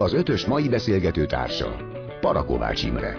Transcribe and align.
Az 0.00 0.12
ötös 0.12 0.46
mai 0.46 0.68
beszélgető 0.68 1.26
társa, 1.26 1.76
Parakovács 2.20 2.82
Imre. 2.82 3.18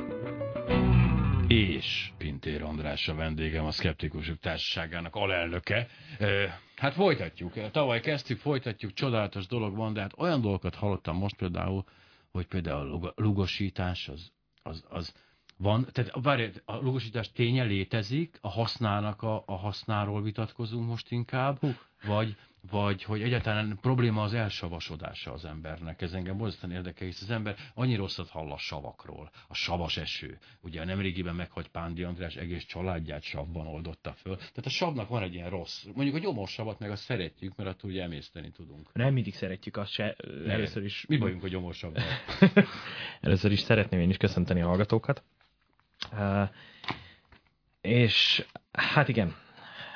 És 1.48 2.12
Pintér 2.18 2.64
András 2.64 3.08
a 3.08 3.16
vendégem, 3.16 3.66
a 3.66 3.72
Szkeptikusok 3.72 4.40
Társaságának 4.40 5.16
alelnöke. 5.16 5.88
Hát 6.76 6.94
folytatjuk. 6.94 7.72
Tavaly 7.72 8.00
kezdtük, 8.00 8.40
folytatjuk, 8.40 8.94
csodálatos 8.94 9.48
dolog 9.48 9.76
van, 9.76 9.94
de 9.94 10.02
hát 10.02 10.14
olyan 10.18 10.42
dolgokat 10.42 10.76
hallottam 10.76 11.18
most 11.18 11.36
például, 11.36 11.84
hogy 12.32 12.46
például 12.46 13.06
a 13.06 13.14
lugosítás 13.16 14.08
az, 14.08 14.32
az, 14.64 14.84
az 14.90 15.14
van, 15.58 15.88
tehát 15.92 16.12
várj, 16.22 16.46
a 16.66 16.76
logosítás 16.76 17.32
ténye 17.32 17.64
létezik, 17.64 18.38
a 18.42 18.50
használnak 18.50 19.22
a, 19.22 19.44
a 19.46 19.56
használról 19.56 20.22
vitatkozunk 20.22 20.88
most 20.88 21.12
inkább, 21.12 21.60
Hú. 21.60 21.74
Vagy 22.06 22.36
vagy 22.70 23.04
hogy 23.04 23.22
egyáltalán 23.22 23.78
probléma 23.82 24.24
az 24.24 24.34
elsavasodása 24.34 25.32
az 25.34 25.46
embernek. 25.46 26.02
Ez 26.02 26.14
engem 26.14 26.38
borzasztóan 26.38 26.74
érdekel, 26.74 27.08
hisz 27.08 27.22
az 27.22 27.30
ember 27.30 27.56
annyi 27.74 27.96
rosszat 27.96 28.30
hall 28.30 28.52
a 28.52 28.58
savakról. 28.58 29.32
A 29.48 29.54
savas 29.54 29.98
eső. 29.98 30.38
Ugye 30.62 30.86
nemrégiben 30.86 31.36
meghagy 31.36 31.68
Pándi 31.68 32.04
András 32.04 32.36
egész 32.36 32.66
családját 32.66 33.24
savban 33.24 33.68
oldotta 33.68 34.14
föl. 34.14 34.36
Tehát 34.36 34.66
a 34.66 34.70
savnak 34.70 35.10
van 35.10 35.24
egy 35.24 35.34
ilyen 35.34 35.50
rossz. 35.50 35.84
Mondjuk 35.96 36.16
a 36.16 36.20
gyomorsavat 36.20 36.80
meg 36.80 36.92
azt 36.92 37.04
szeretjük, 37.04 37.56
mert 37.56 37.70
attól 37.70 37.90
ugye 37.90 38.04
emészteni 38.04 38.52
tudunk. 38.52 38.90
Nem 38.94 39.14
mindig 39.14 39.34
szeretjük 39.34 39.78
azt 39.78 39.92
se. 39.92 40.16
Először 40.48 40.84
is. 40.84 41.06
Mi 41.08 41.18
bajunk 41.18 41.44
a 41.44 41.48
gyomorsavval? 41.48 42.04
Először 43.22 43.52
is 43.52 43.60
szeretném 43.60 44.00
én 44.00 44.10
is 44.10 44.18
köszönteni 44.18 44.62
a 44.62 44.68
hallgatókat. 44.68 45.24
Uh, 46.12 46.50
és 47.82 48.46
hát 48.72 49.08
igen, 49.08 49.36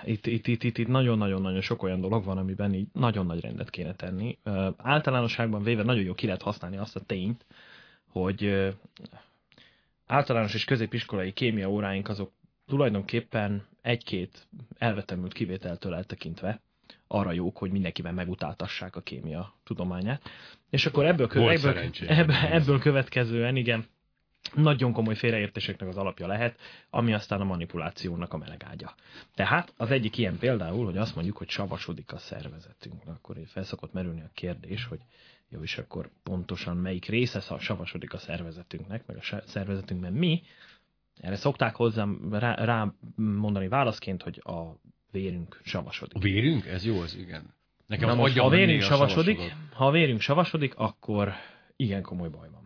itt, 0.06 0.26
itt, 0.26 0.48
itt, 0.48 0.64
itt, 0.64 0.78
itt 0.78 0.88
nagyon-nagyon-nagyon 0.88 1.62
sok 1.62 1.84
olyan 1.84 2.02
dolog 2.02 2.24
van, 2.24 2.38
amiben 2.38 2.74
így 2.74 2.88
nagyon 2.94 3.26
nagy 3.26 3.42
rendet 3.42 3.70
kéne 3.70 3.94
tenni. 3.94 4.38
Általánosságban 4.78 5.64
véve 5.64 5.84
nagyon 5.84 6.04
jó 6.04 6.14
ki 6.14 6.26
lehet 6.26 6.42
használni 6.42 6.78
azt 6.78 6.96
a 6.96 7.00
tényt, 7.00 7.46
hogy 8.08 8.72
általános 10.06 10.54
és 10.54 10.66
középiskolai 10.66 11.34
kémia 11.34 11.70
óráink 11.70 12.10
azok 12.10 12.32
tulajdonképpen 12.68 13.66
egy-két 13.82 14.48
elvetemült 14.78 15.34
kivételtől 15.34 15.96
eltekintve 15.96 16.62
arra 17.08 17.32
jók, 17.32 17.58
hogy 17.58 17.72
mindenkiben 17.72 18.14
megutáltassák 18.14 18.96
a 18.96 19.02
kémia 19.02 19.54
tudományát. 19.64 20.22
És 20.70 20.86
akkor 20.86 21.06
ebből, 21.06 21.28
kö- 21.28 21.42
ebből, 22.08 22.36
ebből 22.36 22.80
következően, 22.80 23.56
igen, 23.56 23.86
nagyon 24.54 24.92
komoly 24.92 25.16
félreértéseknek 25.16 25.90
az 25.90 25.98
alapja 25.98 26.28
lehet, 26.28 26.60
ami 26.90 27.14
aztán 27.14 27.42
a 27.42 27.44
manipulációnak 27.44 28.34
a 28.34 28.38
melegágya. 28.38 28.96
Tehát 29.36 29.74
az 29.78 29.92
egyik 29.92 30.18
ilyen 30.18 30.38
például, 30.38 30.86
hogy 30.86 30.98
azt 30.98 31.16
mondjuk, 31.16 31.38
hogy 31.38 31.50
savasodik 31.50 32.14
a 32.14 32.18
szervezetünk. 32.18 33.02
Akkor 33.06 33.38
felszokott 33.46 33.94
merülni 33.94 34.22
a 34.22 34.30
kérdés, 34.34 34.86
hogy 34.86 35.00
jó, 35.50 35.62
és 35.62 35.78
akkor 35.78 36.10
pontosan 36.24 36.78
melyik 36.78 37.06
része 37.06 37.40
savasodik 37.60 38.14
a 38.14 38.18
szervezetünknek, 38.18 39.06
meg 39.06 39.18
a 39.18 39.42
szervezetünkben 39.46 40.14
mi. 40.14 40.42
Erre 41.22 41.36
szokták 41.36 41.76
hozzám 41.76 42.28
rá, 42.32 42.56
rá 42.56 42.94
mondani 43.16 43.68
válaszként, 43.68 44.22
hogy 44.22 44.42
a 44.44 44.80
vérünk 45.12 45.60
savasodik. 45.64 46.16
A 46.16 46.20
vérünk? 46.20 46.66
Ez 46.66 46.86
jó, 46.86 47.00
az 47.00 47.16
igen. 47.16 47.54
Nekem 47.88 48.08
Na 48.08 48.16
most, 48.16 48.38
ha 48.38 48.46
a 48.46 48.50
vérünk 48.50 48.82
savasodik, 48.82 49.40
ha 49.74 49.88
a 49.88 49.92
vérünk 49.92 50.20
savasodik, 50.20 50.76
akkor 50.76 51.34
igen 51.76 52.02
komoly 52.02 52.30
baj 52.30 52.50
van. 52.50 52.65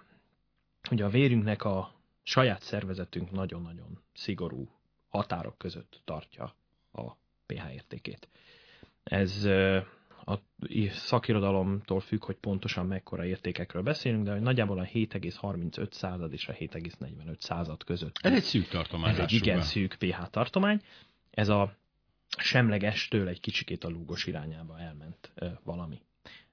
Ugye 0.92 1.06
a 1.06 1.10
vérünknek 1.10 1.64
a 1.64 1.94
saját 2.24 2.62
szervezetünk 2.62 3.32
nagyon-nagyon 3.32 4.02
szigorú 4.14 4.70
határok 5.08 5.58
között 5.58 6.02
tartja 6.06 6.56
a 6.92 7.12
pH 7.46 7.74
értékét. 7.74 8.28
Ez 9.04 9.46
a 10.26 10.40
szakirodalomtól 10.90 12.00
függ, 12.00 12.24
hogy 12.24 12.36
pontosan 12.36 12.86
mekkora 12.86 13.26
értékekről 13.26 13.82
beszélünk, 13.82 14.24
de 14.24 14.40
nagyjából 14.40 14.80
a 14.80 14.84
7,35 14.86 15.92
század 15.92 16.34
és 16.34 16.48
a 16.48 16.54
7,45 16.54 17.40
század 17.40 17.84
között. 17.84 18.18
Ez 18.22 18.34
egy 18.34 18.44
szűk 18.44 18.68
tartomány. 18.68 19.14
Ez 19.14 19.20
egy 19.20 19.32
igen 19.32 19.62
szűk 19.62 19.96
pH 20.00 20.30
tartomány. 20.30 20.82
Ez 21.32 21.50
a 21.50 21.76
semlegestől 22.38 23.28
egy 23.28 23.40
kicsikét 23.40 23.84
a 23.84 23.90
lúgos 23.90 24.26
irányába 24.26 24.80
elment 24.80 25.32
valami. 25.64 26.02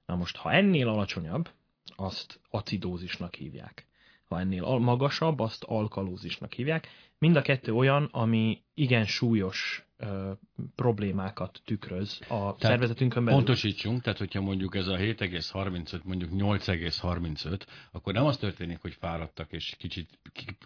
Na 0.07 0.17
most, 0.17 0.37
ha 0.37 0.53
ennél 0.53 0.89
alacsonyabb, 0.89 1.51
azt 1.97 2.41
acidózisnak 2.51 3.35
hívják 3.35 3.87
ha 4.29 4.41
ennél 4.41 4.65
magasabb, 4.79 5.41
azt 5.41 5.65
alkalózisnak 5.65 6.53
hívják. 6.53 6.89
Mind 7.19 7.37
a 7.37 7.43
kettő 7.43 7.73
olyan, 7.73 8.09
ami 8.13 8.63
igen 8.75 9.05
súlyos 9.05 9.87
ö, 9.97 10.33
problémákat 10.75 11.61
tükröz 11.65 12.19
a 12.21 12.27
tehát 12.27 12.59
szervezetünkön 12.59 13.25
belül. 13.25 13.39
Pontosítsunk, 13.39 14.03
tehát 14.03 14.19
hogyha 14.19 14.41
mondjuk 14.41 14.75
ez 14.75 14.87
a 14.87 14.97
7,35, 14.97 16.03
mondjuk 16.03 16.31
8,35, 16.33 17.61
akkor 17.93 18.13
nem 18.13 18.25
az 18.25 18.37
történik, 18.37 18.79
hogy 18.81 18.97
fáradtak 19.01 19.53
és 19.53 19.75
kicsit 19.79 20.19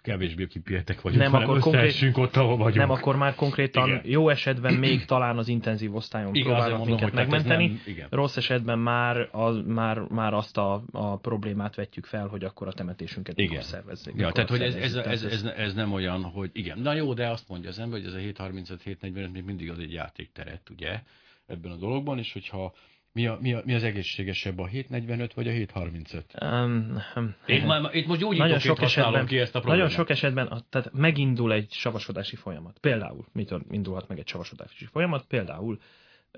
kevésbé 0.02 0.46
kipihetek 0.46 1.00
vagyunk, 1.00 1.22
nem, 1.22 1.34
akkor 1.34 1.58
konkrét, 1.58 2.16
ott, 2.16 2.36
ahol 2.36 2.56
vagyunk. 2.56 2.76
Nem, 2.76 2.90
akkor 2.90 3.16
már 3.16 3.34
konkrétan 3.34 3.88
igen. 3.88 4.00
jó 4.04 4.28
esetben 4.28 4.74
még 4.74 5.04
talán 5.04 5.38
az 5.38 5.48
intenzív 5.48 5.94
osztályon 5.94 6.34
igen, 6.34 6.46
próbálnak 6.46 6.78
mondom, 6.78 6.96
minket 6.96 7.14
megmenteni. 7.14 7.66
Nem, 7.66 7.80
igen. 7.86 8.08
Rossz 8.10 8.36
esetben 8.36 8.78
már, 8.78 9.28
az, 9.32 9.60
már, 9.66 9.98
már 9.98 10.34
azt 10.34 10.56
a, 10.56 10.82
a 10.92 11.16
problémát 11.16 11.74
vetjük 11.74 12.06
fel, 12.06 12.26
hogy 12.26 12.44
akkor 12.44 12.66
a 12.66 12.72
temetésünket 12.72 13.38
igen. 13.38 13.62
szervezzék. 13.62 14.14
Ja, 14.16 14.32
tehát 14.32 14.50
hogy 14.50 14.62
ez, 14.62 14.74
ez, 14.74 14.94
ez, 14.94 15.24
ez, 15.24 15.44
ez, 15.44 15.74
nem 15.74 15.92
olyan, 15.92 16.22
hogy 16.40 16.50
igen, 16.52 16.78
na 16.78 16.92
jó, 16.94 17.14
de 17.14 17.28
azt 17.28 17.48
mondja 17.48 17.68
az 17.68 17.78
ember, 17.78 17.98
hogy 18.00 18.08
ez 18.08 18.14
a 18.14 18.18
7,35-7,40 18.18 19.12
mert 19.12 19.32
még 19.32 19.44
mindig 19.44 19.70
az 19.70 19.78
egy 19.78 19.92
játékteret, 19.92 20.70
ugye, 20.70 21.02
ebben 21.46 21.72
a 21.72 21.76
dologban, 21.76 22.18
és 22.18 22.32
hogyha 22.32 22.74
mi, 23.12 23.26
a, 23.26 23.38
mi, 23.40 23.52
a, 23.52 23.62
mi 23.64 23.74
az 23.74 23.82
egészségesebb, 23.82 24.58
a 24.58 24.66
745 24.66 25.34
vagy 25.34 25.48
a 25.48 25.50
735? 25.50 26.34
Um, 26.40 26.96
um, 27.16 27.34
itt, 27.46 27.64
már, 27.64 27.94
itt 27.94 28.06
most 28.06 28.22
úgy 28.22 28.36
nagyon 28.36 28.58
sok 28.58 28.80
esetben, 28.80 29.26
ki 29.26 29.38
ezt 29.38 29.54
a 29.54 29.60
problémát. 29.60 29.86
Nagyon 29.86 29.98
sok 29.98 30.10
esetben 30.10 30.64
tehát 30.70 30.92
megindul 30.92 31.52
egy 31.52 31.72
savasodási 31.72 32.36
folyamat. 32.36 32.78
Például, 32.78 33.26
mitől 33.32 33.62
indulhat 33.70 34.08
meg 34.08 34.18
egy 34.18 34.28
savasodási 34.28 34.84
folyamat? 34.84 35.24
Például 35.26 35.78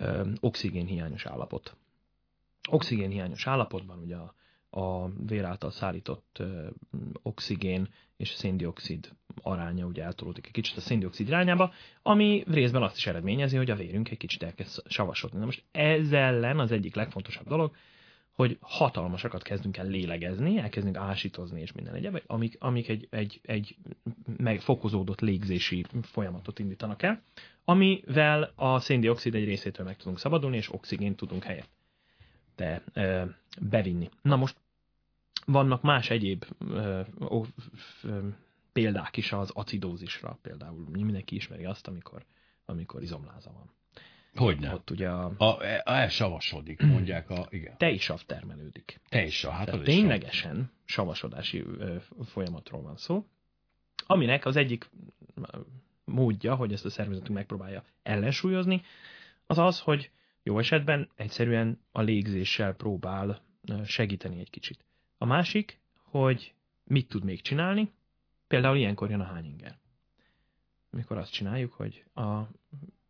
um, 0.00 0.32
oxigénhiányos 0.40 1.26
állapot. 1.26 1.76
Oxigénhiányos 2.70 3.46
állapotban 3.46 3.98
ugye 3.98 4.16
a 4.16 4.34
a 4.74 5.08
vér 5.26 5.44
által 5.44 5.70
szállított 5.70 6.42
oxigén 7.22 7.88
és 8.16 8.28
széndiokszid 8.28 9.12
aránya 9.42 9.86
ugye 9.86 10.02
eltolódik 10.02 10.46
egy 10.46 10.52
kicsit 10.52 10.76
a 10.76 10.80
széndiokszid 10.80 11.26
irányába, 11.26 11.72
ami 12.02 12.44
részben 12.46 12.82
azt 12.82 12.96
is 12.96 13.06
eredményezi, 13.06 13.56
hogy 13.56 13.70
a 13.70 13.76
vérünk 13.76 14.10
egy 14.10 14.18
kicsit 14.18 14.42
elkezd 14.42 14.82
savasodni. 14.86 15.38
Na 15.38 15.44
most 15.44 15.64
ez 15.70 16.12
ellen 16.12 16.58
az 16.58 16.72
egyik 16.72 16.94
legfontosabb 16.94 17.46
dolog, 17.46 17.74
hogy 18.32 18.56
hatalmasakat 18.60 19.42
kezdünk 19.42 19.76
el 19.76 19.86
lélegezni, 19.86 20.58
elkezdünk 20.58 20.96
ásítozni 20.96 21.60
és 21.60 21.72
minden 21.72 21.94
egyéb, 21.94 22.22
amik, 22.26 22.56
amik 22.58 22.88
egy, 22.88 23.08
egy, 23.10 23.40
egy 23.42 23.76
megfokozódott 24.36 25.20
légzési 25.20 25.84
folyamatot 26.02 26.58
indítanak 26.58 27.02
el, 27.02 27.22
amivel 27.64 28.52
a 28.54 28.78
széndiokszid 28.78 29.34
egy 29.34 29.44
részétől 29.44 29.86
meg 29.86 29.96
tudunk 29.96 30.18
szabadulni, 30.18 30.56
és 30.56 30.72
oxigént 30.72 31.16
tudunk 31.16 31.44
helyett 31.44 31.70
te 32.54 32.82
ö, 32.92 33.22
bevinni. 33.60 34.08
Na 34.22 34.36
most 34.36 34.56
vannak 35.46 35.82
más 35.82 36.10
egyéb 36.10 36.44
ö, 36.58 37.00
ö, 37.18 37.40
ö, 38.02 38.28
példák 38.72 39.16
is 39.16 39.32
az 39.32 39.50
acidózisra, 39.50 40.38
például 40.42 40.86
mindenki 40.90 41.34
ismeri 41.34 41.64
azt, 41.64 41.88
amikor, 41.88 42.24
amikor 42.64 43.02
izomláza 43.02 43.52
van. 43.52 43.70
Hogyne. 44.34 44.74
Ott 44.74 44.90
ugye 44.90 45.08
a... 45.08 45.32
a, 45.36 45.44
a 45.44 45.64
elsavasodik, 45.84 46.82
mondják 46.82 47.30
a... 47.30 47.46
Igen. 47.50 47.76
Tejsav 47.76 48.20
termelődik. 48.26 49.00
Tejsav, 49.08 49.52
hát 49.52 49.66
Tehát 49.66 49.84
ténylegesen 49.84 50.54
sav. 50.56 50.64
savasodási 50.84 51.64
folyamatról 52.24 52.82
van 52.82 52.96
szó, 52.96 53.26
aminek 54.06 54.46
az 54.46 54.56
egyik 54.56 54.90
módja, 56.04 56.54
hogy 56.54 56.72
ezt 56.72 56.84
a 56.84 56.90
szervezetünk 56.90 57.36
megpróbálja 57.36 57.84
ellensúlyozni, 58.02 58.82
az 59.46 59.58
az, 59.58 59.80
hogy 59.80 60.10
jó 60.42 60.58
esetben 60.58 61.08
egyszerűen 61.14 61.80
a 61.92 62.00
légzéssel 62.00 62.74
próbál 62.74 63.40
segíteni 63.84 64.40
egy 64.40 64.50
kicsit. 64.50 64.84
A 65.22 65.24
másik, 65.24 65.80
hogy 66.10 66.54
mit 66.84 67.08
tud 67.08 67.24
még 67.24 67.40
csinálni, 67.42 67.92
például 68.46 68.76
ilyenkor 68.76 69.10
jön 69.10 69.20
a 69.20 69.24
hányinger. 69.24 69.78
Amikor 70.90 71.16
azt 71.16 71.32
csináljuk, 71.32 71.72
hogy 71.72 72.04
a, 72.14 72.22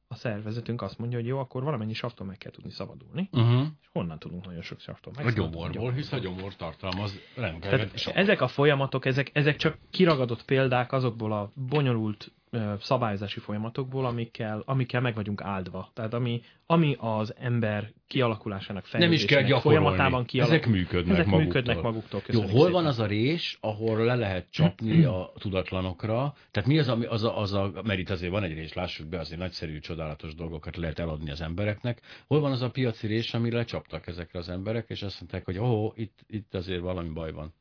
a 0.08 0.14
szervezetünk 0.14 0.82
azt 0.82 0.98
mondja, 0.98 1.18
hogy 1.18 1.26
jó, 1.26 1.38
akkor 1.38 1.62
valamennyi 1.62 1.92
savtól 1.92 2.26
meg 2.26 2.38
kell 2.38 2.50
tudni 2.50 2.70
szabadulni, 2.70 3.28
uh-huh. 3.32 3.66
és 3.80 3.88
honnan 3.92 4.18
tudunk 4.18 4.44
nagyon 4.44 4.62
sok 4.62 4.80
savtól 4.80 5.12
meg? 5.16 5.26
A 5.26 5.30
gyomorból, 5.30 5.92
hisz 5.92 6.12
a 6.12 6.18
gyomor 6.18 6.56
tartalmaz 6.56 7.18
rengeteg 7.36 7.90
Ezek 8.14 8.40
a 8.40 8.48
folyamatok, 8.48 9.04
ezek, 9.04 9.30
ezek 9.32 9.56
csak 9.56 9.78
kiragadott 9.90 10.44
példák 10.44 10.92
azokból 10.92 11.32
a 11.32 11.52
bonyolult 11.54 12.32
szabályozási 12.80 13.40
folyamatokból, 13.40 14.06
amikkel, 14.06 14.62
amikkel 14.64 15.00
meg 15.00 15.14
vagyunk 15.14 15.42
áldva. 15.42 15.90
Tehát 15.94 16.14
ami, 16.14 16.42
ami 16.66 16.96
az 16.98 17.34
ember 17.38 17.92
kialakulásának 18.06 18.92
Nem 18.92 19.12
is 19.12 19.24
kell 19.24 19.28
fejlődésének 19.28 19.62
folyamatában 19.62 20.24
kialakul. 20.24 20.56
Ezek 20.56 20.70
működnek 20.70 21.12
Ezek 21.12 21.26
maguktól. 21.26 21.44
működnek 21.44 21.82
maguktól. 21.82 22.22
Jó, 22.26 22.40
hol 22.40 22.50
szépen. 22.50 22.72
van 22.72 22.86
az 22.86 22.98
a 22.98 23.06
rés, 23.06 23.58
ahol 23.60 24.04
le 24.04 24.14
lehet 24.14 24.46
csapni 24.50 25.04
a 25.04 25.32
tudatlanokra? 25.38 26.34
Tehát 26.50 26.68
mi 26.68 26.78
az, 26.78 26.88
ami, 26.88 27.04
az, 27.04 27.24
a, 27.24 27.38
az 27.40 27.52
a, 27.52 27.72
mert 27.84 27.98
itt 27.98 28.10
azért 28.10 28.32
van 28.32 28.42
egy 28.42 28.54
rés, 28.54 28.72
lássuk 28.72 29.06
be, 29.06 29.18
azért 29.18 29.40
nagyszerű, 29.40 29.78
csodálatos 29.78 30.34
dolgokat 30.34 30.76
lehet 30.76 30.98
eladni 30.98 31.30
az 31.30 31.40
embereknek. 31.40 32.00
Hol 32.26 32.40
van 32.40 32.52
az 32.52 32.62
a 32.62 32.70
piaci 32.70 33.06
rés, 33.06 33.34
amire 33.34 33.56
lecsaptak 33.56 34.06
ezekre 34.06 34.38
az 34.38 34.48
emberek, 34.48 34.88
és 34.88 35.02
azt 35.02 35.20
mondták, 35.20 35.44
hogy 35.44 35.58
ó, 35.58 35.92
itt, 35.96 36.18
itt 36.26 36.54
azért 36.54 36.80
valami 36.80 37.08
baj 37.08 37.32
van. 37.32 37.54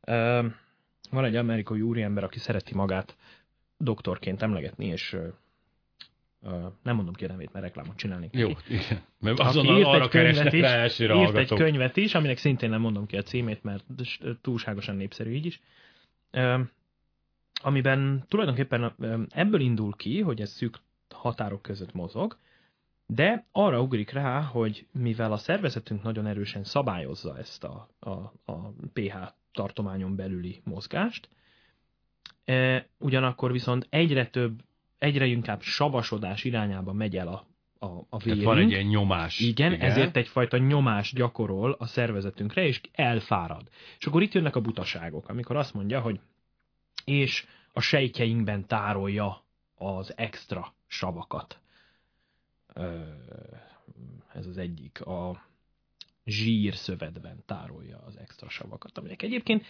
Ö, 0.00 0.46
van 1.10 1.24
egy 1.24 1.36
amerikai 1.36 1.80
úriember, 1.80 2.24
aki 2.24 2.38
szereti 2.38 2.74
magát 2.74 3.16
doktorként 3.76 4.42
emlegetni, 4.42 4.86
és 4.86 5.16
nem 6.82 6.96
mondom 6.96 7.14
ki 7.14 7.24
a 7.24 7.28
nevét, 7.28 7.52
mert 7.52 7.64
reklámot 7.64 7.96
csinálnék. 7.96 8.32
neki. 8.32 8.44
Jó, 8.44 8.56
igen. 8.68 9.00
Mert 9.20 9.38
azonnal 9.38 9.84
arra 9.84 10.02
egy 10.02 10.08
keresnek 10.08 10.52
is, 10.52 10.60
rá 10.60 10.68
elsőre 10.68 11.14
írt 11.14 11.22
egy 11.22 11.32
hallgatók. 11.32 11.58
könyvet 11.58 11.96
is, 11.96 12.14
aminek 12.14 12.38
szintén 12.38 12.70
nem 12.70 12.80
mondom 12.80 13.06
ki 13.06 13.16
a 13.16 13.22
címét, 13.22 13.62
mert 13.62 13.84
túlságosan 14.40 14.96
népszerű 14.96 15.30
így 15.30 15.46
is, 15.46 15.60
amiben 17.62 18.24
tulajdonképpen 18.28 18.94
ebből 19.30 19.60
indul 19.60 19.96
ki, 19.96 20.20
hogy 20.20 20.40
ez 20.40 20.50
szűk 20.50 20.78
határok 21.14 21.62
között 21.62 21.92
mozog, 21.92 22.38
de 23.06 23.46
arra 23.52 23.80
ugrik 23.80 24.10
rá, 24.10 24.40
hogy 24.40 24.86
mivel 24.92 25.32
a 25.32 25.36
szervezetünk 25.36 26.02
nagyon 26.02 26.26
erősen 26.26 26.64
szabályozza 26.64 27.38
ezt 27.38 27.64
a, 27.64 27.88
a, 27.98 28.10
a 28.44 28.72
pH 28.92 29.16
tartományon 29.52 30.16
belüli 30.16 30.60
mozgást, 30.64 31.28
ugyanakkor 32.98 33.52
viszont 33.52 33.86
egyre 33.90 34.26
több, 34.26 34.62
egyre 34.98 35.26
inkább 35.26 35.60
savasodás 35.60 36.44
irányába 36.44 36.92
megy 36.92 37.16
el 37.16 37.28
a, 37.28 37.46
a, 37.78 37.86
a 37.86 38.06
Tehát 38.08 38.24
vérünk. 38.24 38.44
van 38.44 38.58
egy 38.58 38.70
ilyen 38.70 38.86
nyomás. 38.86 39.38
Igen, 39.40 39.72
Igen, 39.72 39.90
ezért 39.90 40.16
egyfajta 40.16 40.56
nyomás 40.56 41.12
gyakorol 41.12 41.72
a 41.78 41.86
szervezetünkre, 41.86 42.64
és 42.66 42.80
elfárad. 42.92 43.68
És 43.98 44.06
akkor 44.06 44.22
itt 44.22 44.32
jönnek 44.32 44.56
a 44.56 44.60
butaságok, 44.60 45.28
amikor 45.28 45.56
azt 45.56 45.74
mondja, 45.74 46.00
hogy 46.00 46.20
és 47.04 47.46
a 47.72 47.80
sejtjeinkben 47.80 48.66
tárolja 48.66 49.44
az 49.74 50.12
extra 50.16 50.74
savakat. 50.86 51.60
Ez 54.32 54.46
az 54.46 54.58
egyik. 54.58 55.00
A 55.00 55.44
zsírszövetben 56.24 57.42
tárolja 57.46 58.02
az 58.06 58.18
extra 58.18 58.48
savakat, 58.48 58.98
aminek 58.98 59.22
egyébként 59.22 59.64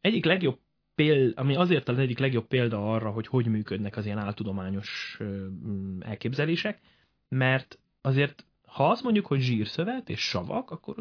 egyik 0.00 0.24
legjobb 0.24 0.58
példa, 0.98 1.40
ami 1.40 1.56
azért 1.56 1.84
talán 1.84 2.00
egyik 2.00 2.18
legjobb 2.18 2.46
példa 2.46 2.92
arra, 2.92 3.10
hogy 3.10 3.26
hogy 3.26 3.46
működnek 3.46 3.96
az 3.96 4.04
ilyen 4.04 4.18
áltudományos 4.18 5.18
mm, 5.22 6.00
elképzelések, 6.00 6.80
mert 7.28 7.78
azért 8.00 8.44
ha 8.66 8.88
azt 8.90 9.02
mondjuk, 9.02 9.26
hogy 9.26 9.40
zsírszövet 9.40 10.08
és 10.08 10.20
savak, 10.20 10.70
akkor 10.70 10.94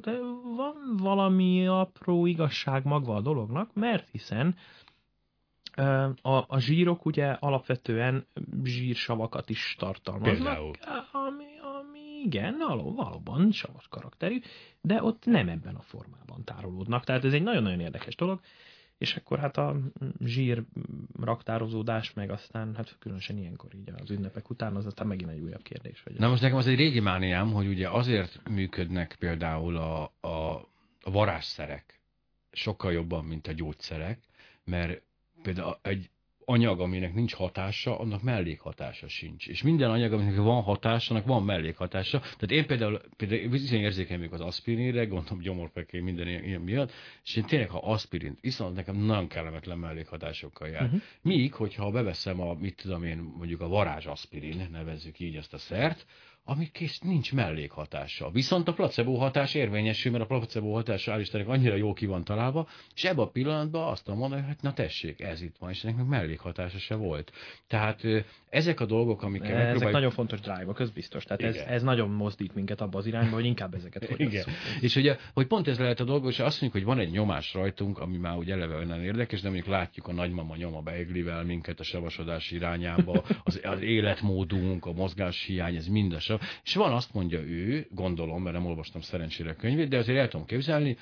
van 0.55 0.97
valami 0.97 1.67
apró 1.67 2.25
igazság 2.25 2.85
magva 2.85 3.15
a 3.15 3.21
dolognak, 3.21 3.73
mert 3.73 4.09
hiszen 4.09 4.55
a, 6.21 6.45
a 6.47 6.59
zsírok 6.59 7.05
ugye 7.05 7.27
alapvetően 7.31 8.25
zsírsavakat 8.63 9.49
is 9.49 9.75
tartalmaznak. 9.79 10.35
Például. 10.35 10.71
Ami, 11.11 11.45
ami 11.79 11.99
igen, 12.25 12.57
való, 12.67 12.93
valóban 12.93 13.51
savas 13.51 13.87
karakterű, 13.87 14.39
de 14.81 15.03
ott 15.03 15.25
nem 15.25 15.49
ebben 15.49 15.75
a 15.75 15.81
formában 15.81 16.43
tárolódnak. 16.43 17.03
Tehát 17.03 17.23
ez 17.23 17.33
egy 17.33 17.43
nagyon-nagyon 17.43 17.79
érdekes 17.79 18.15
dolog. 18.15 18.39
És 18.97 19.15
akkor 19.15 19.39
hát 19.39 19.57
a 19.57 19.79
zsír 20.19 20.63
raktározódás, 21.19 22.13
meg 22.13 22.29
aztán 22.29 22.75
hát 22.75 22.95
különösen 22.99 23.37
ilyenkor 23.37 23.73
így 23.75 23.91
az 23.97 24.11
ünnepek 24.11 24.49
után, 24.49 24.75
az 24.75 24.85
aztán 24.85 25.07
megint 25.07 25.31
egy 25.31 25.39
újabb 25.39 25.61
kérdés. 25.61 26.03
Hogy 26.03 26.13
Na 26.13 26.29
most 26.29 26.41
nekem 26.41 26.57
az 26.57 26.67
egy 26.67 26.77
régi 26.77 26.99
mániám, 26.99 27.51
hogy 27.51 27.67
ugye 27.67 27.89
azért 27.89 28.49
működnek 28.49 29.15
például 29.19 29.77
a, 29.77 30.03
a, 30.19 30.67
a 31.01 31.11
varázsszerek 31.11 32.01
sokkal 32.51 32.91
jobban, 32.91 33.25
mint 33.25 33.47
a 33.47 33.51
gyógyszerek, 33.51 34.19
mert 34.63 35.01
például 35.41 35.79
egy 35.81 36.09
anyag, 36.49 36.79
aminek 36.79 37.13
nincs 37.13 37.33
hatása, 37.33 37.99
annak 37.99 38.23
mellékhatása 38.23 39.07
sincs. 39.07 39.47
És 39.47 39.61
minden 39.61 39.89
anyag, 39.89 40.13
aminek 40.13 40.35
van 40.35 40.61
hatása, 40.61 41.13
annak 41.13 41.25
van 41.25 41.43
mellékhatása. 41.43 42.19
Tehát 42.19 42.51
én 42.51 42.65
például, 42.65 43.01
például 43.17 43.49
viszonylag 43.49 43.85
érzékeny 43.85 44.17
vagyok 44.17 44.33
az 44.33 44.41
aspirinre, 44.41 45.05
gondolom 45.05 45.41
gyomorpeké 45.41 45.99
minden 45.99 46.27
ilyen, 46.27 46.43
ilyen 46.43 46.61
miatt, 46.61 46.91
és 47.23 47.35
én 47.35 47.43
tényleg, 47.43 47.69
ha 47.69 47.79
aspirint 47.79 48.37
iszom, 48.41 48.73
nekem 48.73 48.95
nagyon 48.95 49.27
kellemetlen 49.27 49.77
mellékhatásokkal 49.77 50.67
jár. 50.67 50.87
Mhm. 50.87 50.95
Míg, 51.21 51.53
hogyha 51.53 51.91
beveszem 51.91 52.41
a, 52.41 52.53
mit 52.53 52.75
tudom 52.81 53.03
én, 53.03 53.17
mondjuk 53.17 53.61
a 53.61 53.67
varázs 53.67 54.05
aspirin, 54.05 54.67
nevezzük 54.71 55.19
így 55.19 55.35
ezt 55.35 55.53
a 55.53 55.57
szert, 55.57 56.05
ami 56.49 56.69
kész 56.71 56.99
nincs 56.99 57.33
mellékhatása. 57.33 58.29
Viszont 58.29 58.67
a 58.67 58.73
placebo 58.73 59.15
hatás 59.15 59.53
érvényesül, 59.53 60.11
mert 60.11 60.23
a 60.23 60.27
placebo 60.27 60.73
hatás 60.73 61.07
hál' 61.09 61.17
Istennek 61.19 61.47
annyira 61.47 61.75
jó 61.75 61.93
ki 61.93 62.05
van 62.05 62.23
találva, 62.23 62.67
és 62.95 63.03
ebben 63.03 63.25
a 63.25 63.29
pillanatban 63.29 63.87
azt 63.87 64.03
tudom 64.03 64.19
mondani, 64.19 64.41
hogy 64.41 64.49
hát 64.49 64.61
na 64.61 64.73
tessék, 64.73 65.21
ez 65.21 65.41
itt 65.41 65.55
van, 65.59 65.69
és 65.69 65.83
ennek 65.83 65.95
meg 65.95 66.07
mellékhatása 66.07 66.77
se 66.77 66.95
volt. 66.95 67.31
Tehát 67.67 68.01
ezek 68.49 68.79
a 68.79 68.85
dolgok, 68.85 69.21
amikkel 69.21 69.49
ezek 69.49 69.63
megpróbáljuk... 69.63 69.93
nagyon 69.93 70.11
fontos 70.11 70.39
drive-ok, 70.39 70.79
ez 70.79 70.89
biztos. 70.89 71.23
Tehát 71.23 71.41
ez, 71.41 71.55
Igen. 71.55 71.67
ez 71.67 71.83
nagyon 71.83 72.09
mozdít 72.09 72.55
minket 72.55 72.81
abba 72.81 72.97
az 72.97 73.05
irányba, 73.05 73.35
hogy 73.35 73.45
inkább 73.45 73.73
ezeket 73.73 74.03
Igen. 74.09 74.17
fogyasszuk. 74.17 74.53
És 74.79 74.95
ugye, 74.95 75.17
hogy 75.33 75.47
pont 75.47 75.67
ez 75.67 75.79
lehet 75.79 75.99
a 75.99 76.03
dolog, 76.03 76.25
és 76.27 76.39
azt 76.39 76.61
mondjuk, 76.61 76.83
hogy 76.83 76.95
van 76.95 77.05
egy 77.05 77.11
nyomás 77.11 77.53
rajtunk, 77.53 77.99
ami 77.99 78.17
már 78.17 78.37
úgy 78.37 78.51
eleve 78.51 78.75
olyan 78.75 79.03
érdekes, 79.03 79.41
de 79.41 79.49
mondjuk 79.49 79.69
látjuk 79.69 80.07
a 80.07 80.13
nagymama 80.13 80.55
nyom 80.55 80.75
a 80.75 80.81
beiglivel 80.81 81.43
minket 81.43 81.79
a 81.79 81.83
savasodás 81.83 82.51
irányába, 82.51 83.23
az, 83.43 83.59
az 83.63 83.81
életmódunk, 83.81 84.85
a 84.85 84.93
mozgáshiány, 84.93 85.75
ez 85.75 85.87
mind 85.87 86.13
a. 86.13 86.36
És 86.63 86.75
van 86.75 86.93
azt 86.93 87.13
mondja 87.13 87.39
ő, 87.39 87.87
gondolom, 87.91 88.41
mert 88.43 88.55
nem 88.55 88.65
olvastam 88.65 89.01
szerencsére 89.01 89.49
a 89.49 89.55
könyvét, 89.55 89.89
de 89.89 89.97
azért 89.97 90.17
el 90.17 90.27
tudom 90.27 90.45
képzelni, 90.45 90.97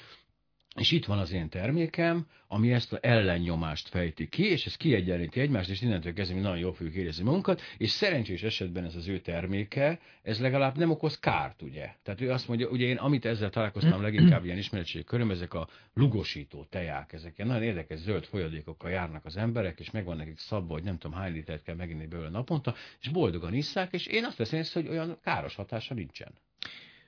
és 0.75 0.91
itt 0.91 1.05
van 1.05 1.19
az 1.19 1.31
én 1.31 1.49
termékem, 1.49 2.27
ami 2.47 2.73
ezt 2.73 2.93
az 2.93 2.99
ellennyomást 3.01 3.87
fejti 3.87 4.27
ki, 4.27 4.49
és 4.49 4.65
ez 4.65 4.75
kiegyenlíti 4.75 5.39
egymást, 5.39 5.69
és 5.69 5.81
innentől 5.81 6.13
kezdve 6.13 6.35
mi 6.35 6.41
nagyon 6.41 6.57
jól 6.57 6.73
fogjuk 6.73 6.95
érezni 6.95 7.23
magunkat, 7.23 7.61
és 7.77 7.89
szerencsés 7.89 8.43
esetben 8.43 8.85
ez 8.85 8.95
az 8.95 9.07
ő 9.07 9.19
terméke, 9.19 9.99
ez 10.21 10.39
legalább 10.39 10.77
nem 10.77 10.91
okoz 10.91 11.19
kárt, 11.19 11.61
ugye? 11.61 11.89
Tehát 12.03 12.21
ő 12.21 12.31
azt 12.31 12.47
mondja, 12.47 12.69
ugye 12.69 12.85
én 12.85 12.97
amit 12.97 13.25
ezzel 13.25 13.49
találkoztam 13.49 14.01
leginkább 14.01 14.45
ilyen 14.45 14.57
ismeretség 14.57 15.03
köröm, 15.03 15.31
ezek 15.31 15.53
a 15.53 15.67
lugosító 15.93 16.65
teják, 16.69 17.13
ezek 17.13 17.37
ilyen 17.37 17.49
nagyon 17.49 17.63
érdekes 17.63 17.99
zöld 17.99 18.25
folyadékokkal 18.25 18.91
járnak 18.91 19.25
az 19.25 19.37
emberek, 19.37 19.79
és 19.79 19.91
megvan 19.91 20.17
nekik 20.17 20.37
szabva, 20.37 20.73
hogy 20.73 20.83
nem 20.83 20.97
tudom 20.97 21.17
hány 21.17 21.33
litert 21.33 21.63
kell 21.63 21.75
meginni 21.75 22.05
belőle 22.07 22.29
naponta, 22.29 22.75
és 23.01 23.09
boldogan 23.09 23.53
isszák, 23.53 23.93
és 23.93 24.05
én 24.05 24.25
azt 24.25 24.37
veszem 24.37 24.63
hogy 24.73 24.87
olyan 24.87 25.17
káros 25.23 25.55
hatása 25.55 25.93
nincsen. 25.93 26.33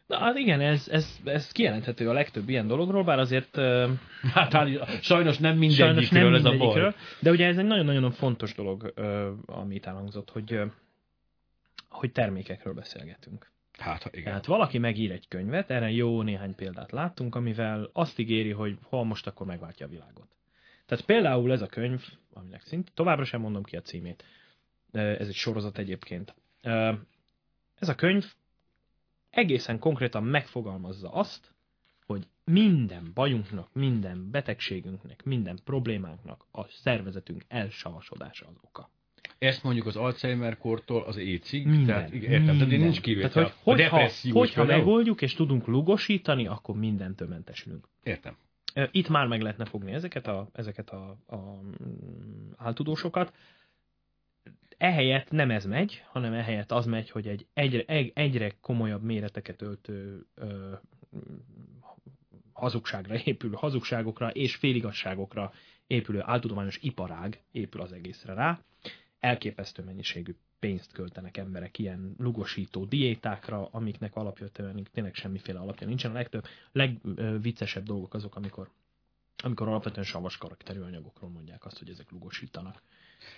Na, 0.07 0.18
hát 0.18 0.38
igen, 0.38 0.62
ez, 0.62 0.88
ez, 0.92 1.19
ez 1.24 1.51
kijelenthető 1.51 2.09
a 2.09 2.13
legtöbb 2.13 2.50
ilyen 2.50 2.68
dologról, 2.68 3.04
bár 3.04 3.19
azért 3.19 3.56
Hát 4.33 4.54
hát, 4.54 5.04
sajnos 5.04 5.38
nem 5.38 5.57
mindegyikről 5.57 6.24
nem 6.24 6.33
ez 6.33 6.45
a 6.45 6.57
baj. 6.57 6.94
de 7.19 7.31
ugye 7.31 7.48
ez 7.48 7.57
egy 7.57 7.65
nagyon-nagyon 7.65 8.12
fontos 8.12 8.54
dolog, 8.54 8.94
amit 9.45 9.86
elhangzott, 9.86 10.30
hogy, 10.30 10.59
hogy 11.89 12.12
termékekről 12.12 12.74
beszélgetünk. 12.74 13.51
Hát, 13.77 14.04
ha 14.04 14.09
igen. 14.12 14.24
Tehát 14.24 14.45
valaki 14.45 14.77
megír 14.77 15.12
egy 15.12 15.27
könyvet, 15.27 15.69
erre 15.71 15.92
jó 15.92 16.21
néhány 16.21 16.56
példát 16.56 16.92
láttunk, 16.92 17.36
amivel 17.36 17.89
azt 17.94 18.19
ígéri, 18.19 18.51
hogy 18.51 18.77
hol 18.83 19.06
most 19.06 19.27
akkor 19.27 19.45
megváltja 19.45 19.86
a 19.86 19.89
világot. 19.89 20.27
Tehát 20.86 21.06
például 21.06 21.51
ez 21.51 21.62
a 21.62 21.67
könyv, 21.67 22.03
aminek 22.34 22.62
szint, 22.62 22.91
továbbra 22.93 23.25
sem 23.25 23.41
mondom 23.41 23.63
ki 23.63 23.75
a 23.75 23.81
címét, 23.81 24.24
ez 24.91 25.27
egy 25.27 25.34
sorozat 25.34 25.77
egyébként. 25.77 26.36
Ez 27.79 27.89
a 27.89 27.96
könyv 27.96 28.25
egészen 29.38 29.79
konkrétan 29.79 30.24
megfogalmazza 30.24 31.10
azt, 31.12 31.53
hogy 32.06 32.27
minden 32.44 33.12
bajunknak, 33.13 33.70
minden 33.74 34.32
betegségünknek, 34.32 35.24
minden 35.24 35.60
problémánknak 35.63 36.46
a 36.51 36.63
szervezetünk 36.67 37.44
elsavasodása 37.48 38.46
az 38.48 38.56
oka. 38.62 38.89
Ezt 39.38 39.63
mondjuk 39.63 39.86
az 39.86 39.96
Alzheimer-kortól 39.96 41.03
az 41.03 41.17
écig, 41.17 41.65
Minden. 41.65 41.86
tehát 41.86 42.13
igen, 42.13 42.32
értem, 42.32 42.46
tehát 42.46 42.60
minden. 42.60 42.79
nincs 42.79 43.01
kivétel. 43.01 43.29
Tehát, 43.29 43.58
hogy, 43.63 43.82
a 43.82 43.89
hogyha, 43.89 44.39
hogyha 44.39 44.62
például- 44.62 44.86
megoldjuk 44.86 45.22
és 45.22 45.34
tudunk 45.34 45.67
lugosítani, 45.67 46.48
akkor 46.48 46.75
mindentől 46.75 47.27
mentesülünk. 47.27 47.88
Értem. 48.03 48.38
Itt 48.91 49.10
már 49.10 49.27
meg 49.27 49.41
lehetne 49.41 49.65
fogni 49.65 49.91
ezeket 49.91 50.27
a, 50.27 50.50
ezeket 50.53 50.89
a, 50.89 51.17
a 51.25 51.36
mm, 51.36 52.50
áltudósokat. 52.58 53.34
Ehelyett 54.77 55.31
nem 55.31 55.51
ez 55.51 55.65
megy, 55.65 56.03
hanem 56.12 56.34
ehelyett 56.34 56.72
az 56.72 56.86
megy, 56.86 57.10
hogy 57.10 57.27
egy 57.27 57.48
egyre, 57.53 57.84
egy, 57.86 58.12
egyre 58.15 58.51
komolyabb 58.62 59.03
méreteket 59.03 59.62
öltő 59.62 60.25
ö, 60.36 60.74
hazugságra 62.53 63.15
épülő, 63.24 63.53
hazugságokra 63.53 64.29
és 64.29 64.55
féligasságokra 64.55 65.53
épülő 65.88 66.22
áltudományos 66.24 66.77
iparág 66.81 67.41
épül 67.51 67.81
az 67.81 67.91
egészre 67.91 68.34
rá. 68.34 68.60
Elképesztő 69.19 69.84
mennyiségű 69.84 70.36
pénzt 70.60 70.91
költenek 70.91 71.38
emberek 71.38 71.79
ilyen 71.79 72.15
lugosító 72.17 72.86
diétákra, 72.86 73.67
amiknek 73.72 74.15
alapvetően 74.15 74.88
tényleg 74.93 75.13
semmiféle 75.15 75.60
alapja 75.60 75.88
nincsen. 75.88 76.12
A 76.12 76.13
legtöbb, 76.13 76.46
legviccesebb 76.72 77.84
dolgok 77.84 78.13
azok, 78.13 78.36
amikor 78.36 78.69
amikor 79.44 79.67
alapvetően 79.67 80.06
savas 80.06 80.38
karakterű 80.38 80.79
anyagokról 80.79 81.29
mondják 81.29 81.65
azt, 81.65 81.79
hogy 81.79 81.89
ezek 81.89 82.12
lugosítanak. 82.12 82.82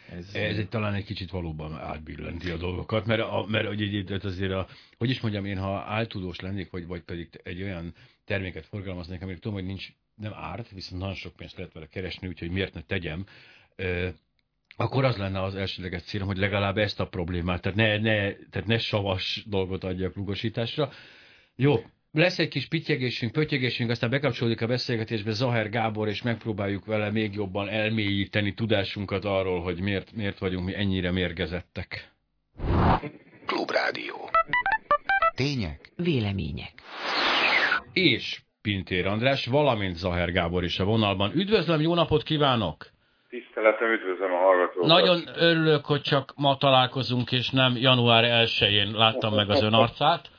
Ez, 0.09 0.33
ez 0.33 0.57
egy, 0.57 0.69
talán 0.69 0.93
egy 0.93 1.05
kicsit 1.05 1.29
valóban 1.29 1.77
átbillenti 1.77 2.49
a 2.49 2.57
dolgokat, 2.57 3.05
mert, 3.05 3.21
a, 3.21 3.45
mert 3.47 3.67
hogy 3.67 4.11
azért, 4.23 4.51
a, 4.51 4.67
hogy 4.97 5.09
is 5.09 5.19
mondjam, 5.19 5.45
én 5.45 5.57
ha 5.57 5.79
áltudós 5.79 6.39
lennék, 6.39 6.69
vagy, 6.69 6.87
vagy 6.87 7.01
pedig 7.01 7.29
egy 7.43 7.61
olyan 7.61 7.93
terméket 8.25 8.65
forgalmaznék, 8.65 9.21
amire 9.21 9.39
tudom, 9.39 9.57
hogy 9.57 9.65
nincs, 9.65 9.87
nem 10.15 10.33
árt, 10.33 10.69
viszont 10.69 11.01
nagyon 11.01 11.15
sok 11.15 11.35
pénzt 11.35 11.55
lehet 11.55 11.73
vele 11.73 11.87
keresni, 11.87 12.27
úgyhogy 12.27 12.49
miért 12.49 12.73
ne 12.73 12.81
tegyem, 12.81 13.25
akkor 14.75 15.03
az 15.03 15.17
lenne 15.17 15.41
az 15.41 15.55
elsődleges 15.55 16.01
célom, 16.01 16.27
hogy 16.27 16.37
legalább 16.37 16.77
ezt 16.77 16.99
a 16.99 17.07
problémát, 17.07 17.61
tehát 17.61 17.77
ne, 17.77 17.97
ne, 17.97 18.33
tehát 18.33 18.67
ne 18.67 18.77
savas 18.77 19.43
dolgot 19.47 19.83
adjak 19.83 20.15
lugosításra. 20.15 20.91
Jó, 21.55 21.83
lesz 22.11 22.39
egy 22.39 22.47
kis 22.47 22.67
pittyegésünk, 22.67 23.31
pötyegésünk, 23.31 23.89
aztán 23.89 24.09
bekapcsolódik 24.09 24.61
a 24.61 24.67
beszélgetésbe 24.67 25.31
Zaher 25.31 25.69
Gábor, 25.69 26.07
és 26.07 26.21
megpróbáljuk 26.21 26.85
vele 26.85 27.11
még 27.11 27.33
jobban 27.33 27.69
elmélyíteni 27.69 28.53
tudásunkat 28.53 29.25
arról, 29.25 29.61
hogy 29.61 29.81
miért, 29.81 30.11
miért 30.15 30.39
vagyunk 30.39 30.65
mi 30.65 30.75
ennyire 30.75 31.11
mérgezettek. 31.11 32.11
Klubrádió. 33.45 34.29
Tények. 35.35 35.91
Vélemények. 35.95 36.73
És 37.93 38.41
Pintér 38.61 39.07
András, 39.07 39.45
valamint 39.45 39.95
Zaher 39.95 40.31
Gábor 40.31 40.63
is 40.63 40.79
a 40.79 40.83
vonalban. 40.83 41.31
Üdvözlöm, 41.35 41.81
jó 41.81 41.93
napot 41.93 42.23
kívánok! 42.23 42.89
Tiszteletem, 43.29 43.91
üdvözlöm 43.91 44.31
a 44.31 44.37
hallgatókat. 44.37 44.87
Nagyon 44.87 45.21
örülök, 45.35 45.85
hogy 45.85 46.01
csak 46.01 46.33
ma 46.35 46.57
találkozunk, 46.57 47.31
és 47.31 47.49
nem 47.49 47.77
január 47.77 48.45
1-én 48.45 48.91
láttam 48.91 49.33
meg 49.33 49.49
az 49.49 49.61
ön 49.61 49.73
arcát. 49.73 50.29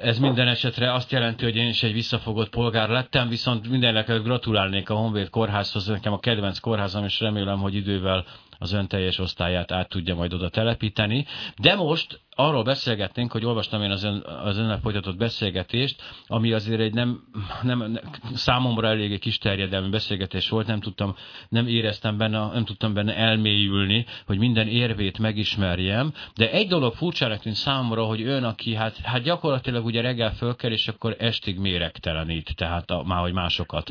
Ez 0.00 0.18
minden 0.18 0.48
esetre 0.48 0.92
azt 0.92 1.12
jelenti, 1.12 1.44
hogy 1.44 1.56
én 1.56 1.68
is 1.68 1.82
egy 1.82 1.92
visszafogott 1.92 2.48
polgár 2.48 2.88
lettem, 2.88 3.28
viszont 3.28 3.68
mindenekkel 3.68 4.20
gratulálnék 4.20 4.90
a 4.90 4.94
Honvéd 4.94 5.30
kórházhoz, 5.30 5.86
nekem 5.86 6.12
a 6.12 6.18
kedvenc 6.18 6.58
kórházam, 6.58 7.04
és 7.04 7.20
remélem, 7.20 7.58
hogy 7.58 7.74
idővel 7.74 8.24
az 8.58 8.72
ön 8.72 8.88
teljes 8.88 9.18
osztályát 9.18 9.72
át 9.72 9.88
tudja 9.88 10.14
majd 10.14 10.32
oda 10.32 10.48
telepíteni. 10.48 11.26
De 11.56 11.74
most 11.74 12.20
arról 12.38 12.62
beszélgetnénk, 12.62 13.32
hogy 13.32 13.44
olvastam 13.44 13.82
én 13.82 13.90
az, 13.90 14.04
ön, 14.04 14.24
az 14.44 14.58
önnek 14.58 14.80
folytatott 14.80 15.16
beszélgetést, 15.16 16.02
ami 16.26 16.52
azért 16.52 16.80
egy 16.80 16.94
nem, 16.94 17.22
nem, 17.62 18.00
számomra 18.34 18.88
eléggé 18.88 19.18
kis 19.18 19.38
terjedelmi 19.38 19.88
beszélgetés 19.88 20.48
volt, 20.48 20.66
nem 20.66 20.80
tudtam, 20.80 21.16
nem 21.48 21.66
éreztem 21.66 22.16
benne, 22.16 22.46
nem 22.52 22.64
tudtam 22.64 22.94
benne 22.94 23.16
elmélyülni, 23.16 24.06
hogy 24.26 24.38
minden 24.38 24.68
érvét 24.68 25.18
megismerjem, 25.18 26.12
de 26.34 26.50
egy 26.50 26.68
dolog 26.68 26.94
furcsának 26.94 27.40
tűnt 27.40 27.56
számomra, 27.56 28.04
hogy 28.04 28.22
ön, 28.22 28.44
aki 28.44 28.74
hát, 28.74 28.96
hát 28.96 29.22
gyakorlatilag 29.22 29.84
ugye 29.84 30.00
reggel 30.00 30.34
fölkel, 30.34 30.72
és 30.72 30.88
akkor 30.88 31.16
estig 31.18 31.58
méregtelenít, 31.58 32.56
tehát 32.56 32.90
a, 32.90 33.02
már 33.02 33.20
hogy 33.20 33.32
másokat, 33.32 33.90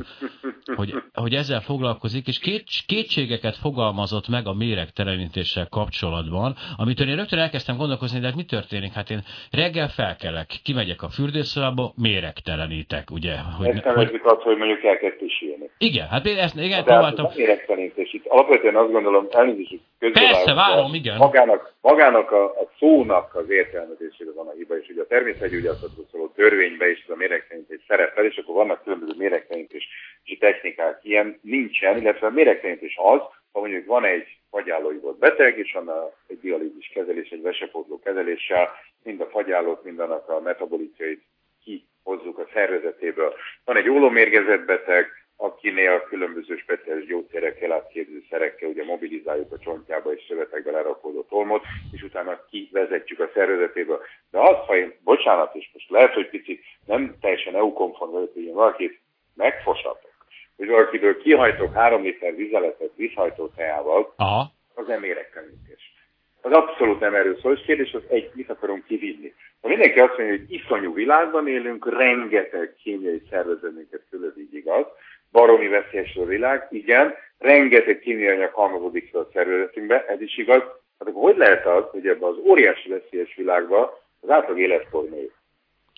hogy, 0.75 0.93
hogy 1.13 1.35
ezzel 1.35 1.61
foglalkozik, 1.61 2.27
és 2.27 2.39
két, 2.39 2.63
kétségeket 2.85 3.55
fogalmazott 3.55 4.27
meg 4.27 4.47
a 4.47 4.53
méregtelenítéssel 4.57 5.67
kapcsolatban, 5.69 6.55
amit 6.77 6.99
én 6.99 7.15
rögtön 7.15 7.39
elkezdtem 7.39 7.77
gondolkozni, 7.77 8.19
de 8.19 8.31
mi 8.35 8.43
történik? 8.43 8.93
Hát 8.93 9.09
én 9.09 9.21
reggel 9.51 9.87
felkelek, 9.87 10.47
kimegyek 10.63 11.01
a 11.01 11.09
fürdőszobába, 11.09 11.93
méregtelenítek, 11.95 13.11
ugye? 13.11 13.35
Hogy, 13.57 13.67
ezt 13.67 13.83
nevezzük 13.83 14.21
hogy... 14.21 14.31
azt, 14.33 14.41
hogy 14.41 14.57
mondjuk 14.57 14.83
elkezd 14.83 15.15
pisilni. 15.15 15.69
Igen, 15.77 16.07
hát 16.07 16.25
én 16.25 16.37
ezt 16.37 16.55
igen, 16.55 16.71
hát 16.71 16.83
próbáltam. 16.83 17.25
Hát 17.25 17.37
méregtelenítés. 17.37 18.13
Itt 18.13 18.25
alapvetően 18.25 18.75
azt 18.75 18.91
gondolom, 18.91 19.27
elnézést 19.31 19.81
Persze, 19.99 20.53
várom, 20.53 20.93
igen. 20.93 21.17
Magának, 21.17 21.73
magának 21.81 22.31
a, 22.31 22.43
a 22.43 22.71
szónak 22.79 23.35
az 23.35 23.49
értelmezésére 23.49 24.31
van 24.35 24.47
a 24.47 24.51
hiba, 24.57 24.77
és 24.77 24.89
ugye 24.89 25.01
a 25.01 25.07
természetgyógyászatról 25.07 26.05
szóló 26.11 26.27
törvénybe 26.35 26.89
is 26.89 27.03
ez 27.03 27.13
a 27.13 27.15
méregtelenítés 27.15 27.79
szerepel, 27.87 28.25
és 28.25 28.37
akkor 28.37 28.55
vannak 28.55 28.83
különböző 28.83 29.13
méregtelenítési 29.17 30.37
technikák. 30.39 30.99
Ilyen 31.03 31.39
nincsen, 31.41 31.97
illetve 31.97 32.27
a 32.27 32.31
méregtelenítés 32.31 32.95
az, 32.97 33.21
ha 33.57 33.63
mondjuk 33.63 33.85
van 33.85 34.05
egy 34.05 34.37
fagyálói 34.49 34.97
volt 34.97 35.17
beteg, 35.17 35.57
és 35.57 35.71
van 35.71 35.91
egy 36.27 36.39
dialízis 36.39 36.91
kezelés, 36.93 37.29
egy 37.29 37.41
vesepótló 37.41 37.99
kezeléssel 37.99 38.69
mind 39.03 39.21
a 39.21 39.25
fagyálót, 39.25 39.83
mind 39.83 39.99
annak 39.99 40.29
a 40.29 40.39
metabolitjait 40.39 41.23
kihozzuk 41.63 42.37
a 42.37 42.47
szervezetéből. 42.53 43.33
Van 43.65 43.77
egy 43.77 43.89
ólomérgezett 43.89 44.65
beteg, 44.65 45.07
akinél 45.35 46.01
különböző 46.01 46.57
speciális 46.57 47.05
gyógyszerekkel, 47.05 47.71
átképző 47.71 48.23
szerekkel 48.29 48.69
ugye 48.69 48.83
mobilizáljuk 48.83 49.51
a 49.51 49.59
csontjába 49.59 50.13
és 50.13 50.25
szövetekbe 50.27 50.71
lerakódó 50.71 51.21
tolmot, 51.21 51.63
és 51.91 52.03
utána 52.03 52.45
kivezetjük 52.49 53.19
a 53.19 53.29
szervezetéből. 53.33 54.01
De 54.31 54.39
az, 54.39 54.65
ha 54.65 54.77
én, 54.77 54.93
bocsánat, 55.03 55.55
és 55.55 55.69
most 55.73 55.89
lehet, 55.89 56.13
hogy 56.13 56.29
picit 56.29 56.63
nem 56.85 57.15
teljesen 57.21 57.55
EU-konform 57.55 58.11
vagyok, 58.11 58.33
hogy 58.33 58.43
én 58.43 58.53
valakit 58.53 58.99
megfosatok, 59.33 60.16
hogy 60.57 60.67
valakiből 60.67 61.17
kihajtok 61.17 61.73
három 61.73 62.03
liter 62.03 62.35
vizeletet 62.35 62.91
vízhajtó 62.95 63.47
teával, 63.55 64.13
Aha. 64.15 64.51
az 64.73 64.87
nem 64.87 64.99
méregtelenítés. 64.99 65.93
Az 66.41 66.51
abszolút 66.51 66.99
nem 66.99 67.15
erről 67.15 67.37
szól, 67.41 67.53
és 67.53 67.65
kérdés 67.65 67.93
az 67.93 68.01
egy, 68.09 68.31
mit 68.33 68.49
akarunk 68.49 68.85
kivinni. 68.85 69.33
Ha 69.61 69.67
mindenki 69.67 69.99
azt 69.99 70.17
mondja, 70.17 70.37
hogy 70.37 70.53
iszonyú 70.53 70.93
világban 70.93 71.47
élünk, 71.47 71.97
rengeteg 71.97 72.75
kémiai 72.83 73.21
szervezetünket 73.29 74.01
fölöd 74.09 74.37
így 74.37 74.53
igaz, 74.53 74.85
baromi 75.31 75.67
veszélyes 75.67 76.15
a 76.15 76.25
világ, 76.25 76.67
igen, 76.69 77.13
rengeteg 77.37 77.99
kémiai 77.99 78.35
anyag 78.35 78.53
halmozódik 78.53 79.09
fel 79.11 79.21
a 79.21 79.29
szervezetünkbe, 79.33 80.05
ez 80.05 80.21
is 80.21 80.37
igaz. 80.37 80.61
Hát 80.99 81.07
akkor 81.07 81.21
hogy 81.21 81.37
lehet 81.37 81.65
az, 81.65 81.83
hogy 81.91 82.07
ebben 82.07 82.29
az 82.29 82.37
óriási 82.37 82.89
veszélyes 82.89 83.35
világban 83.35 83.89
az 84.21 84.29
átlag 84.29 84.59
életkor 84.59 85.09
nő? 85.09 85.31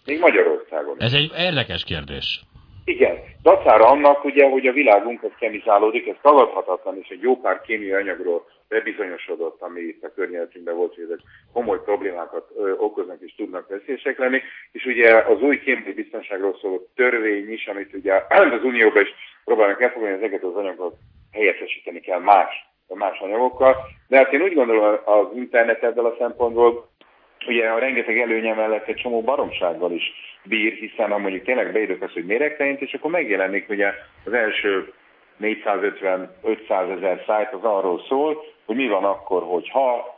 Még 0.05 0.19
Magyarországon. 0.19 0.95
Ez 0.99 1.13
egy 1.13 1.31
érdekes 1.37 1.83
kérdés. 1.83 2.41
Igen, 2.89 3.17
dacára 3.41 3.87
annak 3.87 4.23
ugye, 4.23 4.49
hogy 4.49 4.67
a 4.67 4.71
világunk 4.71 5.23
az 5.23 5.31
kemizálódik, 5.39 6.07
ez 6.07 6.15
tagadhatatlan, 6.21 6.97
és 6.97 7.07
egy 7.07 7.21
jó 7.21 7.37
pár 7.37 7.61
kémiai 7.61 7.91
anyagról 7.91 8.45
bebizonyosodott, 8.67 9.61
ami 9.61 9.81
itt 9.81 10.03
a 10.03 10.13
környezetünkben 10.15 10.75
volt, 10.75 10.95
hogy 10.95 11.03
ezek 11.03 11.19
komoly 11.53 11.81
problémákat 11.83 12.49
ö, 12.57 12.71
okoznak 12.71 13.17
és 13.21 13.35
tudnak 13.35 13.67
veszélyesek 13.67 14.17
lenni. 14.17 14.41
És 14.71 14.85
ugye 14.85 15.15
az 15.15 15.41
új 15.41 15.59
kémiai 15.59 15.93
biztonságról 15.93 16.57
szóló 16.61 16.89
törvény 16.95 17.51
is, 17.51 17.67
amit 17.67 17.93
ugye 17.93 18.13
az 18.57 18.63
Unióban 18.63 19.01
is 19.01 19.13
próbálnak 19.45 19.81
elfogadni, 19.81 20.15
ezeket 20.15 20.43
az 20.43 20.55
anyagokat 20.55 20.95
helyettesíteni 21.31 21.99
kell 21.99 22.19
más, 22.19 22.69
más 22.87 23.19
anyagokkal. 23.19 23.75
De 24.07 24.17
hát 24.17 24.33
én 24.33 24.41
úgy 24.41 24.53
gondolom 24.53 24.97
az 25.05 25.27
internet 25.35 25.83
ebből 25.83 26.05
a 26.05 26.15
szempontból, 26.19 26.89
ugye 27.47 27.67
a 27.67 27.79
rengeteg 27.79 28.19
előnye 28.19 28.53
mellett 28.53 28.87
egy 28.87 28.95
csomó 28.95 29.21
baromsággal 29.21 29.91
is 29.91 30.11
bír, 30.43 30.73
hiszen 30.73 31.11
ha 31.11 31.17
mondjuk 31.17 31.43
tényleg 31.43 31.71
beírok 31.71 32.01
azt, 32.01 32.13
hogy 32.13 32.25
méregteint, 32.25 32.81
és 32.81 32.93
akkor 32.93 33.11
megjelenik 33.11 33.69
ugye 33.69 33.93
az 34.25 34.33
első 34.33 34.93
450-500 35.41 36.97
ezer 36.97 37.23
szájt 37.25 37.53
az 37.53 37.63
arról 37.63 38.01
szól, 38.07 38.43
hogy 38.65 38.75
mi 38.75 38.87
van 38.87 39.03
akkor, 39.03 39.43
hogyha 39.43 40.17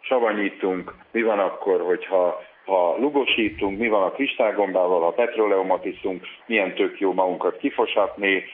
savanyítunk, 0.00 0.94
mi 1.10 1.22
van 1.22 1.38
akkor, 1.38 1.80
hogyha 1.80 2.42
ha 2.64 2.96
lugosítunk, 2.98 3.78
mi 3.78 3.88
van 3.88 4.02
a 4.02 4.10
kristálygombával, 4.10 5.00
ha 5.00 5.10
petróleumot 5.10 5.84
iszunk, 5.84 6.26
milyen 6.46 6.74
tök 6.74 7.00
jó 7.00 7.12
magunkat 7.12 7.56
kifosatni, 7.56 8.44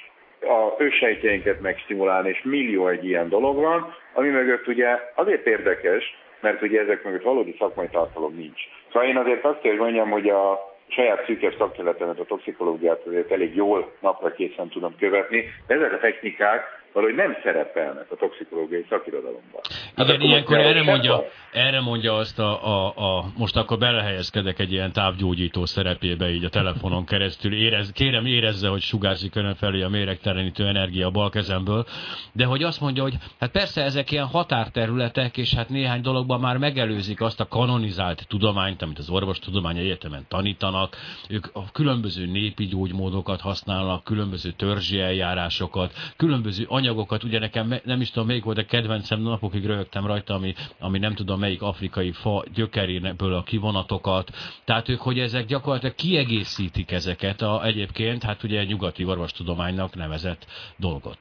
a 0.40 0.82
ősejtjeinket 0.82 1.60
megstimulálni, 1.60 2.28
és 2.28 2.42
millió 2.42 2.88
egy 2.88 3.04
ilyen 3.04 3.28
dolog 3.28 3.56
van, 3.56 3.94
ami 4.14 4.28
mögött 4.28 4.66
ugye 4.66 4.98
azért 5.14 5.46
érdekes, 5.46 6.16
mert 6.40 6.62
ugye 6.62 6.80
ezek 6.80 7.04
mögött 7.04 7.22
valódi 7.22 7.56
szakmai 7.58 7.88
tartalom 7.88 8.34
nincs. 8.34 8.60
Szóval 8.92 9.08
én 9.08 9.16
azért 9.16 9.44
azt 9.44 9.60
kell, 9.60 9.70
hogy 9.70 9.80
mondjam, 9.80 10.10
hogy 10.10 10.28
a 10.28 10.58
saját 10.88 11.24
szűkes 11.26 11.54
szakterületemet, 11.58 12.18
a 12.18 12.24
toxikológiát 12.24 13.06
azért 13.06 13.32
elég 13.32 13.54
jól 13.54 13.92
napra 14.00 14.32
készen 14.32 14.68
tudom 14.68 14.96
követni, 14.98 15.44
de 15.66 15.74
ezek 15.74 15.92
a 15.92 15.98
technikák 15.98 16.82
valahogy 16.98 17.16
nem 17.16 17.36
szerepelnek 17.42 18.10
a 18.10 18.16
toxikológiai 18.16 18.86
szakirodalomban. 18.88 19.60
Igen, 19.96 20.06
hát 20.06 20.22
ilyenkor 20.22 20.56
erre 20.58 20.82
mondja, 20.82 21.24
erre 21.52 21.80
mondja 21.80 22.14
azt 22.14 22.38
a, 22.38 22.66
a, 22.66 22.86
a, 22.96 23.24
most 23.36 23.56
akkor 23.56 23.78
belehelyezkedek 23.78 24.58
egy 24.58 24.72
ilyen 24.72 24.92
távgyógyító 24.92 25.64
szerepébe 25.64 26.30
így 26.30 26.44
a 26.44 26.48
telefonon 26.48 27.04
keresztül. 27.04 27.54
Érez, 27.54 27.92
kérem 27.92 28.26
érezze, 28.26 28.68
hogy 28.68 28.80
sugárzik 28.80 29.34
önön 29.34 29.54
felé 29.54 29.82
a 29.82 29.88
méregtelenítő 29.88 30.66
energia 30.66 31.06
a 31.06 31.10
bal 31.10 31.30
kezemből, 31.30 31.86
de 32.32 32.44
hogy 32.44 32.62
azt 32.62 32.80
mondja, 32.80 33.02
hogy 33.02 33.14
hát 33.40 33.50
persze 33.50 33.82
ezek 33.82 34.10
ilyen 34.10 34.26
határterületek, 34.26 35.36
és 35.36 35.54
hát 35.54 35.68
néhány 35.68 36.00
dologban 36.00 36.40
már 36.40 36.56
megelőzik 36.56 37.20
azt 37.20 37.40
a 37.40 37.48
kanonizált 37.48 38.26
tudományt, 38.28 38.82
amit 38.82 38.98
az 38.98 39.10
orvostudomány 39.10 39.78
egyetemen 39.78 40.24
tanítanak. 40.28 40.96
Ők 41.28 41.46
a 41.52 41.70
különböző 41.72 42.26
népi 42.26 42.66
gyógymódokat 42.66 43.40
használnak, 43.40 44.04
különböző 44.04 44.50
törzsi 44.50 45.00
eljárásokat, 45.00 45.92
különböző 46.16 46.64
anyagokat, 46.88 47.24
ugye 47.24 47.38
nekem 47.38 47.74
nem 47.84 48.00
is 48.00 48.10
tudom, 48.10 48.28
melyik 48.28 48.44
volt 48.44 48.58
a 48.58 48.64
kedvencem, 48.64 49.20
napokig 49.20 49.66
rögtem 49.66 50.06
rajta, 50.06 50.34
ami, 50.34 50.52
ami 50.80 50.98
nem 50.98 51.14
tudom 51.14 51.38
melyik 51.40 51.62
afrikai 51.62 52.12
fa 52.12 52.44
gyökeréből 52.54 53.34
a 53.34 53.42
kivonatokat. 53.42 54.28
Tehát 54.64 54.88
ők, 54.88 55.00
hogy 55.00 55.18
ezek 55.18 55.44
gyakorlatilag 55.44 55.94
kiegészítik 55.94 56.92
ezeket 56.92 57.40
a 57.40 57.60
egyébként, 57.64 58.22
hát 58.22 58.42
ugye 58.42 58.64
nyugati 58.64 59.04
orvostudománynak 59.04 59.94
nevezett 59.94 60.42
dolgot. 60.76 61.18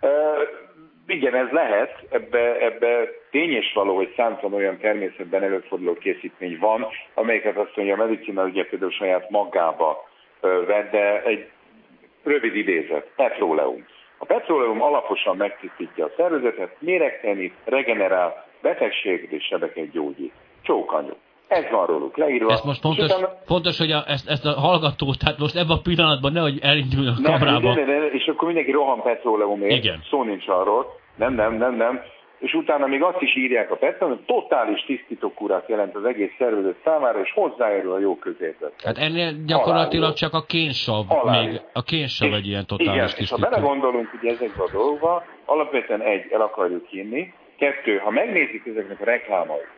Uh, 0.00 0.10
igen, 1.06 1.34
ez 1.34 1.50
lehet. 1.50 2.06
Ebbe, 2.10 2.56
ebbe 2.68 3.08
tény 3.30 3.50
és 3.50 3.72
való, 3.74 3.96
hogy 3.96 4.12
számtalan 4.16 4.54
olyan 4.54 4.78
természetben 4.78 5.42
előforduló 5.42 5.94
készítmény 5.94 6.58
van, 6.60 6.86
amelyeket 7.14 7.56
azt 7.56 7.76
mondja 7.76 7.94
a 7.94 8.06
medicina 8.06 8.44
ugye 8.44 8.64
például 8.64 8.90
saját 8.90 9.30
magába 9.30 10.08
vett, 10.40 10.90
de 10.90 11.22
egy 11.22 11.48
rövid 12.24 12.56
idézet, 12.56 13.06
petróleum. 13.16 13.84
A 14.22 14.24
petróleum 14.24 14.82
alaposan 14.82 15.36
megtisztítja 15.36 16.04
a 16.04 16.10
szervezetet, 16.16 16.76
méregteni, 16.78 17.52
regenerál, 17.64 18.46
betegséget 18.60 19.30
és 19.30 19.44
sebeket 19.44 19.90
gyógyít. 19.90 20.32
Csókanyú. 20.62 21.14
Ez 21.48 21.70
van 21.70 21.86
róluk 21.86 22.16
leírva. 22.16 22.52
Ez 22.52 22.60
most 22.64 22.80
fontos, 22.80 23.04
utána... 23.04 23.28
fontos 23.46 23.78
hogy 23.78 23.90
a, 23.90 24.04
ezt, 24.06 24.28
ezt 24.28 24.46
a 24.46 24.60
hallgató, 24.60 25.14
tehát 25.14 25.38
most 25.38 25.56
ebben 25.56 25.76
a 25.76 25.80
pillanatban 25.80 26.32
nehogy 26.32 26.58
elinduljon 26.62 27.14
a 27.14 27.22
kamerába. 27.22 27.74
Nem, 27.74 27.86
nem, 27.86 28.00
nem, 28.00 28.10
és 28.12 28.26
akkor 28.26 28.46
mindenki 28.46 28.70
rohan 28.70 29.02
petróleumért. 29.02 29.84
Igen. 29.84 30.02
Szó 30.10 30.22
nincs 30.22 30.48
arról. 30.48 30.86
Nem, 31.16 31.34
nem, 31.34 31.54
nem, 31.54 31.74
nem 31.74 32.02
és 32.42 32.54
utána 32.54 32.86
még 32.86 33.02
azt 33.02 33.20
is 33.20 33.36
írják 33.36 33.70
a 33.70 33.76
PET, 33.76 33.98
hogy 33.98 34.20
totális 34.26 34.84
tisztítókúrát 34.84 35.68
jelent 35.68 35.94
az 35.94 36.04
egész 36.04 36.30
szervezet 36.38 36.76
számára, 36.84 37.20
és 37.20 37.32
hozzájárul 37.32 37.92
a 37.92 37.98
jó 37.98 38.16
közérzet. 38.18 38.72
Hát 38.84 38.98
ennél 38.98 39.32
gyakorlatilag 39.46 40.04
Aláíró. 40.04 40.12
csak 40.12 40.34
a 40.34 40.44
kénsav, 40.44 41.04
még 41.24 41.60
a 41.72 41.82
kénsav 41.82 42.32
egy 42.32 42.46
ilyen 42.46 42.66
totális 42.66 42.92
igen, 42.92 43.06
tisztító. 43.06 43.36
és 43.36 43.42
ha 43.42 43.50
belegondolunk 43.50 44.06
hogy 44.06 44.28
ezekbe 44.28 44.62
a 44.62 44.70
dolgokba, 44.72 45.24
alapvetően 45.44 46.00
egy, 46.00 46.32
el 46.32 46.40
akarjuk 46.40 46.86
hinni, 46.86 47.32
kettő, 47.58 47.96
ha 47.96 48.10
megnézzük 48.10 48.66
ezeknek 48.66 49.00
a 49.00 49.04
reklámait, 49.04 49.68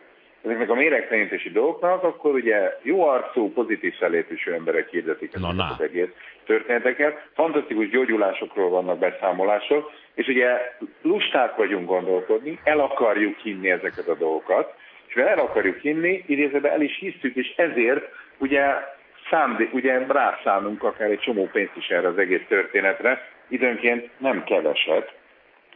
ezeknek 0.44 0.71
a 0.71 0.75
méregtelenítési 0.75 1.50
dolgoknak, 1.50 2.02
akkor 2.02 2.35
ugye 2.35 2.78
jó 2.83 3.06
arcú, 3.09 3.52
pozitív 3.52 3.94
felépésű 3.94 4.52
emberek 4.52 4.88
hirdetik 4.88 5.35
ezeket 5.35 5.71
az 5.71 5.80
egész 5.80 6.09
történeteket. 6.47 7.28
Fantasztikus 7.35 7.88
gyógyulásokról 7.88 8.71
vannak 8.71 8.99
beszámolások, 8.99 9.90
és 10.14 10.26
ugye 10.26 10.76
lusták 11.02 11.56
vagyunk 11.56 11.88
gondolkodni, 11.88 12.59
el 12.64 12.80
akarjuk 12.80 13.38
hinni 13.38 13.71
ezeket 13.71 14.09
a 14.09 14.14
dolgokat, 14.14 14.75
és 15.06 15.14
mivel 15.14 15.30
el 15.30 15.38
akarjuk 15.38 15.78
hinni, 15.78 16.25
idézőben 16.26 16.73
el 16.73 16.80
is 16.80 16.99
hisztük, 16.99 17.37
és 17.37 17.52
ezért 17.56 18.04
ugye, 18.38 18.64
szándé, 19.30 19.68
ugye 19.73 19.99
rászánunk 20.06 20.83
akár 20.83 21.11
egy 21.11 21.18
csomó 21.18 21.49
pénzt 21.52 21.76
is 21.76 21.88
erre 21.88 22.09
az 22.09 22.18
egész 22.18 22.42
történetre, 22.49 23.28
időnként 23.49 24.11
nem 24.18 24.44
keveset, 24.44 25.12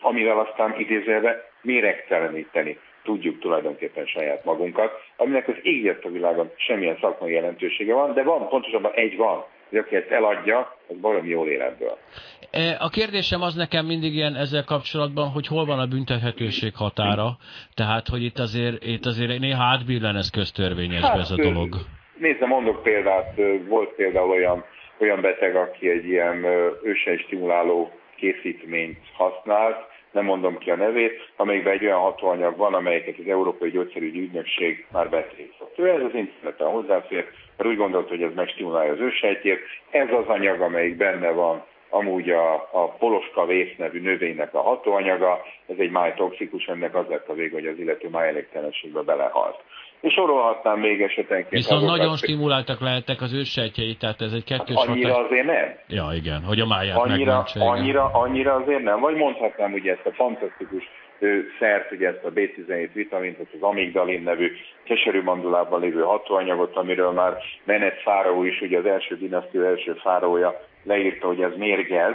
amivel 0.00 0.38
aztán 0.38 0.78
idézőben 0.78 1.42
méregteleníteni 1.62 2.78
tudjuk 3.02 3.38
tulajdonképpen 3.38 4.06
saját 4.06 4.44
magunkat, 4.44 4.92
aminek 5.16 5.48
az 5.48 5.54
égjött 5.62 6.04
a 6.04 6.10
világon 6.10 6.50
semmilyen 6.56 6.98
szakmai 7.00 7.32
jelentősége 7.32 7.94
van, 7.94 8.14
de 8.14 8.22
van, 8.22 8.48
pontosabban 8.48 8.92
egy 8.94 9.16
van, 9.16 9.44
hogy 9.68 9.78
aki 9.78 9.96
ezt 9.96 10.10
eladja, 10.10 10.76
az 10.88 11.00
valami 11.00 11.28
jól 11.28 11.48
életből. 11.48 11.98
E, 12.50 12.76
a 12.80 12.88
kérdésem 12.88 13.42
az 13.42 13.54
nekem 13.54 13.86
mindig 13.86 14.14
ilyen 14.14 14.34
ezzel 14.34 14.64
kapcsolatban, 14.64 15.28
hogy 15.28 15.46
hol 15.46 15.64
van 15.64 15.78
a 15.78 15.86
büntethetőség 15.86 16.74
határa, 16.74 17.36
tehát 17.74 18.08
hogy 18.08 18.22
itt 18.22 18.38
azért, 18.38 18.84
itt 18.84 19.04
azért 19.06 19.38
néha 19.38 19.62
átbillen 19.62 20.16
ez 20.16 20.30
köztörvényesbe 20.30 21.06
hát, 21.06 21.18
ez 21.18 21.30
a 21.30 21.36
dolog. 21.36 21.74
Nézze, 22.18 22.46
mondok 22.46 22.82
példát, 22.82 23.40
volt 23.68 23.94
például 23.94 24.30
olyan, 24.30 24.64
olyan 24.98 25.20
beteg, 25.20 25.56
aki 25.56 25.88
egy 25.88 26.04
ilyen 26.04 26.44
ősei 26.82 27.16
stimuláló 27.16 27.90
készítményt 28.16 28.98
használt, 29.12 29.76
nem 30.12 30.24
mondom 30.24 30.58
ki 30.58 30.70
a 30.70 30.76
nevét, 30.76 31.30
amelyikben 31.36 31.72
egy 31.72 31.84
olyan 31.84 31.98
hatóanyag 31.98 32.56
van, 32.56 32.74
amelyeket 32.74 33.18
az 33.18 33.28
Európai 33.28 33.70
Gyógyszerügyi 33.70 34.20
Ügynökség 34.20 34.86
már 34.92 35.08
betiltott. 35.10 35.78
Ő 35.78 35.88
ez 35.88 36.02
az 36.02 36.14
interneten 36.14 36.68
hozzáfér, 36.68 37.24
mert 37.56 37.70
úgy 37.70 37.76
gondolta, 37.76 38.08
hogy 38.08 38.22
ez 38.22 38.34
megstimulálja 38.34 38.92
az 38.92 39.00
ősejtjét. 39.00 39.60
Ez 39.90 40.12
az 40.12 40.26
anyag, 40.26 40.60
amelyik 40.60 40.96
benne 40.96 41.30
van 41.30 41.64
amúgy 41.88 42.30
a, 42.30 42.54
a 42.54 42.88
poloska 42.98 43.46
vész 43.46 43.76
nevű 43.76 44.00
növénynek 44.00 44.54
a 44.54 44.60
hatóanyaga, 44.60 45.44
ez 45.66 45.76
egy 45.78 45.90
májtoxikus, 45.90 46.64
ennek 46.64 46.94
az 46.94 47.06
lett 47.08 47.28
a 47.28 47.34
vége, 47.34 47.54
hogy 47.54 47.66
az 47.66 47.78
illető 47.78 48.08
májelégtelenségbe 48.08 49.00
belehalt. 49.00 49.62
És 50.00 50.12
sorolhatnám 50.12 50.78
még 50.78 51.02
esetenként. 51.02 51.50
Viszont 51.50 51.82
azokat, 51.82 51.98
nagyon 51.98 52.16
stimuláltak 52.16 52.80
lehettek 52.80 53.20
az 53.20 53.32
őssejtjei, 53.32 53.96
tehát 53.96 54.20
ez 54.20 54.32
egy 54.32 54.44
kettős 54.44 54.76
hát 54.76 54.86
Annyira 54.86 55.12
hatás. 55.12 55.26
azért 55.26 55.46
nem. 55.46 55.78
Ja, 55.88 56.08
igen, 56.14 56.42
hogy 56.42 56.60
a 56.60 56.66
máját 56.66 56.96
annyira, 56.96 57.24
megmentse, 57.24 57.60
annyira, 57.60 58.10
annyira 58.12 58.54
azért 58.54 58.82
nem. 58.82 59.00
Vagy 59.00 59.14
mondhatnám 59.14 59.72
ugye 59.72 59.92
ezt 59.92 60.06
a 60.06 60.12
fantasztikus 60.12 60.84
ő 61.18 61.50
szert, 61.58 61.92
ugye 61.92 62.08
ezt 62.08 62.24
a 62.24 62.32
B17 62.32 62.88
vitamint, 62.92 63.38
az 63.38 63.60
amigdalin 63.60 64.22
nevű 64.22 64.56
keserű 64.84 65.22
mandulában 65.22 65.80
lévő 65.80 66.02
hatóanyagot, 66.02 66.76
amiről 66.76 67.10
már 67.10 67.36
Menet 67.64 68.00
Fáraó 68.02 68.44
is, 68.44 68.60
ugye 68.60 68.78
az 68.78 68.86
első 68.86 69.16
dinasztia 69.16 69.66
első 69.66 69.92
fáraója 69.92 70.60
leírta, 70.82 71.26
hogy 71.26 71.40
ez 71.40 71.56
mérgez, 71.56 72.14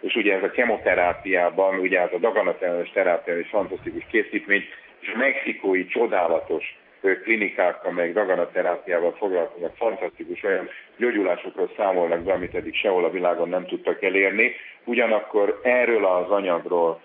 és 0.00 0.14
ugye 0.14 0.34
ez 0.34 0.42
a 0.42 0.50
kemoterápiában, 0.50 1.78
ugye 1.78 2.00
ez 2.00 2.12
a 2.12 2.18
daganatellenes 2.18 2.90
terápia 2.90 3.38
is 3.38 3.48
fantasztikus 3.48 4.04
készítmény, 4.10 4.64
és 5.00 5.12
a 5.14 5.18
mexikói 5.18 5.86
csodálatos 5.86 6.76
klinikák, 7.22 7.84
amelyek 7.84 8.12
daganatelápiával 8.12 9.12
foglalkoznak, 9.12 9.76
fantasztikus 9.76 10.42
olyan 10.42 10.68
gyógyulásokról 10.96 11.70
számolnak 11.76 12.22
be, 12.22 12.32
amit 12.32 12.54
eddig 12.54 12.74
sehol 12.74 13.04
a 13.04 13.10
világon 13.10 13.48
nem 13.48 13.66
tudtak 13.66 14.02
elérni. 14.02 14.52
Ugyanakkor 14.84 15.60
erről 15.62 16.04
az 16.04 16.30
anyagról 16.30 17.00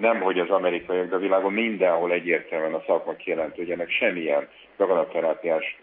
nem 0.00 0.20
hogy 0.20 0.38
az 0.38 0.50
amerikaiak, 0.50 1.08
de 1.08 1.14
a 1.14 1.18
világon 1.18 1.52
mindenhol 1.52 2.12
egyértelműen 2.12 2.74
a 2.74 2.82
szakma 2.86 3.14
kijelentő, 3.14 3.62
hogy 3.62 3.70
ennek 3.70 3.90
semmilyen 3.90 4.48
daganatterápiás 4.76 5.78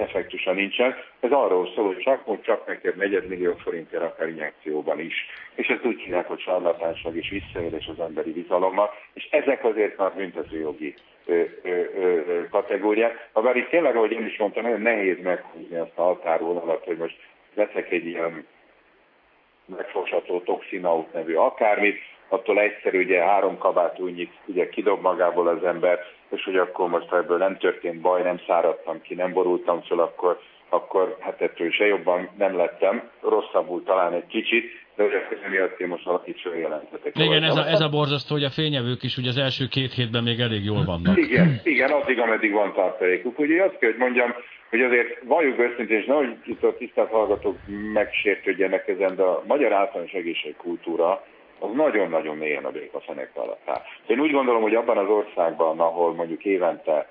effektusa 0.00 0.52
nincsen. 0.52 0.94
Ez 1.20 1.30
arról 1.30 1.70
szól, 1.74 1.86
hogy 1.86 1.98
csak 1.98 2.20
hogy 2.24 2.40
csak 2.40 2.66
neked 2.66 2.96
negyedmillió 2.96 3.52
forintért 3.52 4.02
akár 4.02 4.28
injekcióban 4.28 5.00
is. 5.00 5.14
És 5.54 5.68
ezt 5.68 5.84
úgy 5.84 6.00
hívják, 6.00 6.26
hogy 6.26 6.40
sarlatánság 6.40 7.16
és 7.16 7.28
visszaélés 7.28 7.86
az 7.86 8.00
emberi 8.00 8.32
bizalommal, 8.32 8.90
és 9.12 9.28
ezek 9.30 9.64
azért 9.64 9.96
már 9.96 10.12
büntetőjogi 10.16 10.94
kategóriák. 12.50 13.28
Habár 13.32 13.56
itt 13.56 13.68
tényleg, 13.68 13.96
ahogy 13.96 14.12
én 14.12 14.26
is 14.26 14.38
mondtam, 14.38 14.62
nagyon 14.62 14.80
nehéz 14.80 15.22
meghúzni 15.22 15.76
azt 15.76 15.98
a 15.98 16.02
határvonalat, 16.02 16.84
hogy 16.84 16.96
most 16.96 17.16
veszek 17.54 17.90
egy 17.90 18.06
ilyen 18.06 18.46
megfogható 19.76 20.40
toxinaut 20.40 21.12
nevű 21.12 21.34
akármit, 21.34 21.98
attól 22.28 22.60
egyszerű, 22.60 23.02
ugye 23.02 23.22
három 23.22 23.58
kabátúnyit 23.58 24.32
ugye 24.44 24.68
kidob 24.68 25.00
magából 25.00 25.48
az 25.48 25.64
ember, 25.64 25.98
és 26.28 26.44
hogy 26.44 26.56
akkor 26.56 26.88
most 26.88 27.08
ha 27.08 27.16
ebből 27.16 27.38
nem 27.38 27.56
történt 27.56 28.00
baj, 28.00 28.22
nem 28.22 28.40
száradtam 28.46 29.02
ki, 29.02 29.14
nem 29.14 29.32
borultam 29.32 29.82
föl, 29.82 30.00
akkor, 30.00 30.40
akkor 30.68 31.16
hát 31.20 31.40
ettől 31.40 31.70
se 31.70 31.86
jobban 31.86 32.28
nem 32.38 32.56
lettem, 32.56 33.10
rosszabbul 33.20 33.82
talán 33.82 34.12
egy 34.12 34.26
kicsit, 34.26 34.70
de 35.00 35.06
ugye 35.06 35.48
miatt 35.48 35.80
én 35.80 35.88
most 35.88 36.04
valakit 36.04 36.38
sem 36.38 36.58
jelentetek. 36.58 37.18
Igen, 37.18 37.42
ez 37.42 37.56
a, 37.56 37.68
ez 37.68 37.80
a 37.80 37.88
borzasztó, 37.88 38.34
hogy 38.34 38.44
a 38.44 38.50
fényevők 38.50 39.02
is 39.02 39.16
ugye 39.16 39.28
az 39.28 39.36
első 39.36 39.66
két 39.66 39.92
hétben 39.92 40.22
még 40.22 40.40
elég 40.40 40.64
jól 40.64 40.84
vannak. 40.84 41.16
Igen, 41.16 41.60
igen 41.64 41.90
addig, 41.90 42.18
ameddig 42.18 42.52
van 42.52 42.72
tartalékuk. 42.72 43.38
Ugye 43.38 43.62
azt 43.62 43.78
kell, 43.78 43.90
hogy 43.90 43.98
mondjam, 43.98 44.34
hogy 44.70 44.80
azért 44.80 45.22
valljuk 45.24 45.58
őszintén, 45.58 45.98
és 45.98 46.06
nehogy 46.06 46.36
itt 46.44 46.62
a 46.62 46.76
tisztelt 46.76 47.10
hallgatók 47.10 47.56
megsértődjenek 47.92 48.88
ezen, 48.88 49.16
de 49.16 49.22
a 49.22 49.42
magyar 49.46 49.72
általános 49.72 50.12
egészségkultúra 50.12 51.24
az 51.58 51.70
nagyon-nagyon 51.74 52.36
mélyen 52.36 52.64
a 52.64 52.70
békafenek 52.70 53.30
alatt 53.34 53.62
áll. 53.66 53.82
Én 54.06 54.20
úgy 54.20 54.32
gondolom, 54.32 54.62
hogy 54.62 54.74
abban 54.74 54.98
az 54.98 55.08
országban, 55.08 55.80
ahol 55.80 56.14
mondjuk 56.14 56.44
évente 56.44 57.08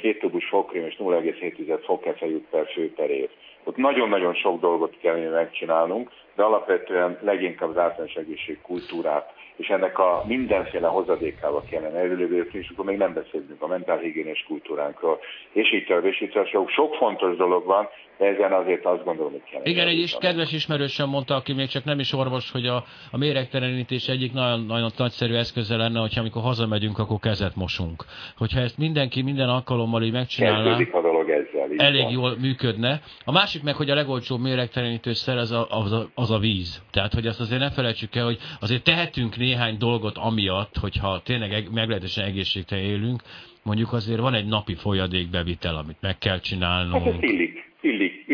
két 0.00 0.18
tubus 0.18 0.48
fokrém 0.48 0.86
és 0.86 0.96
0,7 0.98 1.80
fokkefe 1.84 2.26
jut 2.26 2.46
per 2.50 2.66
fő 2.74 2.92
per 2.92 3.10
év, 3.10 3.28
ott 3.64 3.76
nagyon-nagyon 3.76 4.34
sok 4.34 4.60
dolgot 4.60 4.98
kell 5.00 5.30
megcsinálnunk, 5.30 6.10
de 6.34 6.42
alapvetően 6.42 7.18
leginkább 7.20 7.68
az 7.68 7.78
általános 7.78 8.14
egészségkultúrát 8.14 9.32
és 9.56 9.68
ennek 9.68 9.98
a 9.98 10.22
mindenféle 10.26 10.86
hozadékával 10.86 11.64
kellene 11.70 11.98
előlépni, 11.98 12.58
és 12.58 12.68
akkor 12.72 12.84
még 12.84 12.96
nem 12.96 13.12
beszélünk 13.12 13.62
a 13.62 13.66
mentálhigiénés 13.66 14.44
kultúránkról, 14.48 15.20
és 15.52 15.72
így 15.72 15.86
tovább, 15.86 16.04
és 16.04 16.20
így 16.20 16.30
tovább. 16.30 16.68
Sok 16.68 16.94
fontos 16.94 17.36
dolog 17.36 17.64
van, 17.64 17.88
de 18.22 18.28
ezen 18.28 18.52
azért 18.52 18.84
azt 18.84 19.04
gondolom, 19.04 19.32
hogy 19.32 19.42
kell. 19.50 19.60
Igen, 19.64 19.86
egy 19.86 19.98
is 19.98 20.16
kedves 20.20 20.52
ismerősöm 20.52 21.08
mondta, 21.08 21.34
aki 21.34 21.52
még 21.52 21.68
csak 21.68 21.84
nem 21.84 21.98
is 21.98 22.12
orvos, 22.12 22.50
hogy 22.50 22.66
a, 22.66 22.84
a 23.10 23.16
méregtelenítés 23.18 24.08
egyik 24.08 24.32
nagyon, 24.32 24.66
nagyon 24.66 24.90
nagyszerű 24.96 25.34
eszköze 25.34 25.76
lenne, 25.76 26.00
hogyha 26.00 26.20
amikor 26.20 26.42
hazamegyünk, 26.42 26.98
akkor 26.98 27.18
kezet 27.18 27.56
mosunk. 27.56 28.04
Hogyha 28.36 28.60
ezt 28.60 28.78
mindenki 28.78 29.22
minden 29.22 29.48
alkalommal 29.48 30.02
így 30.02 30.12
megcsinálná, 30.12 30.76
a 30.92 31.00
dolog 31.00 31.30
ezzel, 31.30 31.68
elég 31.76 32.02
van. 32.02 32.12
jól 32.12 32.36
működne. 32.40 33.00
A 33.24 33.32
másik 33.32 33.62
meg, 33.62 33.74
hogy 33.74 33.90
a 33.90 33.94
legolcsóbb 33.94 34.40
méregtelenítőszer 34.40 35.36
az 35.36 35.52
a, 35.52 35.66
az, 35.70 35.92
a, 35.92 36.06
az 36.14 36.30
a 36.30 36.38
víz. 36.38 36.82
Tehát, 36.90 37.14
hogy 37.14 37.26
azt 37.26 37.40
azért 37.40 37.60
ne 37.60 37.70
felejtsük 37.70 38.16
el, 38.16 38.24
hogy 38.24 38.38
azért 38.60 38.84
tehetünk 38.84 39.36
néhány 39.36 39.76
dolgot 39.78 40.16
amiatt, 40.18 40.76
hogyha 40.76 41.20
tényleg 41.24 41.68
meglehetősen 41.72 42.24
egészségtelen 42.24 42.84
élünk, 42.84 43.22
mondjuk 43.62 43.92
azért 43.92 44.20
van 44.20 44.34
egy 44.34 44.46
napi 44.46 44.74
folyadékbevitel, 44.74 45.76
amit 45.76 45.96
meg 46.00 46.18
kell 46.18 46.40
csinálnunk. 46.40 47.04
Hát 47.04 47.12
ez 47.12 47.22
illik, 47.22 47.51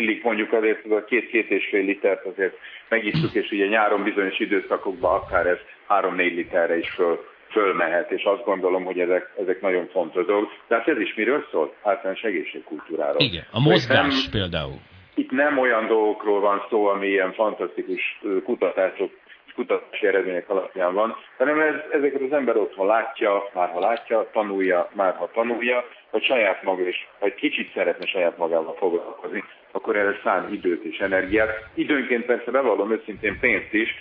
illik, 0.09 0.23
mondjuk 0.23 0.53
azért, 0.53 0.83
hogy 0.83 0.93
a 0.93 1.05
két-két 1.05 1.51
és 1.51 1.69
fél 1.71 1.85
litert 1.85 2.25
azért 2.25 2.59
megisztuk, 2.89 3.35
és 3.35 3.51
ugye 3.51 3.67
nyáron 3.67 4.03
bizonyos 4.03 4.39
időszakokban 4.39 5.15
akár 5.15 5.47
ez 5.47 5.59
három-négy 5.87 6.35
literre 6.35 6.79
is 6.79 6.91
föl, 6.91 7.25
fölmehet, 7.51 8.11
és 8.11 8.23
azt 8.25 8.45
gondolom, 8.45 8.85
hogy 8.85 8.99
ezek, 8.99 9.31
ezek 9.41 9.61
nagyon 9.61 9.89
fontos 9.93 10.27
dolgok. 10.27 10.51
De 10.69 10.77
hát 10.77 10.89
ez 10.89 10.99
is 10.99 11.15
miről 11.15 11.47
szól? 11.51 11.75
Általános 11.83 12.23
egészségkultúráról. 12.23 13.21
Igen, 13.21 13.45
a 13.51 13.61
mozgás 13.61 14.23
nem, 14.23 14.31
például. 14.31 14.79
Itt 15.15 15.31
nem 15.31 15.59
olyan 15.59 15.87
dolgokról 15.87 16.41
van 16.41 16.67
szó, 16.71 16.87
ami 16.87 17.07
ilyen 17.07 17.33
fantasztikus 17.33 18.21
kutatások 18.45 19.11
kutatási 19.59 20.07
eredmények 20.07 20.49
alapján 20.49 20.95
van, 20.95 21.17
hanem 21.37 21.61
ez, 21.61 21.75
ezeket 21.93 22.21
az 22.21 22.33
ember 22.33 22.57
otthon 22.57 22.87
látja, 22.87 23.51
már 23.55 23.69
ha 23.69 23.81
látja, 23.81 24.29
tanulja, 24.33 24.89
már 24.93 25.15
ha 25.17 25.31
tanulja, 25.35 25.85
vagy 26.11 26.25
saját 26.25 26.63
maga 26.63 26.89
is, 26.89 27.09
vagy 27.19 27.35
kicsit 27.35 27.73
szeretne 27.75 28.07
saját 28.07 28.39
magával 28.39 28.75
foglalkozni, 28.79 29.45
akkor 29.71 29.97
erre 29.97 30.21
szán 30.23 30.53
időt 30.53 30.85
és 30.85 30.99
energiát. 30.99 31.51
Időnként 31.75 32.25
persze 32.25 32.51
bevallom 32.51 32.93
őszintén 32.93 33.39
pénzt 33.41 33.73
is, 33.73 33.95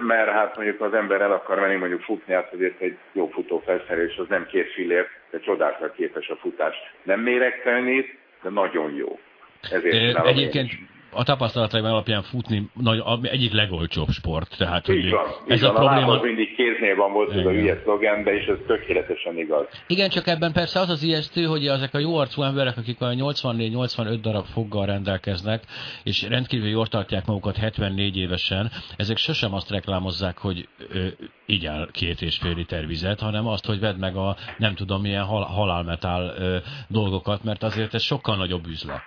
mert 0.00 0.30
hát 0.30 0.56
mondjuk 0.56 0.80
az 0.80 0.94
ember 0.94 1.20
el 1.20 1.32
akar 1.32 1.60
menni 1.60 1.76
mondjuk 1.76 2.00
futni, 2.00 2.34
hát 2.34 2.52
azért 2.52 2.80
egy 2.80 2.96
jó 3.12 3.28
futó 3.28 3.62
felszerelés 3.64 4.16
az 4.16 4.26
nem 4.28 4.46
két 4.46 4.72
fillér, 4.72 5.06
de 5.30 5.40
csodákra 5.40 5.90
képes 5.90 6.28
a 6.28 6.36
futás. 6.36 6.76
Nem 7.02 7.20
méregtelenít, 7.20 8.18
de 8.42 8.50
nagyon 8.50 8.94
jó. 8.94 9.18
Ezért 9.70 10.26
Egyébként 10.26 10.70
a 11.12 11.24
tapasztalataim 11.24 11.84
alapján 11.84 12.22
futni 12.22 12.70
nagy, 12.74 13.02
egyik 13.22 13.52
legolcsóbb 13.52 14.08
sport. 14.08 14.56
Tehát, 14.58 14.86
hogy 14.86 14.96
így 14.96 15.10
van, 15.10 15.26
ez 15.46 15.58
így 15.58 15.64
a 15.64 15.72
van, 15.72 15.84
probléma... 15.84 16.18
A 16.18 16.22
mindig 16.22 16.54
kéznél 16.54 16.96
van 16.96 17.12
volt 17.12 17.30
ez 17.30 17.46
a 17.46 17.50
hülye 17.50 17.80
szlogen, 17.82 18.24
de 18.24 18.34
és 18.34 18.46
ez 18.46 18.56
tökéletesen 18.66 19.38
igaz. 19.38 19.66
Igen, 19.86 20.08
csak 20.08 20.26
ebben 20.26 20.52
persze 20.52 20.80
az 20.80 20.88
az 20.88 21.02
ijesztő, 21.02 21.44
hogy 21.44 21.66
ezek 21.66 21.94
a 21.94 21.98
jó 21.98 22.16
arcú 22.16 22.42
emberek, 22.42 22.76
akik 22.76 23.00
olyan 23.00 23.16
84-85 23.18 24.18
darab 24.20 24.44
foggal 24.44 24.86
rendelkeznek, 24.86 25.62
és 26.04 26.28
rendkívül 26.28 26.68
jól 26.68 26.86
tartják 26.86 27.26
magukat 27.26 27.56
74 27.56 28.16
évesen, 28.16 28.70
ezek 28.96 29.16
sosem 29.16 29.54
azt 29.54 29.70
reklámozzák, 29.70 30.38
hogy 30.38 30.68
ö, 30.92 31.06
igyál 31.46 31.88
két 31.92 32.22
és 32.22 32.38
fél 32.38 32.54
liter 32.54 32.86
vizet, 32.86 33.20
hanem 33.20 33.46
azt, 33.46 33.66
hogy 33.66 33.80
vedd 33.80 33.96
meg 33.96 34.16
a 34.16 34.36
nem 34.58 34.74
tudom 34.74 35.00
milyen 35.00 35.24
hal, 35.24 35.42
halálmetál 35.42 36.34
ö, 36.38 36.56
dolgokat, 36.88 37.44
mert 37.44 37.62
azért 37.62 37.94
ez 37.94 38.02
sokkal 38.02 38.36
nagyobb 38.36 38.66
üzlet. 38.66 39.04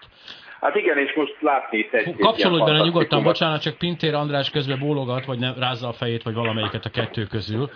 Hát 0.64 0.76
igen, 0.76 0.98
és 0.98 1.14
most 1.16 1.36
látni 1.40 1.78
itt 1.78 1.94
egy 1.94 2.16
Kapcsolódj 2.16 2.64
bele 2.64 2.84
nyugodtan, 2.84 3.24
bocsánat, 3.24 3.62
csak 3.62 3.78
Pintér 3.78 4.14
András 4.14 4.50
közben 4.50 4.80
bólogat, 4.80 5.26
vagy 5.26 5.40
nem, 5.40 5.54
rázza 5.60 5.88
a 5.88 5.94
fejét, 5.94 6.24
vagy 6.24 6.34
valamelyiket 6.34 6.86
a 6.86 6.90
kettő 6.90 7.24
közül. 7.24 7.70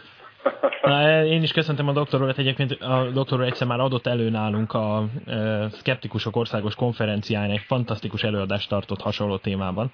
Na, 0.82 1.26
én 1.26 1.42
is 1.42 1.52
köszöntem 1.52 1.88
a 1.88 1.92
doktor 1.92 2.22
urat, 2.22 2.38
egyébként 2.38 2.72
a 2.72 3.10
doktor 3.14 3.42
egyszer 3.42 3.68
már 3.68 3.80
adott 3.80 4.08
elő 4.08 4.30
nálunk 4.30 4.74
a 4.74 5.04
e, 5.26 5.70
Skeptikusok 5.70 6.36
Országos 6.36 6.76
Konferenciáján 6.76 7.52
egy 7.52 7.64
fantasztikus 7.68 8.24
előadást 8.24 8.70
tartott 8.70 9.02
hasonló 9.02 9.38
témában. 9.38 9.92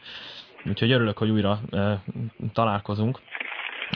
Úgyhogy 0.66 0.92
örülök, 0.92 1.18
hogy 1.18 1.30
újra 1.30 1.60
e, 1.72 2.04
találkozunk 2.54 3.20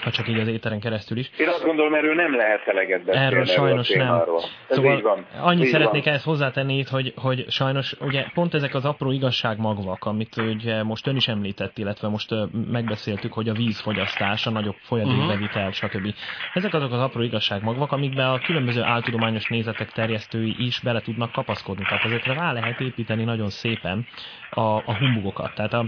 ha 0.03 0.11
csak 0.11 0.27
így 0.27 0.39
az 0.39 0.47
éteren 0.47 0.79
keresztül 0.79 1.17
is. 1.17 1.29
Én 1.37 1.47
azt 1.47 1.63
gondolom, 1.63 1.93
erről 1.93 2.15
nem 2.15 2.35
lehet 2.35 2.67
eleget 2.67 3.03
beszélni. 3.03 3.25
Erről 3.25 3.45
sajnos 3.45 3.89
nem. 3.89 4.21
Ez 4.69 4.75
szóval 4.75 5.01
van. 5.01 5.25
annyit 5.41 5.65
így 5.65 5.71
szeretnék 5.71 6.03
van. 6.03 6.13
ehhez 6.13 6.23
hozzátenni 6.23 6.77
itt, 6.77 6.87
hogy, 6.87 7.13
hogy 7.15 7.45
sajnos 7.49 7.95
ugye 7.99 8.25
pont 8.33 8.53
ezek 8.53 8.75
az 8.75 8.85
apró 8.85 9.11
igazságmagvak, 9.11 10.05
amit 10.05 10.37
ugye 10.37 10.83
most 10.83 11.07
ön 11.07 11.15
is 11.15 11.27
említett, 11.27 11.77
illetve 11.77 12.07
most 12.07 12.35
megbeszéltük, 12.71 13.33
hogy 13.33 13.49
a 13.49 13.53
vízfogyasztás, 13.53 14.45
a 14.47 14.49
nagyobb 14.49 14.75
folyadékbevitel, 14.81 15.67
uh-huh. 15.67 15.89
stb. 15.89 16.13
Ezek 16.53 16.73
azok 16.73 16.91
az 16.91 16.99
apró 16.99 17.21
igazságmagvak, 17.21 17.91
amikbe 17.91 18.29
a 18.29 18.39
különböző 18.39 18.81
áltudományos 18.81 19.47
nézetek 19.47 19.91
terjesztői 19.91 20.55
is 20.57 20.79
bele 20.79 21.01
tudnak 21.01 21.31
kapaszkodni. 21.31 21.83
Tehát 21.83 22.05
ezekre 22.05 22.33
rá 22.33 22.51
lehet 22.51 22.79
építeni 22.79 23.23
nagyon 23.23 23.49
szépen 23.49 24.05
a, 24.49 24.61
a 24.61 24.97
humbugokat. 24.99 25.55
Tehát 25.55 25.73
a 25.73 25.85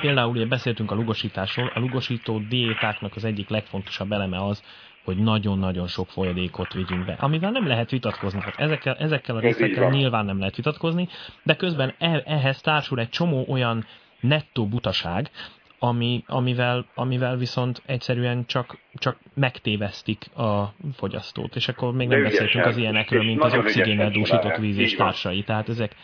Például 0.00 0.30
ugye 0.30 0.46
beszéltünk 0.46 0.90
a 0.90 0.94
lugosításról, 0.94 1.70
a 1.74 1.78
lugosító 1.78 2.38
diétáknak 2.38 3.16
az 3.16 3.24
egyik 3.24 3.48
legfontosabb 3.48 4.12
eleme 4.12 4.44
az, 4.44 4.62
hogy 5.04 5.16
nagyon-nagyon 5.16 5.86
sok 5.86 6.08
folyadékot 6.08 6.72
vigyünk 6.72 7.04
be, 7.04 7.16
amivel 7.18 7.50
nem 7.50 7.66
lehet 7.66 7.90
vitatkozni. 7.90 8.40
Hát 8.40 8.54
ezekkel, 8.56 8.94
ezekkel 8.94 9.36
a 9.36 9.40
részekkel 9.40 9.90
nyilván 9.90 10.24
nem 10.24 10.38
lehet 10.38 10.56
vitatkozni, 10.56 11.08
de 11.42 11.56
közben 11.56 11.94
e, 11.98 12.22
ehhez 12.26 12.60
társul 12.60 13.00
egy 13.00 13.08
csomó 13.08 13.46
olyan 13.48 13.86
nettó 14.20 14.66
butaság, 14.66 15.30
ami, 15.78 16.24
amivel, 16.26 16.86
amivel 16.94 17.36
viszont 17.36 17.82
egyszerűen 17.86 18.46
csak, 18.46 18.78
csak 18.94 19.18
megtévesztik 19.34 20.36
a 20.36 20.74
fogyasztót. 20.96 21.56
És 21.56 21.68
akkor 21.68 21.92
még 21.92 22.08
nem 22.08 22.22
beszéltünk 22.22 22.64
az 22.64 22.76
ilyenekről, 22.76 23.22
mint 23.22 23.42
az 23.42 23.54
oxigénnel 23.54 24.10
dúsított 24.10 24.56
víz 24.56 24.78
és 24.78 24.94
társai. 24.94 25.42
Tehát 25.42 25.68
ezek, 25.68 25.94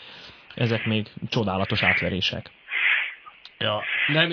ezek 0.55 0.87
még 0.87 1.07
csodálatos 1.29 1.83
átverések. 1.83 2.51
Ja, 3.65 3.83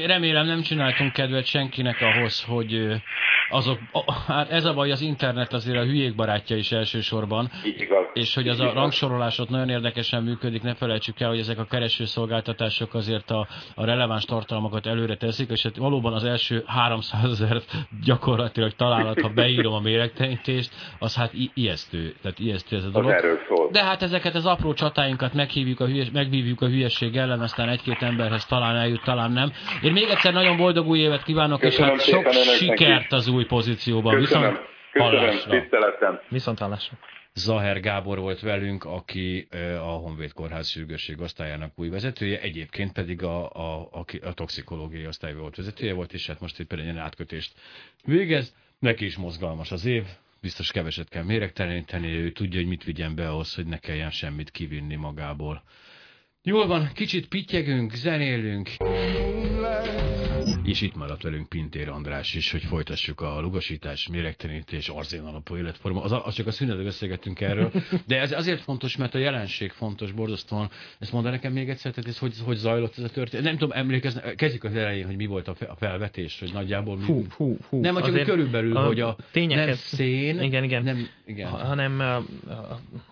remélem 0.06 0.46
nem 0.46 0.62
csináltunk 0.62 1.14
kedvet 1.14 1.46
senkinek 1.46 2.02
ahhoz, 2.02 2.44
hogy 2.44 3.02
azok, 3.50 3.80
hát 4.28 4.52
ez 4.52 4.66
a 4.66 4.74
baj, 4.74 4.92
az 4.92 5.02
internet 5.02 5.54
azért 5.54 5.78
a 5.78 5.84
hülyék 5.84 6.16
barátja 6.16 6.56
is 6.56 6.72
elsősorban, 6.72 7.52
igaz. 7.64 8.06
és 8.14 8.36
hogy 8.36 8.48
az 8.48 8.60
a 8.60 8.74
rangsorolás 8.74 9.40
ott 9.40 9.50
nagyon 9.50 9.70
érdekesen 9.70 10.24
működik, 10.24 10.62
ne 10.62 10.74
felejtsük 10.74 11.20
el, 11.20 11.30
hogy 11.30 11.40
ezek 11.40 11.60
a 11.60 11.66
keresőszolgáltatások 11.66 12.94
azért 12.94 13.32
a, 13.32 13.48
a 13.76 13.86
releváns 13.86 14.26
tartalmakat 14.26 14.86
előre 14.86 15.16
teszik, 15.16 15.50
és 15.50 15.64
hát 15.64 15.76
valóban 15.76 16.14
az 16.14 16.24
első 16.24 16.64
300 16.66 17.42
ezer 17.42 17.62
gyakorlatilag 18.04 18.72
találat, 18.72 19.22
ha 19.22 19.30
beírom 19.30 19.74
a 19.74 19.80
méregtenítést, 19.80 20.72
az 21.00 21.16
hát 21.16 21.32
ijesztő, 21.54 22.16
tehát 22.22 22.40
ijesztő 22.40 22.76
ez 22.76 22.84
a 22.84 22.90
dolog. 22.90 23.16
De 23.72 23.84
hát 23.84 24.02
ezeket 24.02 24.36
az 24.36 24.46
apró 24.46 24.74
csatáinkat 24.74 25.34
meghívjuk 25.34 25.80
a, 25.80 25.86
hülyes, 25.86 26.12
megvívjuk 26.12 26.62
a 26.62 26.68
hülyesség 26.68 27.16
ellen, 27.16 27.40
aztán 27.40 27.70
egy-két 27.70 28.02
emberhez 28.02 28.46
talán 28.46 28.76
eljut, 28.76 29.04
talán 29.04 29.17
nem. 29.26 29.52
Én 29.82 29.92
még 29.92 30.10
egyszer 30.10 30.34
nagyon 30.34 30.58
boldog 30.58 30.88
új 30.88 31.00
évet 31.00 31.24
kívánok, 31.24 31.60
Köszönöm 31.60 31.94
és 31.96 32.12
hát 32.14 32.24
sok 32.24 32.32
sikert 32.34 33.14
az 33.14 33.28
új 33.28 33.46
pozícióban. 33.46 34.16
Köszönöm. 34.16 34.50
Viszont 34.50 34.68
Köszönöm, 34.92 35.20
hallásra. 35.20 35.60
tiszteletem. 35.60 36.20
Viszont 36.30 36.60
hallásra. 36.60 36.98
Zaher 37.34 37.80
Gábor 37.80 38.20
volt 38.20 38.40
velünk, 38.40 38.84
aki 38.84 39.48
a 39.80 39.92
Honvéd 39.92 40.34
Kórház 40.34 40.70
sürgősség 40.70 41.22
osztályának 41.22 41.72
új 41.76 41.90
vezetője, 41.90 42.40
egyébként 42.40 42.92
pedig 42.92 43.24
a, 43.24 43.50
a, 43.50 43.90
a, 43.92 44.06
a 44.22 44.34
toxikológiai 44.34 45.08
osztály 45.08 45.34
volt 45.34 45.56
vezetője 45.56 45.94
volt, 45.94 46.14
és 46.14 46.28
hát 46.28 46.40
most 46.40 46.60
egy 46.60 46.80
ilyen 46.80 46.98
átkötést 46.98 47.54
végez. 48.06 48.56
Neki 48.80 49.06
is 49.06 49.18
mozgalmas 49.18 49.72
az 49.72 49.86
év, 49.86 50.04
biztos 50.42 50.72
keveset 50.72 51.10
kell 51.10 51.24
méregteleníteni, 51.24 52.08
ő 52.08 52.32
tudja, 52.32 52.60
hogy 52.60 52.70
mit 52.70 52.84
vigyen 52.84 53.16
be 53.16 53.30
ahhoz, 53.30 53.56
hogy 53.56 53.66
ne 53.66 53.78
kelljen 53.78 54.12
semmit 54.12 54.52
kivinni 54.52 54.96
magából. 54.96 55.64
Jól 56.48 56.68
van, 56.68 56.90
kicsit 56.94 57.28
pittyegünk, 57.28 57.94
zenélünk. 57.94 58.70
És 60.68 60.82
itt 60.82 60.96
maradt 60.96 61.22
velünk 61.22 61.50
Pintér 61.50 61.90
András 61.90 62.34
is, 62.34 62.52
hogy 62.52 62.64
folytassuk 62.64 63.22
a 63.22 63.40
lugosítás, 63.40 64.08
méregtelenítés, 64.08 64.90
arzén 64.90 65.22
alapú 65.22 65.56
életforma. 65.58 66.02
Az, 66.02 66.12
az 66.24 66.34
csak 66.34 66.48
a 66.48 66.52
szünetben 66.52 66.86
beszélgettünk 66.86 67.42
erről. 67.42 67.72
De 68.06 68.20
ez 68.20 68.32
azért 68.32 68.62
fontos, 68.62 68.98
mert 68.98 69.16
a 69.16 69.18
jelenség 69.18 69.72
fontos, 69.72 70.12
borzasztóan. 70.12 70.70
Ezt 71.00 71.12
mondd 71.12 71.26
nekem 71.26 71.54
még 71.54 71.70
egyszer, 71.70 71.92
tehát 71.92 72.10
ez 72.10 72.20
hogy, 72.20 72.34
hogy 72.46 72.56
zajlott 72.56 72.98
ez 72.98 73.04
a 73.04 73.10
történet? 73.10 73.46
Nem 73.46 73.58
tudom, 73.58 73.78
emlékezni, 73.78 74.22
kezdjük 74.36 74.64
az 74.64 74.76
elején, 74.76 75.06
hogy 75.06 75.16
mi 75.16 75.26
volt 75.26 75.48
a 75.48 75.76
felvetés, 75.78 76.40
hogy 76.40 76.54
nagyjából 76.54 76.98
mi... 76.98 77.04
Fú, 77.04 77.26
fú, 77.30 77.58
fú. 77.62 77.80
Nem, 77.80 77.96
csak 77.96 78.24
körülbelül, 78.24 78.78
a 78.78 78.86
hogy 78.86 79.00
a 79.00 79.16
tényeket, 79.32 79.66
nem 79.66 79.76
szén, 79.76 80.42
igen, 80.42 80.64
igen. 80.64 80.84
Nem, 80.84 81.08
igen. 81.26 81.50
hanem 81.50 82.00
uh, 82.48 82.66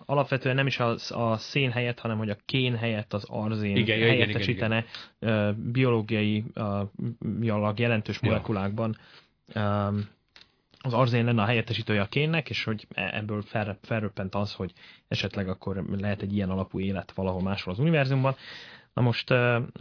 alapvetően 0.06 0.54
nem 0.54 0.66
is 0.66 0.78
a, 0.78 0.96
a 1.08 1.36
szén 1.36 1.70
helyett, 1.70 1.98
hanem 1.98 2.18
hogy 2.18 2.30
a 2.30 2.36
kén 2.44 2.76
helyett 2.76 3.12
az 3.12 3.24
arzén 3.28 3.76
igen, 3.76 3.98
helyettesítene 3.98 4.76
igen, 4.76 4.86
igen, 5.20 5.54
igen. 5.54 5.72
Biológiai 5.72 6.44
uh, 6.54 7.44
jallag 7.46 7.78
jelentős 7.78 8.20
molekulákban 8.20 8.96
um, 9.54 10.08
az 10.86 10.92
arzén 10.92 11.24
lenne 11.24 11.42
a 11.42 11.46
helyettesítője 11.46 12.00
a 12.00 12.06
kénnek, 12.06 12.50
és 12.50 12.64
hogy 12.64 12.86
e, 12.94 13.10
ebből 13.14 13.42
fel, 13.42 13.78
felröppent 13.82 14.34
az, 14.34 14.52
hogy 14.52 14.72
esetleg 15.08 15.48
akkor 15.48 15.84
lehet 15.98 16.22
egy 16.22 16.34
ilyen 16.34 16.50
alapú 16.50 16.80
élet 16.80 17.12
valahol 17.12 17.42
máshol 17.42 17.72
az 17.72 17.78
univerzumban. 17.78 18.36
Na 18.94 19.02
most 19.02 19.30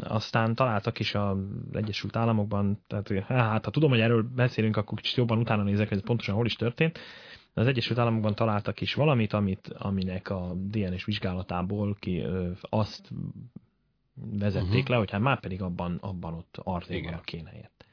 aztán 0.04 0.56
találtak 0.56 1.00
is 1.00 1.16
az 1.16 1.38
Egyesült 1.74 2.16
Államokban, 2.16 2.82
tehát 2.88 3.24
hát 3.28 3.66
ha 3.66 3.72
tudom, 3.72 3.90
hogy 3.90 4.00
erről 4.00 4.24
beszélünk, 4.36 4.78
akkor 4.78 5.02
kicsit 5.02 5.18
jobban 5.18 5.38
utána 5.38 5.64
nézek, 5.64 5.88
hogy 5.88 5.98
ez 5.98 6.04
pontosan 6.04 6.36
hol 6.36 6.46
is 6.46 6.56
történt. 6.56 7.00
Az 7.54 7.68
Egyesült 7.68 8.00
Államokban 8.00 8.36
találtak 8.36 8.82
is 8.82 8.94
valamit, 8.94 9.34
amit, 9.34 9.74
aminek 9.78 10.30
a 10.30 10.54
DNS 10.56 11.06
vizsgálatából 11.06 11.96
ki 12.00 12.20
ö, 12.20 12.50
azt 12.62 13.10
vezették 14.16 14.72
uh-huh. 14.72 14.90
le, 14.90 14.96
hogy 14.96 15.12
hát 15.12 15.22
már 15.22 15.40
pedig 15.40 15.62
abban, 15.62 15.98
abban 16.02 16.34
ott 16.34 16.60
arzén 16.64 17.04
van 17.04 17.14
a 17.14 17.22
kén 17.22 17.46
helyett. 17.46 17.86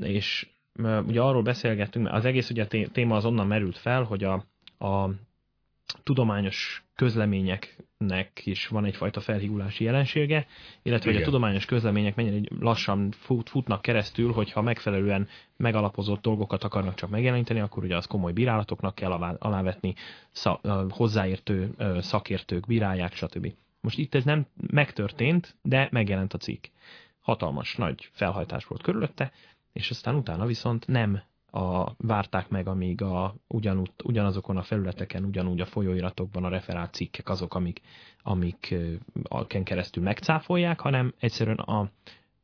És 0.00 0.48
ugye 1.06 1.20
arról 1.20 1.42
beszélgettünk, 1.42 2.08
az 2.12 2.24
egész 2.24 2.50
ugye 2.50 2.64
a 2.64 2.88
téma 2.92 3.16
az 3.16 3.24
onnan 3.24 3.46
merült 3.46 3.78
fel, 3.78 4.02
hogy 4.02 4.24
a, 4.24 4.44
a 4.78 5.10
tudományos 6.02 6.84
közleményeknek 6.94 8.40
is 8.44 8.66
van 8.66 8.84
egyfajta 8.84 9.20
felhígulási 9.20 9.84
jelensége, 9.84 10.46
illetve 10.82 11.10
Igen. 11.10 11.14
hogy 11.14 11.22
a 11.22 11.32
tudományos 11.32 11.64
közlemények 11.64 12.14
mennyire 12.14 12.48
lassan 12.60 13.10
fut, 13.10 13.48
futnak 13.48 13.82
keresztül, 13.82 14.32
hogyha 14.32 14.62
megfelelően 14.62 15.28
megalapozott 15.56 16.22
dolgokat 16.22 16.64
akarnak 16.64 16.94
csak 16.94 17.10
megjeleníteni, 17.10 17.60
akkor 17.60 17.84
ugye 17.84 17.96
az 17.96 18.06
komoly 18.06 18.32
bírálatoknak 18.32 18.94
kell 18.94 19.12
alávetni, 19.38 19.94
szak, 20.30 20.66
hozzáértő 20.90 21.74
szakértők 21.98 22.66
bírálják, 22.66 23.14
stb. 23.14 23.52
Most 23.80 23.98
itt 23.98 24.14
ez 24.14 24.24
nem 24.24 24.46
megtörtént, 24.70 25.56
de 25.62 25.88
megjelent 25.90 26.34
a 26.34 26.38
cikk. 26.38 26.64
Hatalmas, 27.20 27.76
nagy 27.76 28.08
felhajtás 28.12 28.64
volt 28.64 28.82
körülötte, 28.82 29.32
és 29.72 29.90
aztán 29.90 30.14
utána 30.14 30.46
viszont 30.46 30.86
nem 30.86 31.22
a, 31.50 31.94
várták 31.96 32.48
meg, 32.48 32.68
amíg 32.68 33.02
a, 33.02 33.34
ugyanúgy, 33.46 33.90
ugyanazokon 34.04 34.56
a 34.56 34.62
felületeken, 34.62 35.24
ugyanúgy 35.24 35.60
a 35.60 35.66
folyóiratokban 35.66 36.44
a 36.44 36.48
referált 36.48 36.94
cikkek 36.94 37.28
azok, 37.28 37.54
amik, 37.54 37.80
amik 38.22 38.74
ken 39.46 39.64
keresztül 39.64 40.02
megcáfolják, 40.02 40.80
hanem 40.80 41.14
egyszerűen 41.18 41.58
a, 41.58 41.90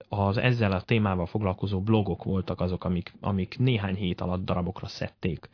az 0.08 0.36
ezzel 0.36 0.72
a 0.72 0.82
témával 0.82 1.26
foglalkozó 1.26 1.80
blogok 1.80 2.24
voltak 2.24 2.60
azok, 2.60 2.84
amik, 2.84 3.12
amik 3.20 3.58
néhány 3.58 3.94
hét 3.94 4.20
alatt 4.20 4.44
darabokra 4.44 4.86
szedték 4.86 5.48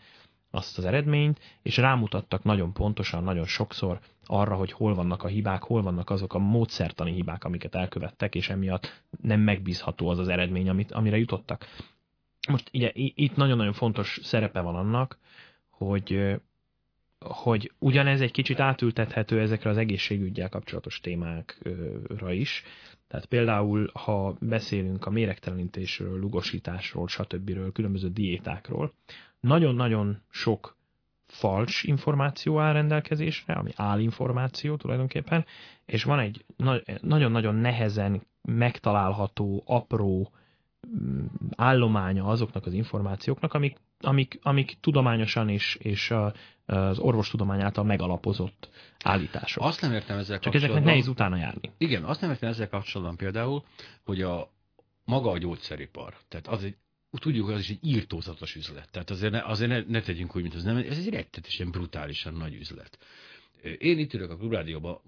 azt 0.50 0.78
az 0.78 0.84
eredményt, 0.84 1.40
és 1.62 1.76
rámutattak 1.76 2.42
nagyon 2.42 2.72
pontosan, 2.72 3.22
nagyon 3.22 3.46
sokszor 3.46 4.00
arra, 4.26 4.54
hogy 4.54 4.72
hol 4.72 4.94
vannak 4.94 5.22
a 5.22 5.28
hibák, 5.28 5.62
hol 5.62 5.82
vannak 5.82 6.10
azok 6.10 6.34
a 6.34 6.38
módszertani 6.38 7.12
hibák, 7.12 7.44
amiket 7.44 7.74
elkövettek, 7.74 8.34
és 8.34 8.48
emiatt 8.48 9.02
nem 9.20 9.40
megbízható 9.40 10.08
az 10.08 10.18
az 10.18 10.28
eredmény, 10.28 10.68
amit, 10.68 10.92
amire 10.92 11.18
jutottak. 11.18 11.66
Most 12.48 12.70
ugye 12.72 12.90
itt 12.94 13.36
nagyon-nagyon 13.36 13.72
fontos 13.72 14.18
szerepe 14.22 14.60
van 14.60 14.74
annak, 14.74 15.18
hogy 15.70 16.40
hogy 17.24 17.72
ugyanez 17.78 18.20
egy 18.20 18.30
kicsit 18.30 18.60
átültethető 18.60 19.40
ezekre 19.40 19.70
az 19.70 19.76
egészségügyel 19.76 20.48
kapcsolatos 20.48 21.00
témákra 21.00 22.32
is. 22.32 22.62
Tehát 23.08 23.26
például, 23.26 23.90
ha 23.92 24.36
beszélünk 24.40 25.06
a 25.06 25.10
méregtelenítésről, 25.10 26.18
lugosításról, 26.18 27.08
stb. 27.08 27.72
különböző 27.72 28.08
diétákról, 28.08 28.92
nagyon-nagyon 29.40 30.22
sok 30.30 30.76
fals 31.32 31.82
információ 31.82 32.58
áll 32.58 32.72
rendelkezésre, 32.72 33.54
ami 33.54 33.70
állinformáció 33.76 34.76
tulajdonképpen, 34.76 35.44
és 35.86 36.04
van 36.04 36.18
egy 36.18 36.44
nagyon-nagyon 37.00 37.54
nehezen 37.54 38.22
megtalálható, 38.42 39.62
apró 39.66 40.32
mm, 40.86 41.24
állománya 41.56 42.24
azoknak 42.24 42.66
az 42.66 42.72
információknak, 42.72 43.54
amik, 43.54 43.76
amik, 44.00 44.38
amik 44.42 44.76
tudományosan 44.80 45.48
és, 45.48 45.74
és 45.74 46.14
az 46.66 46.98
orvostudomány 46.98 47.60
által 47.60 47.84
megalapozott 47.84 48.68
állítások. 49.04 49.64
Azt 49.64 49.80
nem 49.80 49.92
értem 49.92 50.18
ezzel 50.18 50.38
Csak 50.38 50.54
ezeknek 50.54 50.84
nehéz 50.84 51.08
utána 51.08 51.36
járni. 51.36 51.72
Igen, 51.78 52.04
azt 52.04 52.20
nem 52.20 52.30
értem 52.30 52.48
ezzel 52.48 52.68
kapcsolatban 52.68 53.16
például, 53.16 53.64
hogy 54.04 54.22
a 54.22 54.50
maga 55.04 55.30
a 55.30 55.38
gyógyszeripar, 55.38 56.14
tehát 56.28 56.46
az 56.48 56.64
egy 56.64 56.76
tudjuk, 57.20 57.46
hogy 57.46 57.54
az 57.54 57.60
is 57.60 57.68
egy 57.68 57.78
írtózatos 57.82 58.54
üzlet. 58.54 58.90
Tehát 58.90 59.10
azért 59.10 59.32
ne, 59.32 59.44
azért 59.44 59.70
ne, 59.70 59.80
ne 59.92 60.00
tegyünk 60.00 60.36
úgy, 60.36 60.42
mint 60.42 60.54
az 60.54 60.62
nem, 60.62 60.76
ez 60.76 60.98
egy 60.98 61.08
rettetesen 61.08 61.70
brutálisan 61.70 62.34
nagy 62.34 62.54
üzlet. 62.54 62.98
Én 63.78 63.98
itt 63.98 64.14
ülök 64.14 64.30
a 64.30 64.36
klubrádióban, 64.36 65.00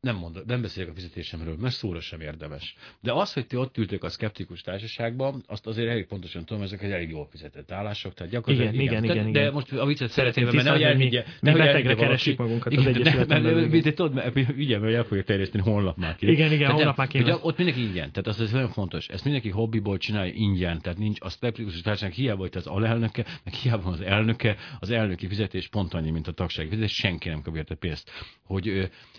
nem, 0.00 0.16
mond, 0.16 0.42
nem 0.46 0.62
beszélek 0.62 0.90
a 0.90 0.94
fizetésemről, 0.94 1.56
mert 1.60 1.74
szóra 1.74 2.00
sem 2.00 2.20
érdemes. 2.20 2.76
De 3.00 3.12
az, 3.12 3.32
hogy 3.32 3.46
ti 3.46 3.56
ott 3.56 3.78
ültök 3.78 4.04
a 4.04 4.08
szkeptikus 4.08 4.60
társaságban, 4.60 5.44
azt 5.46 5.66
azért 5.66 5.88
elég 5.88 6.06
pontosan 6.06 6.44
tudom, 6.44 6.62
ezek 6.62 6.82
egy 6.82 6.90
elég 6.90 7.10
jól 7.10 7.26
fizetett 7.30 7.72
állások. 7.72 8.14
Tehát 8.14 8.32
gyakorlatilag, 8.32 8.74
igen, 8.74 9.04
igen, 9.04 9.04
igen, 9.04 9.28
igen, 9.28 9.44
De 9.44 9.50
most 9.50 9.72
a 9.72 9.86
viccet 9.86 10.10
szeretném, 10.10 10.44
mert 10.44 10.64
nehogy 10.64 10.82
elhiggye. 10.82 11.24
Mi 11.40 11.52
betegre 11.52 11.94
keressük 11.94 12.38
magunkat 12.38 12.72
igen, 12.72 12.86
az 12.86 12.96
Egyesületben. 12.96 13.70
De 13.80 13.92
tudod, 13.92 14.14
mert 14.14 14.36
ugye, 14.56 14.78
mert 14.78 14.94
el 14.94 15.04
fogja 15.04 15.22
terjeszteni 15.22 15.62
honlapmákig. 15.62 16.28
Igen, 16.28 16.52
igen, 16.52 16.70
honlapmákig. 16.70 17.26
Ott 17.42 17.56
mindenki 17.56 17.82
ingyen, 17.82 18.12
tehát 18.12 18.26
az, 18.26 18.40
az 18.40 18.50
nagyon 18.50 18.70
fontos. 18.70 19.08
Ezt 19.08 19.24
mindenki 19.24 19.50
hobbiból 19.50 19.98
csinálja 19.98 20.32
ingyen, 20.34 20.80
tehát 20.80 20.98
nincs 20.98 21.20
a 21.20 21.28
szkeptikus 21.28 21.80
társaság 21.80 22.12
hiába, 22.12 22.40
hogy 22.40 22.56
az 22.56 22.66
alelnöke, 22.66 23.24
meg 23.44 23.54
hiába 23.54 23.90
az 23.90 24.00
elnöke, 24.00 24.56
az 24.80 24.90
elnöki 24.90 25.26
fizetés 25.26 25.68
pont 25.68 25.94
annyi, 25.94 26.10
mint 26.10 26.28
a 26.28 26.32
tagsági 26.32 26.68
fizetés, 26.68 26.94
senki 26.94 27.28
nem 27.28 27.42
kapja 27.42 27.62
a 27.68 27.74
pénzt. 27.82 28.10
Hogy, 28.44 28.62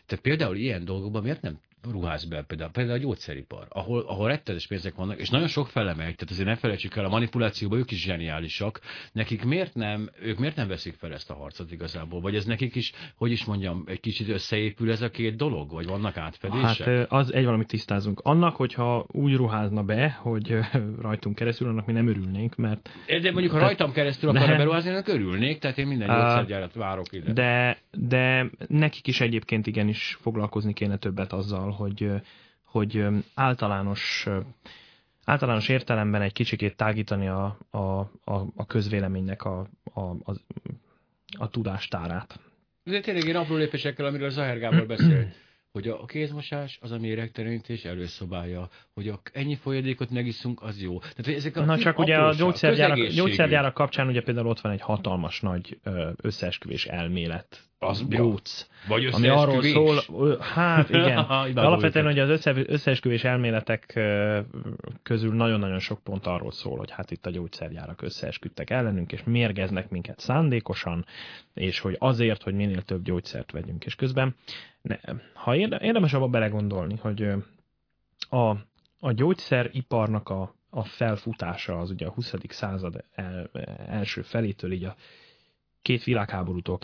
tehát 0.05 0.23
például 0.23 0.55
ilyen 0.55 0.85
dolgokban 0.85 1.21
miért 1.21 1.41
nem 1.41 1.59
ruház 1.91 2.25
be 2.25 2.43
például, 2.43 2.71
például 2.71 2.97
a 2.97 3.01
gyógyszeripar, 3.01 3.65
ahol, 3.69 4.01
ahol 4.07 4.27
rettetes 4.27 4.67
pénzek 4.67 4.95
vannak, 4.95 5.19
és 5.19 5.29
nagyon 5.29 5.47
sok 5.47 5.67
fele 5.67 5.93
megy, 5.93 6.15
tehát 6.15 6.29
azért 6.29 6.47
ne 6.47 6.55
felejtsük 6.55 6.95
el, 6.95 7.05
a 7.05 7.09
manipulációban 7.09 7.79
ők 7.79 7.91
is 7.91 8.01
zseniálisak, 8.01 8.79
nekik 9.11 9.43
miért 9.43 9.75
nem, 9.75 10.09
ők 10.21 10.37
miért 10.37 10.55
nem 10.55 10.67
veszik 10.67 10.93
fel 10.93 11.13
ezt 11.13 11.29
a 11.29 11.33
harcot 11.33 11.71
igazából, 11.71 12.21
vagy 12.21 12.35
ez 12.35 12.45
nekik 12.45 12.75
is, 12.75 12.91
hogy 13.15 13.31
is 13.31 13.45
mondjam, 13.45 13.83
egy 13.85 13.99
kicsit 13.99 14.29
összeépül 14.29 14.91
ez 14.91 15.01
a 15.01 15.09
két 15.09 15.35
dolog, 15.35 15.71
vagy 15.71 15.85
vannak 15.85 16.17
átfedések? 16.17 16.87
Hát 16.87 17.11
az 17.11 17.33
egy 17.33 17.45
valamit 17.45 17.67
tisztázunk. 17.67 18.19
Annak, 18.23 18.55
hogyha 18.55 19.05
úgy 19.11 19.35
ruházna 19.35 19.83
be, 19.83 20.09
hogy 20.21 20.57
rajtunk 21.01 21.35
keresztül, 21.35 21.67
annak 21.67 21.85
mi 21.85 21.93
nem 21.93 22.07
örülnénk, 22.07 22.55
mert... 22.55 22.89
De 23.21 23.31
mondjuk, 23.31 23.53
ha 23.53 23.59
rajtam 23.59 23.91
keresztül 23.91 24.29
akar 24.29 24.47
de... 24.47 24.57
beruházni, 24.57 24.89
annak 24.89 25.07
örülnék, 25.07 25.59
tehát 25.59 25.77
én 25.77 25.87
minden 25.87 26.07
gyógyszergyárat 26.07 26.73
várok 26.73 27.11
ide. 27.11 27.33
De, 27.33 27.77
de 27.91 28.49
nekik 28.67 29.07
is 29.07 29.21
egyébként 29.21 29.67
igenis 29.67 30.17
foglalkozni 30.21 30.73
kéne 30.73 30.97
többet 30.97 31.33
azzal, 31.33 31.71
hogy, 31.73 32.11
hogy 32.63 33.05
általános, 33.33 34.27
általános 35.25 35.69
értelemben 35.69 36.21
egy 36.21 36.33
kicsikét 36.33 36.75
tágítani 36.75 37.27
a, 37.27 37.57
a, 37.69 37.77
a, 38.23 38.45
a 38.55 38.65
közvéleménynek 38.67 39.43
a, 39.43 39.67
a, 39.83 40.01
a, 40.01 40.33
a 41.37 41.49
tudástárát. 41.49 42.39
De 42.83 42.99
tényleg 42.99 43.27
én 43.27 43.35
apró 43.35 43.55
lépésekkel, 43.55 44.05
amiről 44.05 44.29
Zahár 44.29 44.59
Gábor 44.59 44.87
beszélt 44.87 45.35
hogy 45.73 45.87
a 45.87 46.05
kézmosás 46.05 46.77
az 46.81 46.91
a 46.91 46.97
méregtelenítés 46.97 47.85
előszobája, 47.85 48.69
hogy 48.93 49.07
a 49.07 49.19
ennyi 49.31 49.55
folyadékot 49.55 50.09
megiszunk, 50.09 50.61
az 50.61 50.81
jó. 50.81 50.99
Tehát, 50.99 51.25
hogy 51.25 51.33
ezek 51.33 51.57
a 51.57 51.65
Na 51.65 51.77
csak 51.77 51.99
ugye 51.99 52.17
a 52.17 52.33
gyógyszergyárak, 52.33 53.07
gyógyszergyárak 53.07 53.73
kapcsán 53.73 54.07
ugye 54.07 54.21
például 54.21 54.47
ott 54.47 54.59
van 54.59 54.71
egy 54.71 54.81
hatalmas 54.81 55.41
nagy 55.41 55.79
összeesküvés 56.21 56.85
elmélet, 56.85 57.63
az 57.83 58.01
Brúc, 58.01 58.67
vagy 58.87 59.05
ami 59.05 59.27
arról 59.27 59.63
szól, 59.63 60.37
hát 60.39 60.89
igen, 60.99 61.25
de 61.53 61.61
alapvetően 61.61 62.05
hogy 62.05 62.19
az 62.19 62.29
össze, 62.29 62.53
összeesküvés 62.65 63.23
elméletek 63.23 63.99
közül 65.03 65.33
nagyon-nagyon 65.33 65.79
sok 65.79 65.99
pont 66.03 66.25
arról 66.25 66.51
szól, 66.51 66.77
hogy 66.77 66.91
hát 66.91 67.11
itt 67.11 67.25
a 67.25 67.29
gyógyszergyárak 67.29 68.01
összeesküdtek 68.01 68.69
ellenünk, 68.69 69.11
és 69.11 69.23
mérgeznek 69.23 69.89
minket 69.89 70.19
szándékosan, 70.19 71.05
és 71.53 71.79
hogy 71.79 71.95
azért, 71.99 72.43
hogy 72.43 72.53
minél 72.53 72.81
több 72.81 73.03
gyógyszert 73.03 73.51
vegyünk. 73.51 73.85
És 73.85 73.95
közben, 73.95 74.35
ne, 74.81 74.95
ha 75.33 75.55
érdemes 75.55 76.13
abba 76.13 76.27
belegondolni, 76.27 76.95
hogy 77.01 77.27
a, 78.29 78.49
a 78.99 79.11
gyógyszeriparnak 79.11 80.29
a, 80.29 80.55
a 80.69 80.83
felfutása 80.83 81.79
az 81.79 81.89
ugye 81.89 82.05
a 82.05 82.11
20. 82.11 82.33
század 82.47 83.03
el, 83.15 83.49
első 83.87 84.21
felétől 84.21 84.71
így 84.71 84.83
a 84.83 84.95
két 85.83 86.03
világháborútól 86.03 86.79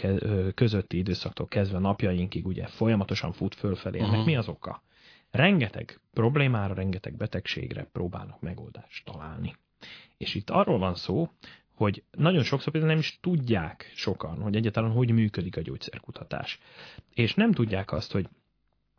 közötti 0.54 0.98
időszaktól 0.98 1.48
kezdve 1.48 1.80
napjainkig 1.80 2.46
ugye 2.46 2.66
folyamatosan 2.66 3.32
fut 3.32 3.56
fölfelé. 3.56 3.98
Ennek 3.98 4.12
uh-huh. 4.12 4.26
mi 4.26 4.36
az 4.36 4.48
oka? 4.48 4.84
Rengeteg 5.32 6.00
problémára, 6.14 6.74
rengeteg 6.74 7.16
betegségre 7.16 7.84
próbálnak 7.84 8.42
megoldást 8.42 9.06
találni. 9.06 9.56
És 10.18 10.36
itt 10.36 10.50
arról 10.50 10.78
van 10.78 10.96
szó, 10.96 11.30
hogy 11.74 12.04
nagyon 12.12 12.44
sokszor 12.44 12.72
például 12.72 12.94
nem 12.94 13.02
is 13.02 13.18
tudják 13.22 13.92
sokan, 13.96 14.42
hogy 14.42 14.56
egyáltalán 14.56 14.92
hogy 14.92 15.12
működik 15.12 15.58
a 15.58 15.62
gyógyszerkutatás. 15.62 16.60
És 17.14 17.34
nem 17.34 17.52
tudják 17.52 17.92
azt, 17.92 18.12
hogy 18.12 18.30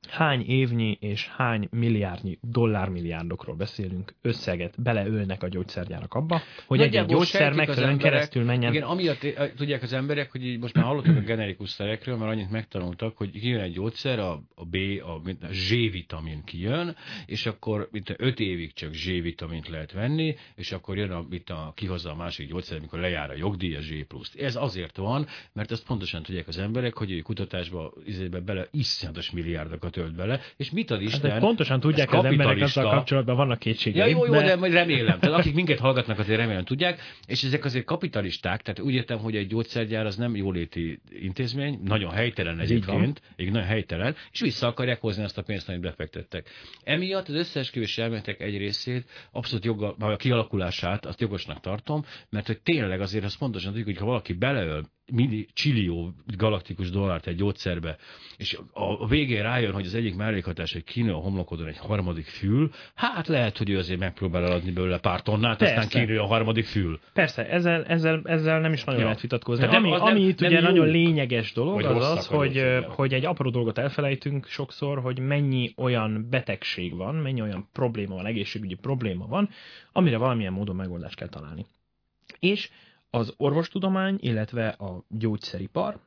hány 0.09 0.45
évnyi 0.47 0.97
és 1.01 1.29
hány 1.29 1.69
milliárdnyi 1.71 2.39
dollármilliárdokról 2.43 3.57
beszélünk, 3.57 4.15
összeget 4.23 4.83
beleölnek 4.83 5.43
a 5.43 5.49
gyógyszergyárak 5.49 6.15
abba, 6.15 6.41
hogy 6.67 6.79
Nagyjából 6.79 7.11
egy, 7.11 7.17
gyógyszer 7.17 7.53
megfelelően 7.53 7.99
keresztül 7.99 8.45
menjen. 8.45 8.73
Igen, 8.73 8.87
amiatt 8.87 9.23
eh, 9.25 9.51
tudják 9.57 9.83
az 9.83 9.93
emberek, 9.93 10.31
hogy 10.31 10.59
most 10.59 10.75
már 10.75 10.85
hallottuk 10.85 11.17
a 11.17 11.21
generikus 11.21 11.71
szerekről, 11.71 12.17
mert 12.17 12.31
annyit 12.31 12.51
megtanultak, 12.51 13.17
hogy 13.17 13.31
kijön 13.31 13.61
egy 13.61 13.73
gyógyszer, 13.73 14.19
a, 14.19 14.43
a 14.55 14.65
B, 14.65 14.77
a, 15.03 15.29
a 15.47 15.53
Z-vitamin 15.53 16.45
kijön, 16.45 16.97
és 17.27 17.47
akkor 17.47 17.89
mint 17.91 18.15
5 18.17 18.41
évig 18.41 18.73
csak 18.73 18.93
Z-vitamint 18.93 19.69
lehet 19.69 19.93
venni, 19.93 20.37
és 20.55 20.73
akkor 20.73 20.97
jön 20.97 21.11
a, 21.11 21.25
mit 21.29 21.51
a, 21.51 21.73
kihozza 21.75 22.11
a 22.11 22.17
másik 22.17 22.49
gyógyszer, 22.49 22.79
amikor 22.79 22.99
lejár 22.99 23.31
a 23.31 23.37
jogdíj, 23.37 23.77
a 23.77 23.81
Z 23.81 24.07
pluszt. 24.09 24.41
Ez 24.41 24.57
azért 24.57 24.97
van, 24.97 25.27
mert 25.53 25.71
ezt 25.71 25.87
pontosan 25.87 26.23
tudják 26.23 26.49
az 26.49 26.59
emberek, 26.59 26.97
hogy 26.97 27.13
a 27.13 27.23
kutatásba 27.23 27.93
izébe 28.05 28.41
bele 28.41 28.69
iszonyatos 28.71 29.31
milliárdokat 29.31 29.90
tölt 29.91 30.15
bele, 30.15 30.41
és 30.57 30.71
mit 30.71 30.91
ad 30.91 31.03
Isten? 31.03 31.31
Hát, 31.31 31.41
pontosan 31.41 31.81
tudják 31.81 32.13
az 32.13 32.25
emberek 32.25 32.61
azzal 32.61 32.91
kapcsolatban, 32.91 33.37
vannak 33.37 33.59
kétségek. 33.59 34.07
Ja, 34.07 34.11
jó, 34.11 34.25
jó, 34.27 34.33
de... 34.33 34.57
de 34.57 34.69
remélem. 34.69 35.19
Tehát 35.19 35.39
akik 35.39 35.55
minket 35.55 35.79
hallgatnak, 35.79 36.19
azért 36.19 36.39
remélem 36.39 36.65
tudják, 36.65 37.01
és 37.27 37.43
ezek 37.43 37.65
azért 37.65 37.85
kapitalisták, 37.85 38.63
tehát 38.63 38.81
úgy 38.81 38.95
értem, 38.95 39.19
hogy 39.19 39.37
egy 39.37 39.47
gyógyszergyár 39.47 40.07
az 40.07 40.17
nem 40.17 40.37
jóléti 40.37 41.01
intézmény, 41.21 41.79
nagyon 41.85 42.11
helytelen 42.11 42.59
egyébként, 42.59 43.23
egy 43.37 43.51
nagyon 43.51 43.67
helytelen, 43.67 44.17
és 44.33 44.41
vissza 44.41 44.67
akarják 44.67 45.01
hozni 45.01 45.25
azt 45.25 45.39
a 45.39 45.43
pénzt, 45.43 45.69
amit 45.69 45.81
befektettek. 45.81 46.49
Emiatt 46.85 47.29
az 47.29 47.35
összeesküvés 47.35 47.99
elméletek 47.99 48.41
egy 48.41 48.57
részét, 48.57 49.11
abszolút 49.33 49.65
joggal, 49.65 49.95
a 49.99 50.17
kialakulását, 50.17 51.07
azt 51.07 51.21
jogosnak 51.21 51.61
tartom, 51.61 52.05
mert 52.31 52.47
hogy 52.47 52.61
tényleg 52.61 53.01
azért 53.01 53.25
azt 53.25 53.39
pontosan 53.39 53.69
tudjuk, 53.71 53.89
hogy 53.89 53.99
ha 53.99 54.05
valaki 54.05 54.33
beleöl 54.33 54.85
csillió 55.53 56.15
galaktikus 56.37 56.91
dollárt 56.91 57.27
egy 57.27 57.37
gyógyszerbe, 57.37 57.97
és 58.37 58.59
a, 58.73 59.03
a 59.03 59.07
végén 59.07 59.43
rájön, 59.43 59.73
hogy 59.73 59.87
az 59.87 59.95
egyik 59.95 60.17
mellékhatás, 60.17 60.73
hogy 60.73 60.85
kínő 60.85 61.13
a 61.13 61.17
homlokodon 61.17 61.67
egy 61.67 61.79
harmadik 61.79 62.27
fül, 62.27 62.71
hát 62.95 63.29
lehet, 63.29 63.59
hogy 63.59 63.71
ő 63.71 63.79
azért 63.79 63.99
megpróbál 63.99 64.45
eladni 64.45 64.71
belőle 64.71 64.99
pár 64.99 65.23
tonnát, 65.23 65.59
Persze. 65.59 65.77
aztán 65.77 66.05
kínő 66.05 66.21
a 66.21 66.27
harmadik 66.27 66.65
fül. 66.65 67.01
Persze, 67.13 67.49
ezzel, 67.49 67.85
ezzel, 67.85 68.21
ezzel 68.25 68.61
nem 68.61 68.73
is 68.73 68.85
nagyon 68.85 69.01
ja. 69.01 69.07
lehet 69.07 69.21
vitatkozni. 69.21 69.67
De 69.67 69.77
ami, 69.77 69.95
ami 69.95 70.21
itt 70.21 70.41
ugye 70.41 70.51
jó. 70.51 70.61
nagyon 70.61 70.89
lényeges 70.89 71.53
dolog, 71.53 71.83
az 71.83 72.11
az, 72.11 72.27
hogy, 72.27 72.65
hogy 72.89 73.15
egy 73.15 73.25
apró 73.25 73.51
dolgot 73.51 73.79
elfelejtünk 73.79 74.47
sokszor, 74.47 75.01
hogy 75.01 75.19
mennyi 75.19 75.73
olyan 75.77 76.27
betegség 76.31 76.97
van, 76.97 77.15
mennyi 77.15 77.41
olyan 77.41 77.69
probléma 77.73 78.15
van, 78.15 78.27
egészségügyi 78.27 78.75
probléma 78.75 79.27
van, 79.27 79.49
amire 79.93 80.17
valamilyen 80.17 80.53
módon 80.53 80.77
megoldást 80.77 81.17
kell 81.17 81.29
találni. 81.29 81.67
És 82.39 82.71
az 83.11 83.35
orvostudomány, 83.37 84.17
illetve 84.21 84.69
a 84.69 85.05
gyógyszeripar 85.09 86.01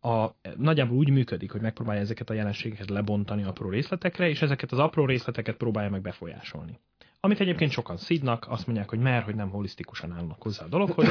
a, 0.00 0.28
nagyjából 0.56 0.96
úgy 0.96 1.10
működik, 1.10 1.52
hogy 1.52 1.60
megpróbálja 1.60 2.00
ezeket 2.00 2.30
a 2.30 2.34
jelenségeket 2.34 2.90
lebontani 2.90 3.42
apró 3.42 3.68
részletekre, 3.68 4.28
és 4.28 4.42
ezeket 4.42 4.72
az 4.72 4.78
apró 4.78 5.06
részleteket 5.06 5.56
próbálja 5.56 5.90
meg 5.90 6.02
befolyásolni. 6.02 6.80
Amit 7.24 7.40
egyébként 7.40 7.70
sokan 7.70 7.96
szidnak, 7.96 8.46
azt 8.48 8.66
mondják, 8.66 8.88
hogy 8.88 8.98
mert, 8.98 9.24
hogy 9.24 9.34
nem 9.34 9.50
holisztikusan 9.50 10.12
állnak 10.12 10.42
hozzá 10.42 10.64
a 10.64 10.68
dologhoz, 10.68 11.08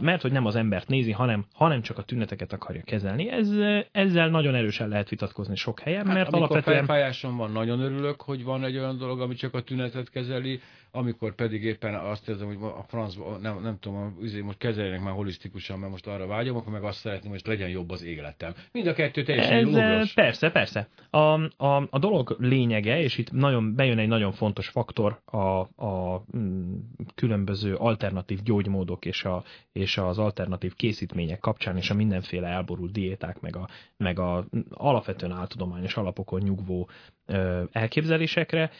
mert, 0.00 0.22
hogy 0.22 0.32
nem 0.32 0.46
az 0.46 0.56
embert 0.56 0.88
nézi, 0.88 1.12
hanem, 1.12 1.46
hanem 1.52 1.82
csak 1.82 1.98
a 1.98 2.02
tüneteket 2.02 2.52
akarja 2.52 2.82
kezelni. 2.82 3.30
Ez, 3.30 3.50
ezzel 3.92 4.28
nagyon 4.28 4.54
erősen 4.54 4.88
lehet 4.88 5.08
vitatkozni 5.08 5.56
sok 5.56 5.80
helyen, 5.80 6.06
Hát, 6.06 6.14
mert 6.14 6.28
amikor 6.28 6.50
alapvetően... 6.50 6.86
fejfájásom 6.86 7.36
van, 7.36 7.52
nagyon 7.52 7.80
örülök, 7.80 8.20
hogy 8.20 8.44
van 8.44 8.64
egy 8.64 8.76
olyan 8.76 8.98
dolog, 8.98 9.20
ami 9.20 9.34
csak 9.34 9.54
a 9.54 9.62
tünetet 9.62 10.10
kezeli, 10.10 10.60
amikor 10.90 11.34
pedig 11.34 11.64
éppen 11.64 11.94
azt 11.94 12.28
érzem, 12.28 12.46
hogy 12.46 12.56
a 12.60 12.82
francba, 12.82 13.36
nem, 13.36 13.60
nem 13.62 13.78
tudom, 13.80 14.16
azért 14.22 14.44
most 14.44 14.58
kezeljenek 14.58 15.00
már 15.02 15.14
holisztikusan, 15.14 15.78
mert 15.78 15.90
most 15.90 16.06
arra 16.06 16.26
vágyom, 16.26 16.56
akkor 16.56 16.72
meg 16.72 16.84
azt 16.84 16.98
szeretném, 16.98 17.30
hogy 17.30 17.40
legyen 17.44 17.68
jobb 17.68 17.90
az 17.90 18.04
életem. 18.04 18.54
Mind 18.72 18.86
a 18.86 18.92
kettő 18.92 19.22
teljesen 19.22 19.56
Ez, 19.56 19.72
jogos. 19.72 20.12
persze, 20.12 20.50
persze. 20.50 20.88
A, 21.10 21.18
a, 21.64 21.86
a 21.90 21.98
dolog 21.98 22.36
lényege, 22.38 23.00
és 23.00 23.18
itt 23.18 23.32
nagyon 23.32 23.74
bejön 23.74 23.98
egy 23.98 24.08
nagyon 24.08 24.32
fontos 24.32 24.68
faktor 24.68 25.20
a, 25.24 25.38
a 25.84 26.24
mm, 26.36 26.74
különböző 27.14 27.74
alternatív 27.74 28.42
gyógymódok 28.42 29.04
és, 29.04 29.24
a, 29.24 29.44
és 29.72 29.98
az 29.98 30.18
alternatív 30.18 30.74
készítmények 30.74 31.38
kapcsán, 31.38 31.76
és 31.76 31.90
a 31.90 31.94
mindenféle 31.94 32.48
elborult 32.48 32.92
diéták, 32.92 33.40
meg 33.40 33.56
a, 33.56 33.68
meg 33.96 34.18
a 34.18 34.46
alapvetően 34.70 35.32
áltudományos 35.32 35.96
alapokon 35.96 36.40
nyugvó 36.40 36.88
ö, 37.26 37.62
elképzelésekre. 37.72 38.70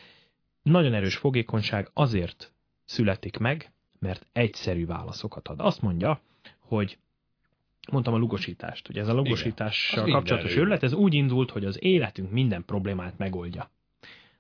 Nagyon 0.62 0.94
erős 0.94 1.16
fogékonyság 1.16 1.90
azért 1.92 2.52
születik 2.84 3.38
meg, 3.38 3.72
mert 3.98 4.26
egyszerű 4.32 4.86
válaszokat 4.86 5.48
ad. 5.48 5.60
Azt 5.60 5.82
mondja, 5.82 6.20
hogy 6.58 6.98
mondtam 7.90 8.14
a 8.14 8.18
lugosítást, 8.18 8.88
ugye 8.88 9.00
ez 9.00 9.08
a 9.08 9.12
lugosítással 9.12 10.10
kapcsolatos 10.10 10.56
őrület, 10.56 10.82
ez 10.82 10.92
úgy 10.92 11.14
indult, 11.14 11.50
hogy 11.50 11.64
az 11.64 11.82
életünk 11.82 12.30
minden 12.30 12.64
problémát 12.64 13.18
megoldja. 13.18 13.70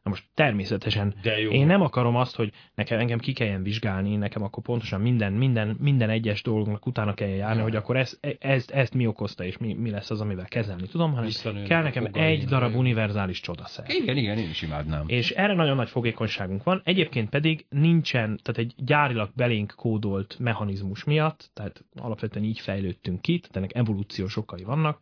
Na 0.08 0.14
most 0.14 0.28
természetesen 0.34 1.14
De 1.22 1.40
jó. 1.40 1.50
én 1.50 1.66
nem 1.66 1.80
akarom 1.80 2.16
azt, 2.16 2.36
hogy 2.36 2.52
nekem 2.74 2.98
engem 2.98 3.18
ki 3.18 3.32
kelljen 3.32 3.62
vizsgálni, 3.62 4.16
nekem 4.16 4.42
akkor 4.42 4.62
pontosan 4.62 5.00
minden, 5.00 5.32
minden, 5.32 5.76
minden 5.80 6.10
egyes 6.10 6.42
dolognak 6.42 6.86
utána 6.86 7.14
kell 7.14 7.28
járni, 7.28 7.62
hogy 7.62 7.76
akkor 7.76 7.96
ezt, 7.96 8.36
ezt, 8.38 8.70
ezt 8.70 8.94
mi 8.94 9.06
okozta, 9.06 9.44
és 9.44 9.58
mi, 9.58 9.72
mi 9.74 9.90
lesz 9.90 10.10
az, 10.10 10.20
amivel 10.20 10.44
kezelni 10.46 10.86
tudom, 10.86 11.10
hanem 11.10 11.24
Visszanőnek 11.24 11.68
kell 11.68 11.82
nekem 11.82 12.08
egy 12.12 12.44
darab 12.44 12.70
vagy- 12.70 12.78
univerzális 12.80 13.40
csodaszer. 13.40 13.84
Igen, 13.88 14.16
igen, 14.16 14.38
én 14.38 14.48
is 14.48 14.62
imádnám. 14.62 15.04
És 15.06 15.30
erre 15.30 15.54
nagyon 15.54 15.76
nagy 15.76 15.88
fogékonyságunk 15.90 16.62
van. 16.62 16.80
Egyébként 16.84 17.28
pedig 17.28 17.66
nincsen, 17.68 18.40
tehát 18.42 18.60
egy 18.60 18.74
gyárilag 18.76 19.30
belénk 19.34 19.72
kódolt 19.76 20.36
mechanizmus 20.38 21.04
miatt, 21.04 21.50
tehát 21.54 21.84
alapvetően 21.94 22.44
így 22.44 22.60
fejlődtünk 22.60 23.20
ki, 23.22 23.38
tehát 23.38 23.56
ennek 23.56 23.74
evolúciós 23.74 24.36
okai 24.36 24.62
vannak, 24.64 24.98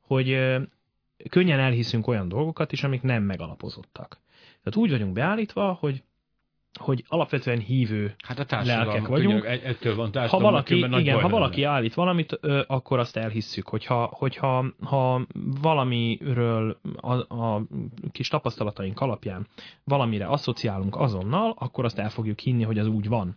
hogy 0.00 0.36
könnyen 1.30 1.58
elhiszünk 1.58 2.06
olyan 2.06 2.28
dolgokat 2.28 2.72
is, 2.72 2.84
amik 2.84 3.02
nem 3.02 3.22
megalapozottak. 3.22 4.22
Tehát 4.64 4.76
úgy 4.76 4.90
vagyunk 4.90 5.12
beállítva, 5.12 5.76
hogy 5.80 6.02
hogy 6.80 7.04
alapvetően 7.08 7.58
hívő 7.58 8.14
Hát 8.24 8.38
a 8.38 8.44
társadalom, 8.44 8.86
lelkek 8.86 9.06
vagyunk. 9.06 9.40
könyörg, 9.42 9.44
egy- 9.60 9.62
ettől 9.70 9.94
van 9.94 10.10
ha 10.28 10.38
valaki, 10.38 10.80
nagy 10.80 11.00
igen, 11.00 11.14
ha 11.14 11.20
lenne. 11.20 11.32
valaki 11.32 11.62
állít 11.62 11.94
valamit, 11.94 12.38
ö, 12.40 12.62
akkor 12.66 12.98
azt 12.98 13.16
elhisszük, 13.16 13.68
hogyha, 13.68 14.04
hogyha 14.12 14.64
ha 14.80 15.26
valamiről 15.60 16.80
a, 16.96 17.12
a 17.44 17.62
kis 18.12 18.28
tapasztalataink 18.28 19.00
alapján 19.00 19.46
valamire 19.84 20.26
asszociálunk 20.26 20.96
azonnal, 20.96 21.54
akkor 21.58 21.84
azt 21.84 21.98
el 21.98 22.10
fogjuk 22.10 22.38
hinni, 22.38 22.62
hogy 22.62 22.78
az 22.78 22.86
úgy 22.86 23.08
van. 23.08 23.36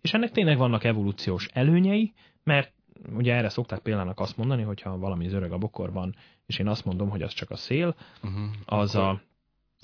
És 0.00 0.14
ennek 0.14 0.30
tényleg 0.30 0.58
vannak 0.58 0.84
evolúciós 0.84 1.48
előnyei, 1.52 2.12
mert 2.44 2.72
ugye 3.16 3.34
erre 3.34 3.48
szokták 3.48 3.78
példának 3.80 4.20
azt 4.20 4.36
mondani, 4.36 4.62
hogyha 4.62 4.98
valami 4.98 5.28
zörög 5.28 5.52
a 5.52 5.58
bokorban, 5.58 6.14
és 6.46 6.58
én 6.58 6.68
azt 6.68 6.84
mondom, 6.84 7.08
hogy 7.10 7.22
az 7.22 7.32
csak 7.32 7.50
a 7.50 7.56
szél, 7.56 7.94
Uh-huh. 8.22 8.42
az 8.64 8.94
a, 8.94 9.20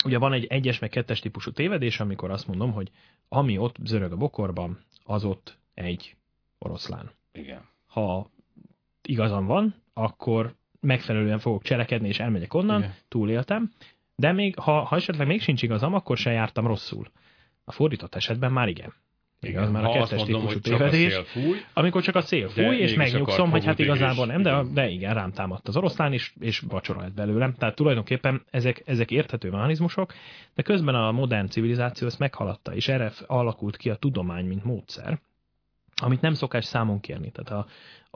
ugye 0.05 0.17
van 0.17 0.33
egy 0.33 0.45
egyes 0.45 0.79
meg 0.79 0.89
kettes 0.89 1.19
típusú 1.19 1.51
tévedés, 1.51 1.99
amikor 1.99 2.31
azt 2.31 2.47
mondom, 2.47 2.71
hogy 2.71 2.91
ami 3.27 3.57
ott 3.57 3.75
zörög 3.83 4.11
a 4.11 4.17
bokorban, 4.17 4.79
az 5.03 5.23
ott 5.23 5.57
egy 5.73 6.15
oroszlán. 6.57 7.11
Igen. 7.31 7.61
Ha 7.87 8.29
igazam 9.01 9.45
van, 9.45 9.75
akkor 9.93 10.55
megfelelően 10.79 11.39
fogok 11.39 11.63
cselekedni, 11.63 12.07
és 12.07 12.19
elmegyek 12.19 12.53
onnan, 12.53 12.79
Igen. 12.79 12.93
túléltem, 13.07 13.71
de 14.15 14.31
még, 14.31 14.59
ha, 14.59 14.83
ha 14.83 14.95
esetleg 14.95 15.27
még 15.27 15.41
sincs 15.41 15.61
igazam, 15.61 15.93
akkor 15.93 16.17
se 16.17 16.31
jártam 16.31 16.67
rosszul. 16.67 17.11
A 17.63 17.71
fordított 17.71 18.15
esetben 18.15 18.51
már 18.51 18.67
igen. 18.67 18.93
Igen, 19.47 19.71
már 19.71 19.85
a 19.85 19.91
kettes 19.91 20.23
típusú 20.23 20.59
tévedés. 20.59 21.19
Amikor 21.73 22.01
csak 22.01 22.15
a 22.15 22.21
szél 22.21 22.47
De 22.55 22.63
fúj, 22.63 22.75
és 22.75 22.93
megnyugszom, 22.93 23.51
hogy 23.51 23.65
hát 23.65 23.79
igazából 23.79 24.25
nem, 24.25 24.41
de, 24.41 24.63
de 24.73 24.87
igen, 24.87 25.13
rám 25.13 25.31
támadt 25.31 25.67
az 25.67 25.77
oroszlán, 25.77 26.13
és, 26.13 26.33
és 26.39 26.59
vacsora 26.59 26.99
lett 26.99 27.13
belőlem. 27.13 27.53
Tehát 27.53 27.75
tulajdonképpen 27.75 28.41
ezek, 28.51 28.81
ezek 28.85 29.11
érthető 29.11 29.49
mechanizmusok, 29.49 30.13
de 30.55 30.61
közben 30.61 30.95
a 30.95 31.11
modern 31.11 31.47
civilizáció 31.47 32.07
ezt 32.07 32.19
meghaladta, 32.19 32.75
és 32.75 32.87
erre 32.87 33.11
alakult 33.27 33.77
ki 33.77 33.89
a 33.89 33.95
tudomány, 33.95 34.45
mint 34.45 34.63
módszer, 34.63 35.19
amit 36.01 36.21
nem 36.21 36.33
szokás 36.33 36.65
számon 36.65 36.99
kérni. 36.99 37.31
Tehát 37.31 37.65
a, 37.65 37.67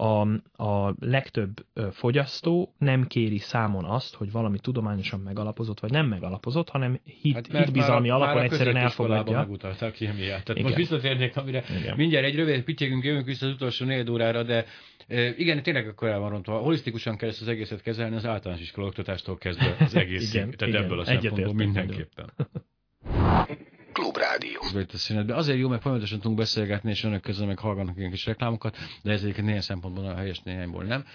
a, 0.06 0.28
a 0.64 0.96
legtöbb 1.00 1.66
fogyasztó 1.92 2.74
nem 2.78 3.08
kéri 3.08 3.38
számon 3.38 3.86
azt, 3.86 4.16
hogy 4.16 4.32
valami 4.32 4.60
tudományosan 4.60 5.20
megalapozott, 5.20 5.80
vagy 5.80 5.92
nem 5.92 6.08
megalapozott, 6.08 6.70
hanem 6.70 7.00
hit, 7.22 7.34
hát 7.34 7.48
hitbizalmi 7.64 8.08
már 8.08 8.18
a- 8.18 8.22
alapon 8.22 8.36
már 8.36 8.44
a 8.44 8.48
egyszerűen 8.52 8.76
elfogadja. 8.76 9.38
megutalták 9.38 9.92
kémiát. 9.94 10.18
Tehát 10.44 10.50
Igen. 10.50 10.64
most 10.64 10.76
visszatérnék, 10.76 11.38
amire 11.38 11.64
Igen. 11.80 11.96
mindjárt 11.96 12.26
egy 12.26 12.36
rövid 12.36 12.64
pityegünk, 12.64 13.04
jövünk 13.04 13.26
vissza 13.26 13.46
az 13.46 13.52
utolsó 13.54 13.86
négy 13.86 14.10
órára, 14.12 14.44
de 14.44 14.66
igen, 15.38 15.64
tényleg 15.64 15.88
akkor 15.88 16.08
el 16.08 16.20
van 16.20 16.30
rontva. 16.30 16.58
Holisztikusan 16.58 17.18
kell 17.18 17.30
ezt 17.30 17.42
az 17.42 17.48
egészet 17.48 17.82
kezelni, 17.82 18.16
az 18.16 18.26
általános 18.26 18.64
iskola 18.64 18.88
oktatástól 18.88 19.38
kezdve 19.38 19.76
az 19.80 19.96
egész. 20.04 20.34
Igen, 20.34 20.52
tehát 20.52 20.74
igen, 20.74 20.84
ebből 20.84 21.00
a 21.00 21.06
szempontból 21.06 21.54
mindenképpen. 21.54 22.30
Klubrádió. 24.00 24.62
Ez. 24.94 25.30
Azért 25.30 25.58
jó, 25.58 25.68
mert 25.68 25.82
folyamatosan 25.82 26.20
tudunk 26.20 26.38
beszélgetni, 26.38 26.90
és 26.90 27.04
önök 27.04 27.22
közben 27.22 27.48
meg 27.48 27.60
hallgatnak 27.60 27.98
ilyen 27.98 28.12
kis 28.12 28.26
reklámokat, 28.26 28.78
de 29.04 29.12
ez 29.12 29.22
egyébként 29.22 29.46
néhány 29.46 29.62
szempontból 29.62 30.06
a 30.06 30.16
helyes, 30.16 30.40
néhányból 30.40 30.84
nem. 30.84 31.06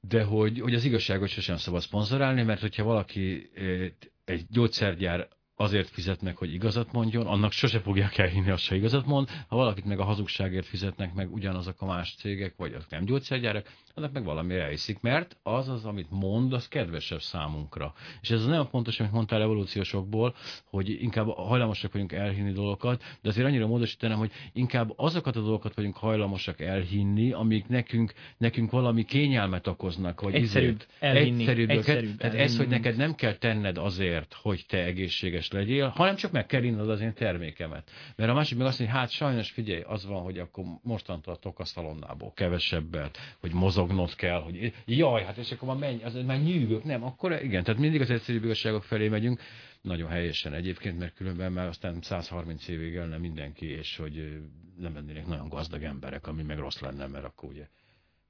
De 0.00 0.22
hogy, 0.22 0.60
hogy 0.60 0.74
az 0.74 0.84
igazságot 0.84 1.28
sosem 1.28 1.56
szabad 1.56 1.80
szponzorálni, 1.80 2.42
mert 2.42 2.60
hogyha 2.60 2.84
valaki 2.84 3.50
eh, 3.54 3.90
egy 4.24 4.44
gyógyszergyár 4.50 5.28
azért 5.56 5.88
fizet 5.88 6.22
meg, 6.22 6.36
hogy 6.36 6.54
igazat 6.54 6.92
mondjon, 6.92 7.26
annak 7.26 7.52
sose 7.52 7.80
fogják 7.80 8.18
elhinni, 8.18 8.50
azt 8.50 8.62
se 8.62 8.74
igazat 8.74 9.06
mond. 9.06 9.28
Ha 9.48 9.56
valakit 9.56 9.84
meg 9.84 9.98
a 9.98 10.04
hazugságért 10.04 10.66
fizetnek 10.66 11.14
meg 11.14 11.32
ugyanazok 11.32 11.80
a 11.82 11.86
más 11.86 12.14
cégek, 12.18 12.54
vagy 12.56 12.72
azok 12.72 12.90
nem 12.90 13.04
gyógyszergyárak, 13.04 13.72
annak 13.94 14.12
meg 14.12 14.24
valamire 14.24 14.62
elhiszik, 14.62 15.00
mert 15.00 15.36
az 15.42 15.68
az, 15.68 15.84
amit 15.84 16.10
mond, 16.10 16.52
az 16.52 16.68
kedvesebb 16.68 17.20
számunkra. 17.20 17.94
És 18.20 18.30
ez 18.30 18.40
az 18.40 18.46
nagyon 18.46 18.66
fontos, 18.66 19.00
amit 19.00 19.12
mondtál 19.12 19.42
evolúciósokból, 19.42 20.34
hogy 20.64 21.02
inkább 21.02 21.28
hajlamosak 21.28 21.92
vagyunk 21.92 22.12
elhinni 22.12 22.52
dolgokat, 22.52 23.02
de 23.22 23.28
azért 23.28 23.46
annyira 23.46 23.66
módosítanám, 23.66 24.18
hogy 24.18 24.30
inkább 24.52 24.92
azokat 24.96 25.36
a 25.36 25.40
dolgokat 25.40 25.74
vagyunk 25.74 25.96
hajlamosak 25.96 26.60
elhinni, 26.60 27.32
amik 27.32 27.68
nekünk, 27.68 28.12
nekünk 28.36 28.70
valami 28.70 29.04
kényelmet 29.04 29.66
okoznak. 29.66 30.20
Vagy 30.20 30.34
Egyszerűbb 30.34 30.74
izét. 30.74 30.88
elhinni, 30.98 31.40
Egyszerűbb, 31.40 31.70
egyszerűbb 31.70 32.16
Tehát 32.16 32.34
ez, 32.34 32.56
hogy 32.56 32.68
neked 32.68 32.96
nem 32.96 33.14
kell 33.14 33.34
tenned 33.34 33.78
azért, 33.78 34.34
hogy 34.42 34.64
te 34.68 34.84
egészséges 34.84 35.45
legyél, 35.52 35.88
hanem 35.88 36.14
csak 36.16 36.32
meg 36.32 36.46
kell 36.46 36.62
innod 36.62 36.90
az 36.90 37.00
én 37.00 37.14
termékemet. 37.14 37.90
Mert 38.16 38.30
a 38.30 38.34
másik 38.34 38.58
meg 38.58 38.66
azt 38.66 38.78
mondja, 38.78 38.96
hogy 38.96 39.04
hát 39.04 39.14
sajnos 39.14 39.50
figyelj, 39.50 39.82
az 39.86 40.06
van, 40.06 40.22
hogy 40.22 40.38
akkor 40.38 40.64
mostantól 40.82 41.34
a 41.34 41.36
tokaszalonnából 41.36 42.32
kevesebbet, 42.32 43.18
hogy 43.40 43.52
mozognod 43.52 44.14
kell, 44.14 44.40
hogy 44.40 44.74
jaj, 44.86 45.24
hát 45.24 45.36
és 45.36 45.52
akkor 45.52 45.68
már 45.68 45.76
menj, 45.76 46.02
az 46.02 46.14
már 46.26 46.42
nyűgök, 46.42 46.84
nem, 46.84 47.04
akkor 47.04 47.42
igen, 47.42 47.64
tehát 47.64 47.80
mindig 47.80 48.00
az 48.00 48.10
egyszerű 48.10 48.38
igazságok 48.38 48.84
felé 48.84 49.08
megyünk, 49.08 49.40
nagyon 49.80 50.08
helyesen 50.08 50.52
egyébként, 50.52 50.98
mert 50.98 51.14
különben 51.14 51.52
már 51.52 51.66
aztán 51.66 52.00
130 52.00 52.68
évig 52.68 52.94
elne 52.94 53.18
mindenki, 53.18 53.70
és 53.70 53.96
hogy 53.96 54.40
nem 54.78 54.94
lennének 54.94 55.26
nagyon 55.26 55.48
gazdag 55.48 55.82
emberek, 55.82 56.26
ami 56.26 56.42
meg 56.42 56.58
rossz 56.58 56.80
lenne, 56.80 57.06
mert 57.06 57.24
akkor 57.24 57.48
ugye 57.48 57.68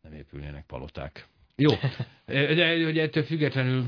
nem 0.03 0.13
épülnének 0.13 0.67
paloták. 0.67 1.29
Jó, 1.57 1.71
de 2.27 2.85
hogy 2.85 2.99
ettől 2.99 3.23
függetlenül 3.23 3.87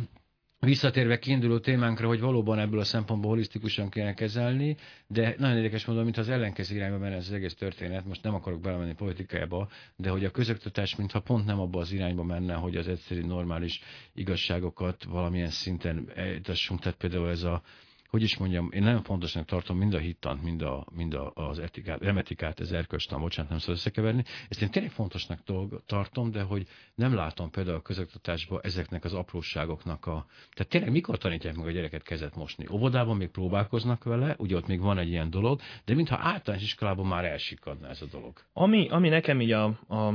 visszatérve 0.60 1.18
kiinduló 1.18 1.58
témánkra, 1.58 2.06
hogy 2.06 2.20
valóban 2.20 2.58
ebből 2.58 2.80
a 2.80 2.84
szempontból 2.84 3.30
holisztikusan 3.30 3.88
kéne 3.88 4.14
kezelni, 4.14 4.76
de 5.06 5.34
nagyon 5.38 5.56
érdekes 5.56 5.84
módon, 5.84 6.02
mintha 6.02 6.20
az 6.20 6.28
ellenkező 6.28 6.74
irányba 6.76 6.98
menne 6.98 7.14
ez 7.14 7.26
az 7.26 7.32
egész 7.32 7.54
történet, 7.54 8.04
most 8.04 8.22
nem 8.22 8.34
akarok 8.34 8.60
belemenni 8.60 8.94
politikába, 8.94 9.68
de 9.96 10.10
hogy 10.10 10.24
a 10.24 10.30
közoktatás 10.30 10.96
mintha 10.96 11.20
pont 11.20 11.44
nem 11.44 11.60
abba 11.60 11.80
az 11.80 11.92
irányba 11.92 12.22
menne, 12.22 12.54
hogy 12.54 12.76
az 12.76 12.88
egyszerű 12.88 13.20
normális 13.20 13.80
igazságokat 14.14 15.04
valamilyen 15.04 15.50
szinten 15.50 16.10
ejtassunk, 16.14 16.80
tehát 16.80 16.98
például 16.98 17.28
ez 17.28 17.42
a 17.42 17.62
hogy 18.08 18.22
is 18.22 18.36
mondjam, 18.36 18.68
én 18.72 18.82
nagyon 18.82 19.02
fontosnak 19.02 19.44
tartom 19.44 19.78
mind 19.78 19.94
a 19.94 19.98
hittant, 19.98 20.42
mind, 20.42 20.62
a, 20.62 20.86
mind 20.90 21.14
a, 21.14 21.32
az 21.34 21.58
etikát, 21.58 22.00
nem 22.00 22.18
etikát, 22.18 22.60
ez 22.60 22.72
erkölcstan, 22.72 23.20
bocsánat, 23.20 23.50
nem 23.50 23.58
szabad 23.58 23.76
összekeverni. 23.76 24.24
Ezt 24.48 24.62
én 24.62 24.70
tényleg 24.70 24.92
fontosnak 24.92 25.40
dolg, 25.44 25.82
tartom, 25.86 26.30
de 26.30 26.42
hogy 26.42 26.66
nem 26.94 27.14
látom 27.14 27.50
például 27.50 27.76
a 27.76 27.82
közoktatásban 27.82 28.60
ezeknek 28.62 29.04
az 29.04 29.12
apróságoknak 29.12 30.06
a... 30.06 30.26
Tehát 30.50 30.72
tényleg 30.72 30.90
mikor 30.90 31.18
tanítják 31.18 31.56
meg 31.56 31.66
a 31.66 31.70
gyereket 31.70 32.02
kezet 32.02 32.36
mosni? 32.36 32.66
Óvodában 32.70 33.16
még 33.16 33.28
próbálkoznak 33.28 34.04
vele, 34.04 34.34
ugye 34.38 34.56
ott 34.56 34.66
még 34.66 34.80
van 34.80 34.98
egy 34.98 35.08
ilyen 35.08 35.30
dolog, 35.30 35.60
de 35.84 35.94
mintha 35.94 36.18
általános 36.20 36.64
iskolában 36.64 37.06
már 37.06 37.24
elsikadna 37.24 37.88
ez 37.88 38.02
a 38.02 38.06
dolog. 38.06 38.32
Ami, 38.52 38.88
ami 38.88 39.08
nekem 39.08 39.40
így 39.40 39.52
a, 39.52 39.64
a, 39.86 40.14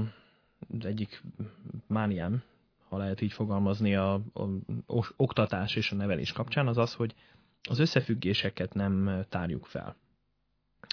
az 0.77 0.85
egyik 0.85 1.23
mániám, 1.87 2.43
ha 2.89 2.97
lehet 2.97 3.21
így 3.21 3.33
fogalmazni, 3.33 3.95
a, 3.95 4.13
a, 4.13 4.43
a 4.87 5.13
oktatás 5.15 5.75
és 5.75 5.91
a 5.91 5.95
nevelés 5.95 6.31
kapcsán, 6.31 6.67
az 6.67 6.77
az, 6.77 6.93
hogy 6.93 7.13
az 7.69 7.79
összefüggéseket 7.79 8.73
nem 8.73 9.25
tárjuk 9.29 9.65
fel. 9.65 9.95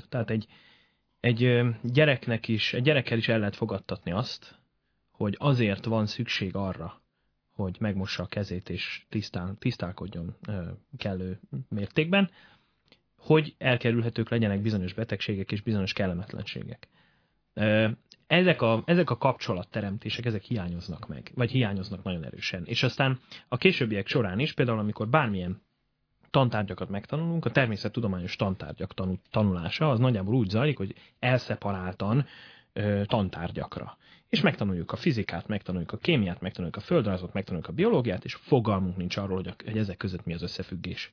Tehát 0.09 0.31
egy, 0.31 0.47
egy 1.21 1.64
gyereknek 1.83 2.49
is, 2.49 2.73
egy 2.73 2.83
gyerekkel 2.83 3.18
is 3.18 3.29
el 3.29 3.39
lehet 3.39 3.57
fogadtatni 3.57 4.12
azt, 4.12 4.59
hogy 5.11 5.37
azért 5.39 5.85
van 5.85 6.07
szükség 6.07 6.57
arra, 6.57 7.03
hogy 7.55 7.77
megmossa 7.81 8.23
a 8.23 8.27
kezét 8.27 8.68
és 8.68 9.07
tisztál, 9.09 9.57
tisztálkodjon 9.59 10.37
kellő 10.97 11.41
mértékben, 11.68 12.31
hogy 13.16 13.55
elkerülhetők 13.59 14.29
legyenek 14.29 14.62
bizonyos 14.62 14.93
betegségek 14.93 15.53
és 15.53 15.61
bizonyos 15.61 15.93
kellemetlenségek. 15.93 16.89
Ezek 18.27 18.62
a, 18.62 18.83
ezek 18.87 19.11
a 19.11 19.16
kapcsolatteremtések, 19.16 20.25
ezek 20.25 20.43
hiányoznak 20.43 21.09
meg, 21.09 21.31
vagy 21.35 21.51
hiányoznak 21.51 22.03
nagyon 22.03 22.25
erősen. 22.25 22.64
És 22.64 22.83
aztán 22.83 23.21
a 23.49 23.57
későbbiek 23.57 24.07
során 24.07 24.39
is, 24.39 24.53
például 24.53 24.79
amikor 24.79 25.09
bármilyen 25.09 25.62
tantárgyakat 26.31 26.89
megtanulunk, 26.89 27.45
a 27.45 27.51
természettudományos 27.51 28.37
tantárgyak 28.37 28.95
tanulása 29.31 29.91
az 29.91 29.99
nagyjából 29.99 30.35
úgy 30.35 30.49
zajlik, 30.49 30.76
hogy 30.76 30.95
elszeparáltan 31.18 32.26
ö, 32.72 33.03
tantárgyakra. 33.07 33.97
És 34.28 34.41
megtanuljuk 34.41 34.93
a 34.93 34.97
fizikát, 34.97 35.47
megtanuljuk 35.47 35.93
a 35.93 35.97
kémiát, 35.97 36.41
megtanuljuk 36.41 36.76
a 36.76 36.81
földrajzot, 36.81 37.33
megtanuljuk 37.33 37.68
a 37.68 37.72
biológiát, 37.72 38.24
és 38.24 38.35
fogalmunk 38.35 38.97
nincs 38.97 39.16
arról, 39.16 39.37
hogy, 39.37 39.49
a, 39.49 39.55
hogy 39.64 39.78
ezek 39.78 39.97
között 39.97 40.24
mi 40.24 40.35
az 40.35 40.43
összefüggés. 40.43 41.12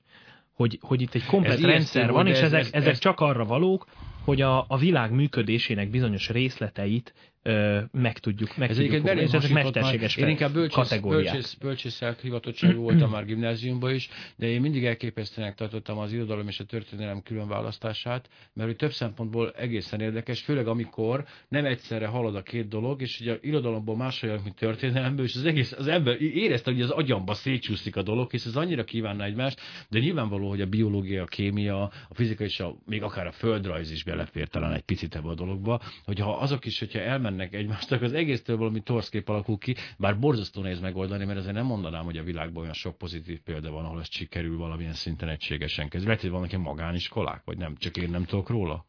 Hogy, 0.54 0.80
hogy 0.82 1.02
itt 1.02 1.14
egy 1.14 1.26
komplet 1.26 1.60
rendszer 1.60 2.12
van, 2.12 2.28
és 2.28 2.38
ez, 2.38 2.44
ezek, 2.44 2.60
ez, 2.60 2.70
ezek 2.72 2.92
ez... 2.92 3.00
csak 3.00 3.20
arra 3.20 3.46
valók, 3.46 3.86
hogy 4.28 4.42
a, 4.42 4.66
a 4.68 4.78
világ 4.78 5.12
működésének 5.12 5.90
bizonyos 5.90 6.30
részleteit 6.30 7.14
ö, 7.48 7.80
meg 7.92 8.20
tudjuk, 8.20 8.58
meg 8.58 8.70
ez 8.70 8.76
tudjuk 8.76 9.06
fogni, 9.06 9.22
és 9.22 9.32
ezek 9.32 9.52
mesterséges 9.52 10.16
Én 10.16 10.28
inkább 10.28 10.54
bölcsész, 10.54 11.54
bölcsész, 11.54 12.02
hivatottságú 12.22 12.82
voltam 12.88 13.10
már 13.10 13.26
gimnáziumban 13.26 13.94
is, 13.94 14.10
de 14.36 14.48
én 14.48 14.62
mindig 14.62 14.86
elképesztőnek 14.86 15.56
tartottam 15.56 15.98
az 15.98 16.14
irodalom 16.14 16.48
és 16.48 16.60
a 16.60 16.64
történelem 16.64 17.22
különválasztását, 17.22 18.30
mert 18.54 18.70
hogy 18.70 18.78
több 18.78 18.92
szempontból 18.92 19.52
egészen 19.52 20.02
érdekes, 20.02 20.42
főleg 20.42 20.68
amikor 20.68 21.26
nem 21.48 21.66
egyszerre 21.66 22.08
halad 22.08 22.36
a 22.36 22.42
két 22.42 22.68
dolog, 22.68 23.02
és 23.02 23.20
ugye 23.20 23.34
a 23.34 23.38
irodalomból 23.42 23.96
másolja, 23.96 24.40
mint 24.44 24.56
történelemből, 24.56 25.26
és 25.26 25.36
az 25.36 25.46
egész 25.46 25.72
az 25.72 25.88
ember 25.88 26.22
érezte, 26.22 26.72
hogy 26.72 26.82
az 26.82 26.90
agyamba 26.90 27.34
szétcsúszik 27.34 27.96
a 27.96 28.02
dolog, 28.02 28.34
és 28.34 28.46
ez 28.46 28.56
annyira 28.56 28.84
kívánna 28.84 29.24
egymást, 29.24 29.62
de 29.90 30.00
nyilvánvaló, 30.00 30.50
hogy 30.50 30.62
a 30.62 30.66
biológia, 30.66 31.24
a 31.24 31.26
kémia, 31.26 31.82
a 31.84 32.14
fizika 32.14 32.44
és 32.44 32.60
a, 32.60 32.76
még 32.86 33.04
akár 33.04 33.28
a 33.28 33.32
földrajz 33.32 33.92
is 33.92 34.04
belefér 34.18 34.48
talán 34.48 34.74
egy 34.74 34.82
picit 34.82 35.16
ebbe 35.16 35.30
a 35.30 35.36
dologba, 35.36 35.82
hogyha 36.06 36.38
azok 36.38 36.66
is, 36.66 36.80
hogyha 36.80 37.00
elmennek 37.00 37.36
elmennek 37.38 37.54
egymástak, 37.54 38.02
az 38.02 38.14
egésztől 38.14 38.58
valami 38.58 38.80
torszkép 38.80 39.30
alakul 39.30 39.58
ki, 39.58 39.76
bár 39.98 40.20
borzasztó 40.20 40.62
nehéz 40.62 40.80
megoldani, 40.80 41.26
mert 41.26 41.38
azért 41.40 41.54
nem 41.54 41.66
mondanám, 41.66 42.04
hogy 42.04 42.18
a 42.18 42.24
világban 42.24 42.62
olyan 42.62 42.74
sok 42.74 42.98
pozitív 42.98 43.42
példa 43.42 43.72
van, 43.72 43.86
ahol 43.86 44.00
ez 44.00 44.12
sikerül 44.12 44.58
valamilyen 44.58 44.94
szinten 44.94 45.30
egységesen 45.30 45.90
kezdeni. 45.90 46.06
Lehet, 46.06 46.22
hogy 46.22 46.32
vannak 46.32 46.68
magániskolák, 46.68 47.42
vagy 47.46 47.58
nem, 47.58 47.76
csak 47.76 47.98
én 47.98 48.10
nem 48.10 48.24
tudok 48.24 48.50
róla? 48.50 48.86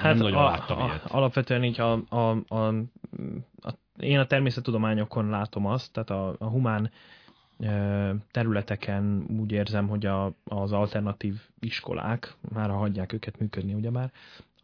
Hát 0.00 0.14
nem 0.14 0.34
a, 0.34 0.44
láttam 0.44 0.80
a, 0.80 0.84
ilyet. 0.84 1.04
alapvetően 1.04 1.64
így 1.64 1.80
a, 1.80 1.92
a, 2.08 2.36
a, 2.48 2.68
a, 3.60 3.70
én 3.98 4.18
a 4.18 4.26
természettudományokon 4.26 5.28
látom 5.28 5.66
azt, 5.66 5.92
tehát 5.92 6.10
a, 6.10 6.34
a 6.38 6.48
humán 6.48 6.90
területeken 8.30 9.26
úgy 9.40 9.52
érzem, 9.52 9.88
hogy 9.88 10.06
a, 10.06 10.32
az 10.44 10.72
alternatív 10.72 11.40
iskolák, 11.60 12.36
már 12.52 12.70
ha 12.70 12.76
hagyják 12.76 13.12
őket 13.12 13.38
működni, 13.38 13.74
ugyebár, 13.74 14.12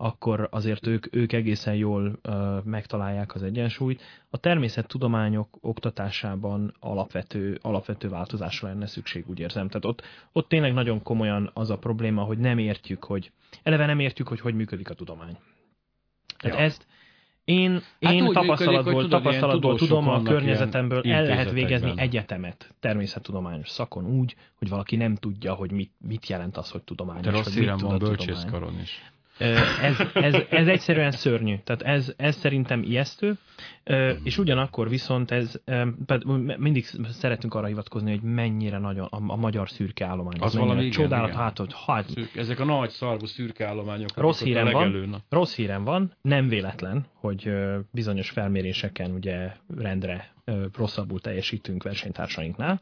akkor 0.01 0.49
azért 0.51 0.87
ők, 0.87 1.17
ők 1.17 1.33
egészen 1.33 1.75
jól 1.75 2.19
uh, 2.29 2.65
megtalálják 2.65 3.35
az 3.35 3.43
egyensúlyt. 3.43 4.03
A 4.31 4.37
természettudományok 4.37 5.59
oktatásában 5.61 6.75
alapvető, 6.81 7.59
alapvető 7.63 8.09
változásra 8.09 8.69
lenne 8.69 8.87
szükség, 8.87 9.29
úgy 9.29 9.39
érzem. 9.39 9.69
Tehát 9.69 9.85
ott, 9.85 10.03
ott 10.33 10.49
tényleg 10.49 10.73
nagyon 10.73 11.03
komolyan 11.03 11.51
az 11.55 11.71
a 11.71 11.79
probléma, 11.79 12.23
hogy 12.23 12.39
nem 12.39 12.59
értjük, 12.59 13.05
hogy 13.05 13.33
eleve 13.63 13.87
nem 13.87 13.99
értjük, 13.99 14.29
hogy 14.29 14.41
hogy 14.41 14.55
működik 14.55 14.91
a 14.91 14.95
tudomány. 14.95 15.39
Tehát 16.39 16.59
ja. 16.59 16.65
ezt, 16.65 16.87
én, 17.49 17.83
hát 18.01 18.13
én 18.13 18.33
tapasztalatból, 18.33 18.93
működik, 18.93 19.11
tapasztalatból 19.11 19.77
tudom 19.77 20.09
a 20.09 20.23
környezetemből, 20.23 21.03
el 21.05 21.25
lehet 21.25 21.51
végezni 21.51 21.93
egyetemet 21.97 22.75
természettudományos 22.81 23.69
szakon 23.69 24.07
úgy, 24.07 24.37
hogy 24.59 24.69
valaki 24.69 24.97
nem 24.97 25.15
tudja, 25.15 25.55
hogy 25.55 25.71
mit, 25.71 25.93
mit 25.99 26.27
jelent 26.27 26.57
az, 26.57 26.71
hogy 26.71 26.83
tudományos. 26.83 27.25
De 27.25 27.31
rossz 27.31 27.55
hírem 27.55 27.77
van 27.77 27.99
bölcsészkaron 27.99 28.81
is. 28.83 29.03
Ez, 29.39 29.97
ez, 30.15 30.35
ez 30.51 30.67
egyszerűen 30.67 31.11
szörnyű. 31.11 31.57
Tehát 31.65 31.83
ez, 31.83 32.13
ez 32.17 32.37
szerintem 32.37 32.83
ijesztő, 32.83 33.39
és 34.23 34.39
ugyanakkor 34.39 34.89
viszont 34.89 35.31
ez, 35.31 35.61
mindig 36.57 36.87
szeretünk 37.09 37.55
arra 37.55 37.67
hivatkozni, 37.67 38.11
hogy 38.11 38.23
mennyire 38.23 38.79
nagy 38.79 38.99
a, 38.99 39.09
a 39.11 39.37
magyar 39.37 39.71
szürke 39.71 40.07
állomány. 40.07 40.41
Az, 40.41 40.57
valami 40.57 40.81
igen, 40.81 40.91
csodálat, 40.91 41.29
igen. 41.29 41.41
hát, 41.41 41.59
hogy 41.59 41.75
hát, 41.87 42.09
Szürke, 42.09 42.41
Ezek 42.41 42.61
a 42.61 42.65
nagy 42.65 42.91
szarvú 42.91 43.27
szürke 43.27 43.67
állományok. 43.67 44.11
Rossz 44.17 44.43
hírem, 44.43 44.71
van, 44.71 45.25
rossz 45.29 45.55
hírem 45.55 45.85
van, 45.85 46.13
nem 46.23 46.49
véletlen, 46.49 47.07
hogy 47.15 47.53
bizonyos 47.91 48.31
felméréseken 48.31 49.11
ugye 49.11 49.53
rendre 49.77 50.33
rosszabbul 50.77 51.21
teljesítünk 51.21 51.83
versenytársainknál 51.83 52.81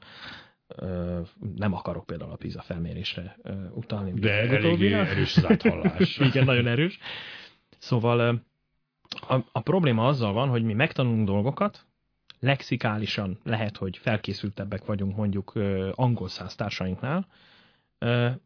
nem 1.57 1.73
akarok 1.73 2.07
például 2.07 2.31
a 2.31 2.37
PISA 2.37 2.63
felmérésre 2.63 3.37
utalni. 3.75 4.13
De 4.13 4.33
eléggé 4.33 4.93
erős 4.93 5.37
az 5.37 5.45
áthallás. 5.45 6.19
Igen, 6.29 6.45
nagyon 6.45 6.67
erős. 6.67 6.99
Szóval 7.79 8.43
a, 9.29 9.35
a 9.53 9.61
probléma 9.61 10.07
azzal 10.07 10.33
van, 10.33 10.49
hogy 10.49 10.63
mi 10.63 10.73
megtanulunk 10.73 11.27
dolgokat, 11.27 11.87
lexikálisan 12.41 13.39
lehet, 13.45 13.77
hogy 13.77 13.97
felkészültebbek 13.97 14.85
vagyunk 14.85 15.17
mondjuk 15.17 15.53
angol 15.95 16.29
száztársainknál, 16.29 17.27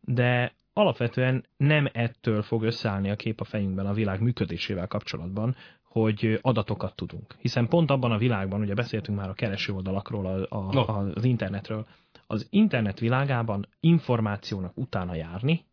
de 0.00 0.54
alapvetően 0.72 1.44
nem 1.56 1.88
ettől 1.92 2.42
fog 2.42 2.62
összeállni 2.62 3.10
a 3.10 3.16
kép 3.16 3.40
a 3.40 3.44
fejünkben 3.44 3.86
a 3.86 3.92
világ 3.92 4.20
működésével 4.20 4.86
kapcsolatban, 4.86 5.56
hogy 5.82 6.38
adatokat 6.42 6.94
tudunk. 6.96 7.34
Hiszen 7.38 7.68
pont 7.68 7.90
abban 7.90 8.12
a 8.12 8.18
világban, 8.18 8.60
ugye 8.60 8.74
beszéltünk 8.74 9.18
már 9.18 9.28
a 9.28 9.34
kereső 9.34 9.72
oldalakról, 9.72 10.26
a, 10.26 10.56
a, 10.56 10.72
no. 10.72 10.80
az 11.14 11.24
internetről, 11.24 11.86
az 12.30 12.46
internet 12.50 12.98
világában 12.98 13.66
információnak 13.80 14.76
utána 14.76 15.14
járni 15.14 15.64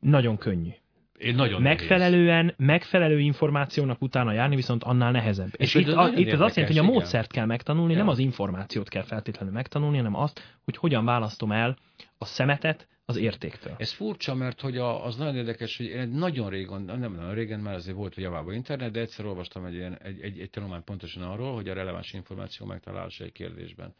nagyon 0.00 0.36
könnyű. 0.36 0.70
Én 1.18 1.34
nagyon 1.34 1.62
megfelelően, 1.62 2.44
nehéz. 2.44 2.54
megfelelő 2.56 3.20
információnak 3.20 4.02
utána 4.02 4.32
járni, 4.32 4.56
viszont 4.56 4.84
annál 4.84 5.10
nehezebb. 5.10 5.50
És, 5.56 5.74
és 5.74 5.86
itt, 5.86 5.88
a, 5.88 6.12
itt 6.14 6.32
az 6.32 6.40
azt 6.40 6.56
jelenti, 6.56 6.78
hogy 6.78 6.88
a 6.88 6.92
módszert 6.92 7.32
kell 7.32 7.44
megtanulni, 7.44 7.92
ja. 7.92 7.98
nem 7.98 8.08
az 8.08 8.18
információt 8.18 8.88
kell 8.88 9.02
feltétlenül 9.02 9.54
megtanulni, 9.54 9.96
hanem 9.96 10.14
azt, 10.14 10.58
hogy 10.64 10.76
hogyan 10.76 11.04
választom 11.04 11.52
el 11.52 11.76
a 12.18 12.24
szemetet 12.24 12.88
az 13.04 13.16
értéktől. 13.16 13.74
Ez 13.78 13.92
furcsa, 13.92 14.34
mert 14.34 14.60
hogy 14.60 14.76
a, 14.76 15.04
az 15.04 15.16
nagyon 15.16 15.36
érdekes, 15.36 15.76
hogy 15.76 15.86
én 15.86 16.08
nagyon 16.08 16.48
régen, 16.48 16.82
nem 16.82 17.12
nagyon 17.14 17.34
régen, 17.34 17.60
már 17.60 17.74
azért 17.74 17.96
volt 17.96 18.14
javában 18.14 18.54
internet, 18.54 18.90
de 18.90 19.00
egyszer 19.00 19.26
olvastam 19.26 19.64
egy, 19.64 19.74
ilyen, 19.74 19.98
egy, 20.02 20.20
egy, 20.20 20.40
egy 20.40 20.50
tanulmány 20.50 20.84
pontosan 20.84 21.22
arról, 21.22 21.54
hogy 21.54 21.68
a 21.68 21.74
releváns 21.74 22.12
információ 22.12 22.66
megtalálása 22.66 23.24
egy 23.24 23.32
kérdésben 23.32 23.94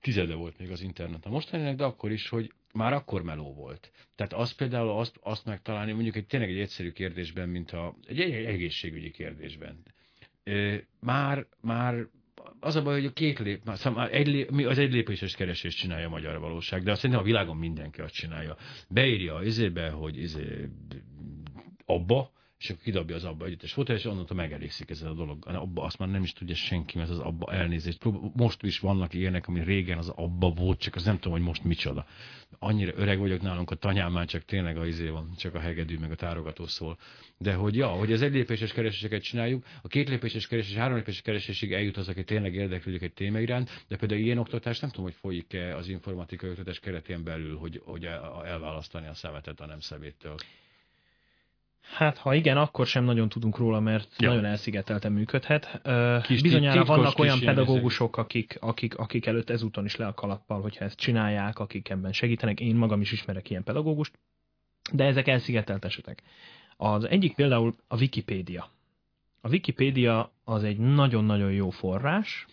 tizede 0.00 0.34
volt 0.34 0.58
még 0.58 0.70
az 0.70 0.80
internet 0.80 1.26
a 1.26 1.30
mostaninek, 1.30 1.76
de 1.76 1.84
akkor 1.84 2.10
is, 2.10 2.28
hogy 2.28 2.52
már 2.72 2.92
akkor 2.92 3.22
meló 3.22 3.54
volt. 3.54 3.92
Tehát 4.14 4.32
az 4.32 4.52
például 4.52 4.90
azt, 4.90 5.18
azt 5.22 5.44
megtalálni, 5.44 5.92
mondjuk 5.92 6.16
egy 6.16 6.26
tényleg 6.26 6.50
egy 6.50 6.58
egyszerű 6.58 6.92
kérdésben, 6.92 7.48
mint 7.48 7.70
a, 7.70 7.94
egy, 8.06 8.20
egy 8.20 8.44
egészségügyi 8.44 9.10
kérdésben. 9.10 9.82
Már, 11.00 11.46
már 11.60 12.06
az 12.60 12.76
a 12.76 12.82
baj, 12.82 12.94
hogy 12.94 13.04
a 13.04 13.12
két 13.12 13.38
lép, 13.38 13.62
szóval 13.64 14.08
egy 14.08 14.26
lép, 14.26 14.50
mi 14.50 14.64
az 14.64 14.78
egy 14.78 14.92
lépéses 14.92 15.36
keresés 15.36 15.74
csinálja 15.74 16.06
a 16.06 16.10
magyar 16.10 16.38
valóság, 16.38 16.82
de 16.82 16.90
azt 16.90 17.00
szerintem 17.00 17.24
a 17.24 17.28
világon 17.28 17.56
mindenki 17.56 18.00
azt 18.00 18.14
csinálja. 18.14 18.56
Beírja 18.88 19.40
izébe, 19.42 19.90
hogy 19.90 20.16
izé, 20.16 20.68
abba, 21.84 22.32
és 22.58 22.70
akkor 22.70 22.82
kidobja 22.82 23.16
az 23.16 23.24
abba 23.24 23.44
együttes 23.44 23.72
fotel, 23.72 23.96
és 23.96 24.04
onnantól 24.04 24.36
megelégszik 24.36 24.90
ezzel 24.90 25.10
a 25.10 25.14
dolog. 25.14 25.46
Abba 25.46 25.82
azt 25.82 25.98
már 25.98 26.08
nem 26.08 26.22
is 26.22 26.32
tudja 26.32 26.54
senki, 26.54 26.98
mert 26.98 27.10
az 27.10 27.18
abba 27.18 27.52
elnézést. 27.52 28.04
Most 28.34 28.62
is 28.62 28.78
vannak 28.78 29.14
ilyenek, 29.14 29.48
ami 29.48 29.64
régen 29.64 29.98
az 29.98 30.08
abba 30.08 30.50
volt, 30.50 30.80
csak 30.80 30.94
az 30.94 31.04
nem 31.04 31.14
tudom, 31.14 31.32
hogy 31.32 31.46
most 31.46 31.64
micsoda. 31.64 32.06
Annyira 32.58 32.92
öreg 32.94 33.18
vagyok 33.18 33.40
nálunk, 33.40 33.70
a 33.70 33.74
tanyám 33.74 34.12
már 34.12 34.26
csak 34.26 34.44
tényleg 34.44 34.76
a 34.76 34.86
izé 34.86 35.08
van, 35.08 35.34
csak 35.36 35.54
a 35.54 35.58
hegedű, 35.58 35.98
meg 35.98 36.10
a 36.10 36.14
tárogató 36.14 36.66
szól. 36.66 36.98
De 37.38 37.54
hogy 37.54 37.76
ja, 37.76 37.88
hogy 37.88 38.12
az 38.12 38.22
egy 38.22 38.32
lépéses 38.32 38.72
kereséseket 38.72 39.22
csináljuk, 39.22 39.64
a 39.82 39.88
két 39.88 40.08
lépéses 40.08 40.46
keresés, 40.46 40.74
három 40.74 40.96
lépéses 40.96 41.22
keresésig 41.22 41.72
eljut 41.72 41.96
az, 41.96 42.08
aki 42.08 42.24
tényleg 42.24 42.54
érdeklődik 42.54 43.02
egy 43.02 43.12
téma 43.12 43.38
iránt, 43.38 43.84
de 43.88 43.96
például 43.96 44.20
ilyen 44.20 44.38
oktatás 44.38 44.80
nem 44.80 44.90
tudom, 44.90 45.04
hogy 45.04 45.14
folyik-e 45.20 45.76
az 45.76 45.88
informatikai 45.88 46.50
oktatás 46.50 46.80
keretén 46.80 47.24
belül, 47.24 47.56
hogy, 47.56 47.80
hogy 47.84 48.04
elválasztani 48.44 49.06
a 49.06 49.14
szemetet 49.14 49.60
a 49.60 49.66
nem 49.66 49.80
szeméttől. 49.80 50.34
Hát, 51.94 52.18
ha 52.18 52.34
igen, 52.34 52.56
akkor 52.56 52.86
sem 52.86 53.04
nagyon 53.04 53.28
tudunk 53.28 53.56
róla, 53.56 53.80
mert 53.80 54.08
ja. 54.18 54.28
nagyon 54.28 54.44
elszigetelten 54.44 55.12
működhet. 55.12 55.80
Kis 56.22 56.42
Bizonyára 56.42 56.84
vannak 56.84 57.18
olyan 57.18 57.40
pedagógusok, 57.40 58.16
akik, 58.16 58.56
akik, 58.60 58.96
akik 58.96 59.26
előtt 59.26 59.50
ezúton 59.50 59.84
is 59.84 59.96
le 59.96 60.06
a 60.06 60.14
kalappal, 60.14 60.60
hogyha 60.60 60.84
ezt 60.84 60.98
csinálják, 60.98 61.58
akik 61.58 61.88
ebben 61.88 62.12
segítenek. 62.12 62.60
Én 62.60 62.76
magam 62.76 63.00
is 63.00 63.12
ismerek 63.12 63.50
ilyen 63.50 63.64
pedagógust, 63.64 64.18
de 64.92 65.04
ezek 65.04 65.28
elszigetelt 65.28 65.84
esetek. 65.84 66.22
Az 66.76 67.04
egyik 67.04 67.34
például 67.34 67.74
a 67.88 67.96
Wikipédia. 67.96 68.70
A 69.40 69.48
Wikipédia 69.48 70.32
az 70.44 70.64
egy 70.64 70.78
nagyon-nagyon 70.78 71.52
jó 71.52 71.70
forrás, 71.70 72.46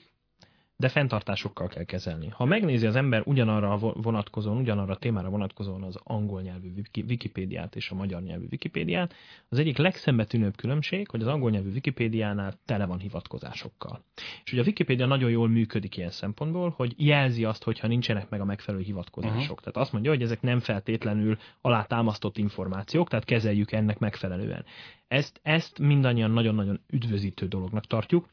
de 0.77 0.89
fenntartásokkal 0.89 1.67
kell 1.67 1.83
kezelni. 1.83 2.29
Ha 2.29 2.45
megnézi 2.45 2.85
az 2.85 2.95
ember 2.95 3.21
ugyanarra 3.25 3.77
vonatkozóan, 3.77 4.57
ugyanarra 4.57 4.93
a 4.93 4.97
témára 4.97 5.29
vonatkozóan 5.29 5.83
az 5.83 5.99
angol 6.03 6.41
nyelvű 6.41 6.71
Wikipédiát 7.07 7.75
és 7.75 7.89
a 7.89 7.95
magyar 7.95 8.21
nyelvű 8.21 8.45
Wikipédiát, 8.51 9.13
az 9.49 9.59
egyik 9.59 9.77
legszembetűnőbb 9.77 10.55
különbség, 10.55 11.09
hogy 11.09 11.21
az 11.21 11.27
angol 11.27 11.49
nyelvű 11.49 11.71
Wikipédiánál 11.71 12.53
tele 12.65 12.85
van 12.85 12.99
hivatkozásokkal. 12.99 14.03
És 14.43 14.51
ugye 14.51 14.61
a 14.61 14.65
Wikipédia 14.65 15.05
nagyon 15.05 15.29
jól 15.29 15.47
működik 15.47 15.97
ilyen 15.97 16.09
szempontból, 16.09 16.73
hogy 16.75 16.93
jelzi 16.97 17.45
azt, 17.45 17.63
hogyha 17.63 17.87
nincsenek 17.87 18.29
meg 18.29 18.41
a 18.41 18.45
megfelelő 18.45 18.83
hivatkozások. 18.83 19.41
Uh-huh. 19.41 19.59
Tehát 19.59 19.77
azt 19.77 19.91
mondja, 19.91 20.11
hogy 20.11 20.21
ezek 20.21 20.41
nem 20.41 20.59
feltétlenül 20.59 21.37
alátámasztott 21.61 22.37
információk, 22.37 23.09
tehát 23.09 23.25
kezeljük 23.25 23.71
ennek 23.71 23.99
megfelelően. 23.99 24.65
Ezt, 25.07 25.39
ezt 25.43 25.79
mindannyian 25.79 26.31
nagyon-nagyon 26.31 26.79
üdvözítő 26.89 27.47
dolognak 27.47 27.85
tartjuk, 27.85 28.29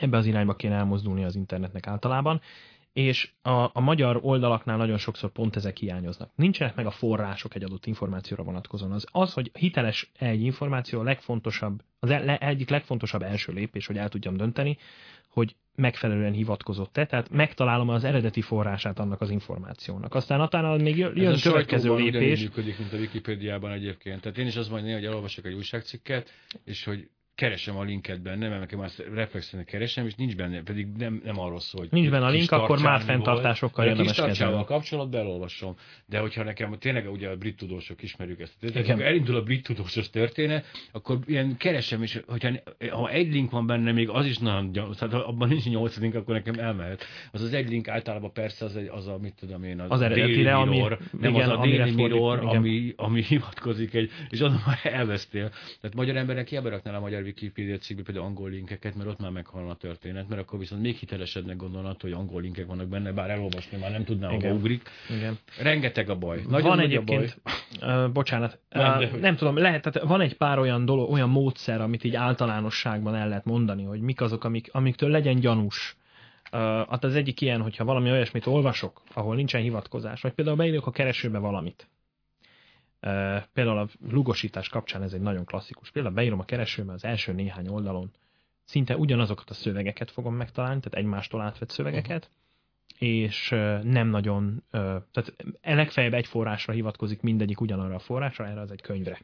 ebbe 0.00 0.16
az 0.16 0.26
irányba 0.26 0.54
kéne 0.54 0.74
elmozdulni 0.74 1.24
az 1.24 1.36
internetnek 1.36 1.86
általában, 1.86 2.40
és 2.92 3.30
a, 3.42 3.50
a 3.50 3.80
magyar 3.80 4.18
oldalaknál 4.22 4.76
nagyon 4.76 4.98
sokszor 4.98 5.30
pont 5.30 5.56
ezek 5.56 5.76
hiányoznak. 5.76 6.30
Nincsenek 6.34 6.74
meg 6.74 6.86
a 6.86 6.90
források 6.90 7.54
egy 7.54 7.64
adott 7.64 7.86
információra 7.86 8.42
vonatkozóan. 8.42 8.92
Az, 8.92 9.06
az 9.12 9.32
hogy 9.32 9.50
hiteles 9.58 10.10
egy 10.18 10.42
információ 10.42 11.00
a 11.00 11.02
legfontosabb, 11.02 11.82
az 11.98 12.10
el, 12.10 12.28
egyik 12.28 12.68
legfontosabb 12.68 13.22
első 13.22 13.52
lépés, 13.52 13.86
hogy 13.86 13.96
el 13.96 14.08
tudjam 14.08 14.36
dönteni, 14.36 14.78
hogy 15.28 15.56
megfelelően 15.74 16.32
hivatkozott-e, 16.32 17.06
tehát 17.06 17.30
megtalálom 17.30 17.88
az 17.88 18.04
eredeti 18.04 18.40
forrását 18.40 18.98
annak 18.98 19.20
az 19.20 19.30
információnak. 19.30 20.14
Aztán 20.14 20.40
utána 20.40 20.76
még 20.76 20.96
jön 20.96 21.26
Ez 21.26 21.46
a 21.46 21.50
következő 21.50 21.94
lépés. 21.94 22.40
működik, 22.40 22.78
mint 22.78 22.92
a 22.92 22.96
Wikipédiában 22.96 23.70
egyébként. 23.70 24.20
Tehát 24.20 24.38
én 24.38 24.46
is 24.46 24.56
azt 24.56 24.70
mondom, 24.70 24.92
hogy 24.92 25.04
elolvasok 25.04 25.44
egy 25.44 25.54
újságcikket, 25.54 26.30
és 26.64 26.84
hogy 26.84 27.10
keresem 27.40 27.76
a 27.76 27.82
linket 27.82 28.22
benne, 28.22 28.48
mert 28.48 28.60
nekem 28.60 28.80
azt 28.80 29.04
reflexen 29.14 29.64
keresem, 29.64 30.06
és 30.06 30.14
nincs 30.14 30.36
benne, 30.36 30.62
pedig 30.62 30.86
nem, 30.96 31.20
nem 31.24 31.38
arról 31.38 31.60
szól, 31.60 31.80
hogy 31.80 31.90
Nincs 31.90 32.10
benne 32.10 32.24
a 32.24 32.28
link, 32.28 32.50
akkor 32.50 32.80
már 32.80 33.00
fenntartásokkal 33.00 33.86
érdemes 33.86 34.20
kezelni. 34.20 34.56
A 34.56 34.64
kapcsolatban 34.64 35.20
elolvasom. 35.20 35.76
De 36.06 36.18
hogyha 36.18 36.42
nekem 36.42 36.76
tényleg 36.78 37.10
ugye 37.10 37.28
a 37.28 37.36
brit 37.36 37.56
tudósok 37.56 38.02
ismerjük 38.02 38.40
ezt, 38.40 38.52
tehát 38.60 38.88
akkor 38.88 39.02
elindul 39.02 39.36
a 39.36 39.42
brit 39.42 39.66
tudósos 39.66 40.10
történet, 40.10 40.66
akkor 40.92 41.18
ilyen 41.26 41.56
keresem, 41.56 42.02
és 42.02 42.20
hogyha 42.26 42.50
ha 42.90 43.10
egy 43.10 43.32
link 43.32 43.50
van 43.50 43.66
benne, 43.66 43.92
még 43.92 44.08
az 44.08 44.26
is 44.26 44.38
nagyon, 44.38 44.72
tehát 44.72 45.14
ha 45.14 45.18
abban 45.18 45.48
nincs 45.48 45.64
nyolc 45.64 45.96
link, 45.96 46.14
akkor 46.14 46.34
nekem 46.34 46.54
elmehet. 46.58 47.04
Az 47.32 47.42
az 47.42 47.52
egy 47.52 47.68
link 47.68 47.88
általában 47.88 48.32
persze 48.32 48.64
az, 48.64 48.76
egy, 48.76 48.88
az 48.88 49.06
a, 49.06 49.18
mit 49.20 49.34
tudom 49.34 49.64
én, 49.64 49.80
az, 49.80 49.90
az 49.90 50.00
eredetire, 50.00 50.54
ami, 50.54 50.78
nem 51.20 51.34
igen, 51.34 51.50
az 51.50 51.58
a 51.58 51.62
déli 51.62 51.90
mirror, 51.90 52.38
ami, 52.44 52.92
ami 52.96 53.22
hivatkozik 53.28 53.94
egy, 53.94 54.10
és 54.28 54.40
azon 54.40 54.62
már 54.66 54.78
elvesztél. 54.82 55.50
Tehát 55.80 55.96
magyar 55.96 56.16
embernek 56.16 56.48
hiába 56.48 56.68
raknál 56.68 56.94
a 56.94 57.00
magyar 57.00 57.22
Wikipedia 57.30 57.78
cikkbe 57.78 58.02
például 58.02 58.26
angol 58.26 58.50
linkeket, 58.50 58.94
mert 58.94 59.08
ott 59.08 59.18
már 59.18 59.30
meghalna 59.30 59.70
a 59.70 59.74
történet, 59.74 60.28
mert 60.28 60.40
akkor 60.40 60.58
viszont 60.58 60.82
még 60.82 60.96
hitelesebbnek 60.96 61.56
gondolnod, 61.56 62.00
hogy 62.00 62.12
angol 62.12 62.40
linkek 62.40 62.66
vannak 62.66 62.88
benne, 62.88 63.12
bár 63.12 63.30
elolvasni 63.30 63.78
már 63.78 63.90
nem 63.90 64.04
tudnám, 64.04 64.30
hova 64.30 64.52
ugrik. 64.52 64.82
Igen. 65.16 65.38
Rengeteg 65.58 66.10
a 66.10 66.16
baj. 66.16 66.42
Nagyon 66.48 66.68
van 66.68 66.80
egyébként, 66.80 67.38
a 67.44 67.50
baj. 67.80 68.04
Uh, 68.04 68.12
bocsánat, 68.12 68.58
nem, 68.68 68.98
uh, 68.98 69.20
nem 69.20 69.36
tudom, 69.36 69.56
lehet, 69.56 69.82
tehát 69.82 70.08
van 70.08 70.20
egy 70.20 70.36
pár 70.36 70.58
olyan 70.58 70.84
dolog, 70.84 71.10
olyan 71.10 71.28
módszer, 71.28 71.80
amit 71.80 72.04
így 72.04 72.14
általánosságban 72.14 73.14
el 73.14 73.28
lehet 73.28 73.44
mondani, 73.44 73.84
hogy 73.84 74.00
mik 74.00 74.20
azok, 74.20 74.44
amik, 74.44 74.68
amiktől 74.72 75.10
legyen 75.10 75.40
gyanús. 75.40 75.96
Uh, 76.52 76.60
hát 76.60 77.04
az 77.04 77.14
egyik 77.14 77.40
ilyen, 77.40 77.62
hogyha 77.62 77.84
valami 77.84 78.10
olyasmit 78.10 78.46
olvasok, 78.46 79.02
ahol 79.14 79.34
nincsen 79.34 79.62
hivatkozás, 79.62 80.20
vagy 80.20 80.32
például 80.32 80.56
beírok 80.56 80.86
a 80.86 80.90
keresőbe 80.90 81.38
valamit, 81.38 81.88
Például 83.52 83.78
a 83.78 83.88
lugosítás 84.10 84.68
kapcsán 84.68 85.02
ez 85.02 85.12
egy 85.12 85.20
nagyon 85.20 85.44
klasszikus 85.44 85.90
példa. 85.90 86.10
Beírom 86.10 86.40
a 86.40 86.44
keresőbe 86.44 86.92
az 86.92 87.04
első 87.04 87.32
néhány 87.32 87.68
oldalon, 87.68 88.10
szinte 88.64 88.96
ugyanazokat 88.96 89.50
a 89.50 89.54
szövegeket 89.54 90.10
fogom 90.10 90.34
megtalálni, 90.34 90.80
tehát 90.80 90.98
egymástól 90.98 91.40
átvett 91.40 91.70
szövegeket, 91.70 92.30
uh-huh. 92.94 93.08
és 93.08 93.48
nem 93.82 94.08
nagyon, 94.08 94.62
tehát 94.70 95.34
legfeljebb 95.62 96.14
egy 96.14 96.26
forrásra 96.26 96.72
hivatkozik 96.72 97.20
mindegyik 97.20 97.60
ugyanarra 97.60 97.94
a 97.94 97.98
forrásra, 97.98 98.46
erre 98.46 98.60
az 98.60 98.70
egy 98.70 98.80
könyvre. 98.80 99.20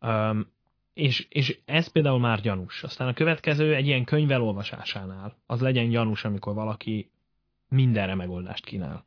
Um, 0.00 0.52
és, 0.94 1.26
és 1.30 1.58
ez 1.64 1.88
például 1.88 2.18
már 2.18 2.40
gyanús. 2.40 2.82
Aztán 2.82 3.08
a 3.08 3.12
következő 3.12 3.74
egy 3.74 3.86
ilyen 3.86 4.04
könyv 4.04 4.30
elolvasásánál, 4.30 5.36
az 5.46 5.60
legyen 5.60 5.88
gyanús, 5.88 6.24
amikor 6.24 6.54
valaki 6.54 7.10
mindenre 7.68 8.14
megoldást 8.14 8.64
kínál. 8.64 9.06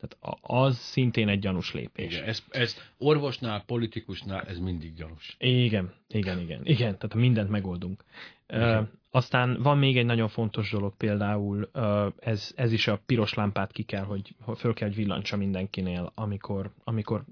Tehát 0.00 0.38
az 0.40 0.76
szintén 0.76 1.28
egy 1.28 1.38
gyanús 1.38 1.74
lépés. 1.74 2.12
Igen, 2.14 2.28
ez, 2.28 2.42
ez 2.50 2.76
orvosnál, 2.98 3.62
politikusnál 3.66 4.42
ez 4.42 4.58
mindig 4.58 4.94
gyanús. 4.94 5.36
Igen, 5.38 5.92
igen, 6.08 6.40
igen. 6.40 6.60
Igen, 6.64 6.98
tehát 6.98 7.14
mindent 7.14 7.50
megoldunk. 7.50 8.04
Uh, 8.52 8.88
aztán 9.10 9.62
van 9.62 9.78
még 9.78 9.96
egy 9.96 10.04
nagyon 10.04 10.28
fontos 10.28 10.70
dolog 10.70 10.96
például, 10.96 11.68
uh, 11.74 12.06
ez, 12.18 12.52
ez 12.56 12.72
is 12.72 12.86
a 12.86 13.00
piros 13.06 13.34
lámpát 13.34 13.72
ki 13.72 13.82
kell, 13.82 14.04
hogy 14.04 14.34
föl 14.56 14.74
kell, 14.74 14.88
hogy 14.88 14.96
villancsa 14.96 15.36
mindenkinél, 15.36 16.12
amikor, 16.14 16.70
amikor 16.84 17.24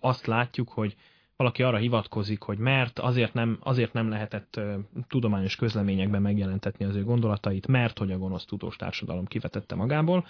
azt 0.00 0.26
látjuk, 0.26 0.68
hogy 0.68 0.96
valaki 1.36 1.62
arra 1.62 1.76
hivatkozik, 1.76 2.42
hogy 2.42 2.58
mert 2.58 2.98
azért 2.98 3.34
nem, 3.34 3.58
azért 3.60 3.92
nem 3.92 4.08
lehetett 4.08 4.56
uh, 4.56 4.74
tudományos 5.08 5.56
közleményekben 5.56 6.22
megjelentetni 6.22 6.84
az 6.84 6.96
ő 6.96 7.04
gondolatait, 7.04 7.66
mert 7.66 7.98
hogy 7.98 8.12
a 8.12 8.18
gonosz 8.18 8.44
tudós 8.44 8.76
társadalom 8.76 9.26
kivetette 9.26 9.74
magából, 9.74 10.26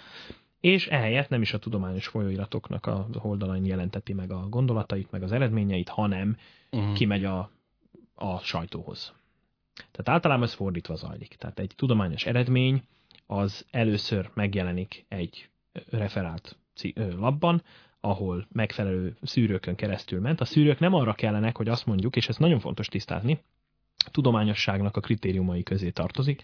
és 0.63 0.87
ehelyett 0.87 1.29
nem 1.29 1.41
is 1.41 1.53
a 1.53 1.59
tudományos 1.59 2.07
folyóiratoknak 2.07 2.85
a 2.85 3.07
oldalain 3.21 3.65
jelenteti 3.65 4.13
meg 4.13 4.31
a 4.31 4.47
gondolatait, 4.49 5.11
meg 5.11 5.23
az 5.23 5.31
eredményeit, 5.31 5.89
hanem 5.89 6.37
uh-huh. 6.71 6.93
kimegy 6.93 7.25
a, 7.25 7.51
a 8.15 8.39
sajtóhoz. 8.39 9.13
Tehát 9.75 10.09
általában 10.09 10.43
ez 10.43 10.53
fordítva 10.53 10.95
zajlik. 10.95 11.35
Tehát 11.35 11.59
egy 11.59 11.73
tudományos 11.75 12.25
eredmény 12.25 12.83
az 13.27 13.65
először 13.71 14.29
megjelenik 14.33 15.05
egy 15.07 15.49
referált 15.89 16.57
labban, 16.95 17.63
ahol 17.99 18.47
megfelelő 18.51 19.17
szűrőkön 19.21 19.75
keresztül 19.75 20.19
ment. 20.19 20.41
A 20.41 20.45
szűrők 20.45 20.79
nem 20.79 20.93
arra 20.93 21.13
kellenek, 21.13 21.57
hogy 21.57 21.67
azt 21.67 21.85
mondjuk, 21.85 22.15
és 22.15 22.29
ez 22.29 22.37
nagyon 22.37 22.59
fontos 22.59 22.87
tisztázni, 22.87 23.43
a 24.05 24.09
tudományosságnak 24.09 24.97
a 24.97 25.01
kritériumai 25.01 25.63
közé 25.63 25.89
tartozik, 25.89 26.43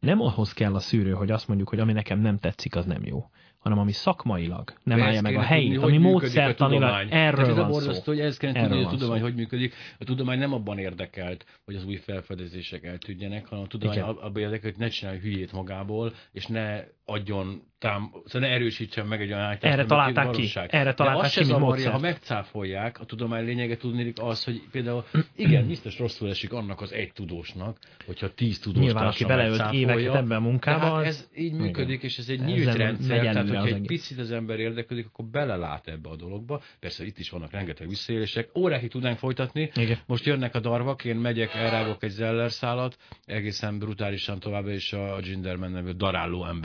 nem 0.00 0.20
ahhoz 0.20 0.52
kell 0.52 0.74
a 0.74 0.80
szűrő, 0.80 1.12
hogy 1.12 1.30
azt 1.30 1.48
mondjuk, 1.48 1.68
hogy 1.68 1.80
ami 1.80 1.92
nekem 1.92 2.20
nem 2.20 2.38
tetszik, 2.38 2.76
az 2.76 2.84
nem 2.84 3.04
jó 3.04 3.30
hanem 3.66 3.80
ami 3.80 3.92
szakmailag 3.92 4.72
nem 4.82 5.02
állja 5.02 5.20
meg 5.20 5.36
a 5.36 5.40
helyét, 5.40 5.72
tudni, 5.72 5.86
ami 5.86 5.98
módszertanilag 5.98 7.06
erről 7.10 7.54
van 7.54 7.72
szó. 7.72 7.88
Azt, 7.88 8.04
hogy 8.04 8.20
ez 8.20 8.36
kell 8.36 8.52
tudni, 8.52 8.76
hogy 8.76 8.84
a 8.84 8.88
tudomány 8.88 9.20
hogy 9.20 9.34
működik. 9.34 9.74
A 9.98 10.04
tudomány 10.04 10.38
nem 10.38 10.52
abban 10.52 10.78
érdekelt, 10.78 11.46
hogy 11.64 11.74
az 11.74 11.84
új 11.84 11.96
felfedezések 11.96 12.84
eltűnjenek, 12.84 13.46
hanem 13.46 13.64
a 13.64 13.66
tudomány 13.66 13.96
Igen. 13.96 14.08
abban 14.08 14.42
érdekelt, 14.42 14.74
hogy 14.74 14.84
ne 14.84 14.88
csinálj 14.88 15.18
hülyét 15.18 15.52
magából, 15.52 16.12
és 16.32 16.46
ne 16.46 16.84
adjon 17.06 17.62
tám, 17.78 18.10
szóval 18.24 18.48
ne 18.48 18.54
erősítsen 18.54 19.06
meg 19.06 19.20
egy 19.20 19.28
olyan 19.28 19.42
állítást, 19.42 19.72
Erre 19.72 19.84
találták 19.84 20.30
ki. 20.30 20.50
Erre 20.54 20.94
találták 20.94 21.20
De 21.20 21.26
azt 21.26 21.34
ki, 21.34 21.40
se 21.40 21.44
zavarja, 21.44 21.90
ha 21.90 21.98
megcáfolják, 21.98 23.00
a 23.00 23.04
tudomány 23.04 23.44
lényege 23.44 23.76
tudni 23.76 24.12
az, 24.20 24.44
hogy 24.44 24.62
például 24.70 25.04
igen, 25.36 25.66
biztos 25.72 25.98
rosszul 25.98 26.28
esik 26.28 26.52
annak 26.52 26.80
az 26.80 26.92
egy 26.92 27.12
tudósnak, 27.12 27.78
hogyha 28.06 28.34
tíz 28.34 28.58
tudós 28.60 28.82
Nyilván, 28.82 29.06
aki 29.06 29.24
beleölt 29.24 29.72
éveket 29.72 30.14
ebben 30.14 30.36
a 30.36 30.40
munkában. 30.40 30.96
Hát 30.96 31.04
ez 31.04 31.28
így 31.36 31.52
működik, 31.52 31.96
igen. 31.96 32.06
és 32.06 32.18
ez 32.18 32.28
egy 32.28 32.40
nyílt 32.40 32.74
rendszer, 32.74 33.20
tehát 33.20 33.48
hogyha 33.48 33.66
egy 33.66 33.86
picit 33.86 34.18
az 34.18 34.30
ember 34.30 34.58
érdeklődik, 34.58 35.06
akkor 35.06 35.24
belelát 35.24 35.88
ebbe 35.88 36.08
a 36.08 36.16
dologba. 36.16 36.62
Persze 36.80 37.04
itt 37.04 37.18
is 37.18 37.30
vannak 37.30 37.50
rengeteg 37.50 37.88
visszaélések. 37.88 38.48
Órákig 38.58 38.90
tudnánk 38.90 39.18
folytatni. 39.18 39.70
Igen. 39.74 39.98
Most 40.06 40.24
jönnek 40.24 40.54
a 40.54 40.60
darvak, 40.60 41.04
én 41.04 41.16
megyek, 41.16 41.54
elrágok 41.54 42.02
egy 42.02 42.10
zeller 42.10 42.50
szálat, 42.50 42.96
egészen 43.24 43.78
brutálisan 43.78 44.38
tovább, 44.38 44.66
és 44.66 44.92
a 44.92 45.20
Ginderman 45.20 45.70
nevű 45.70 45.90
daráló 45.90 46.44
ember 46.44 46.56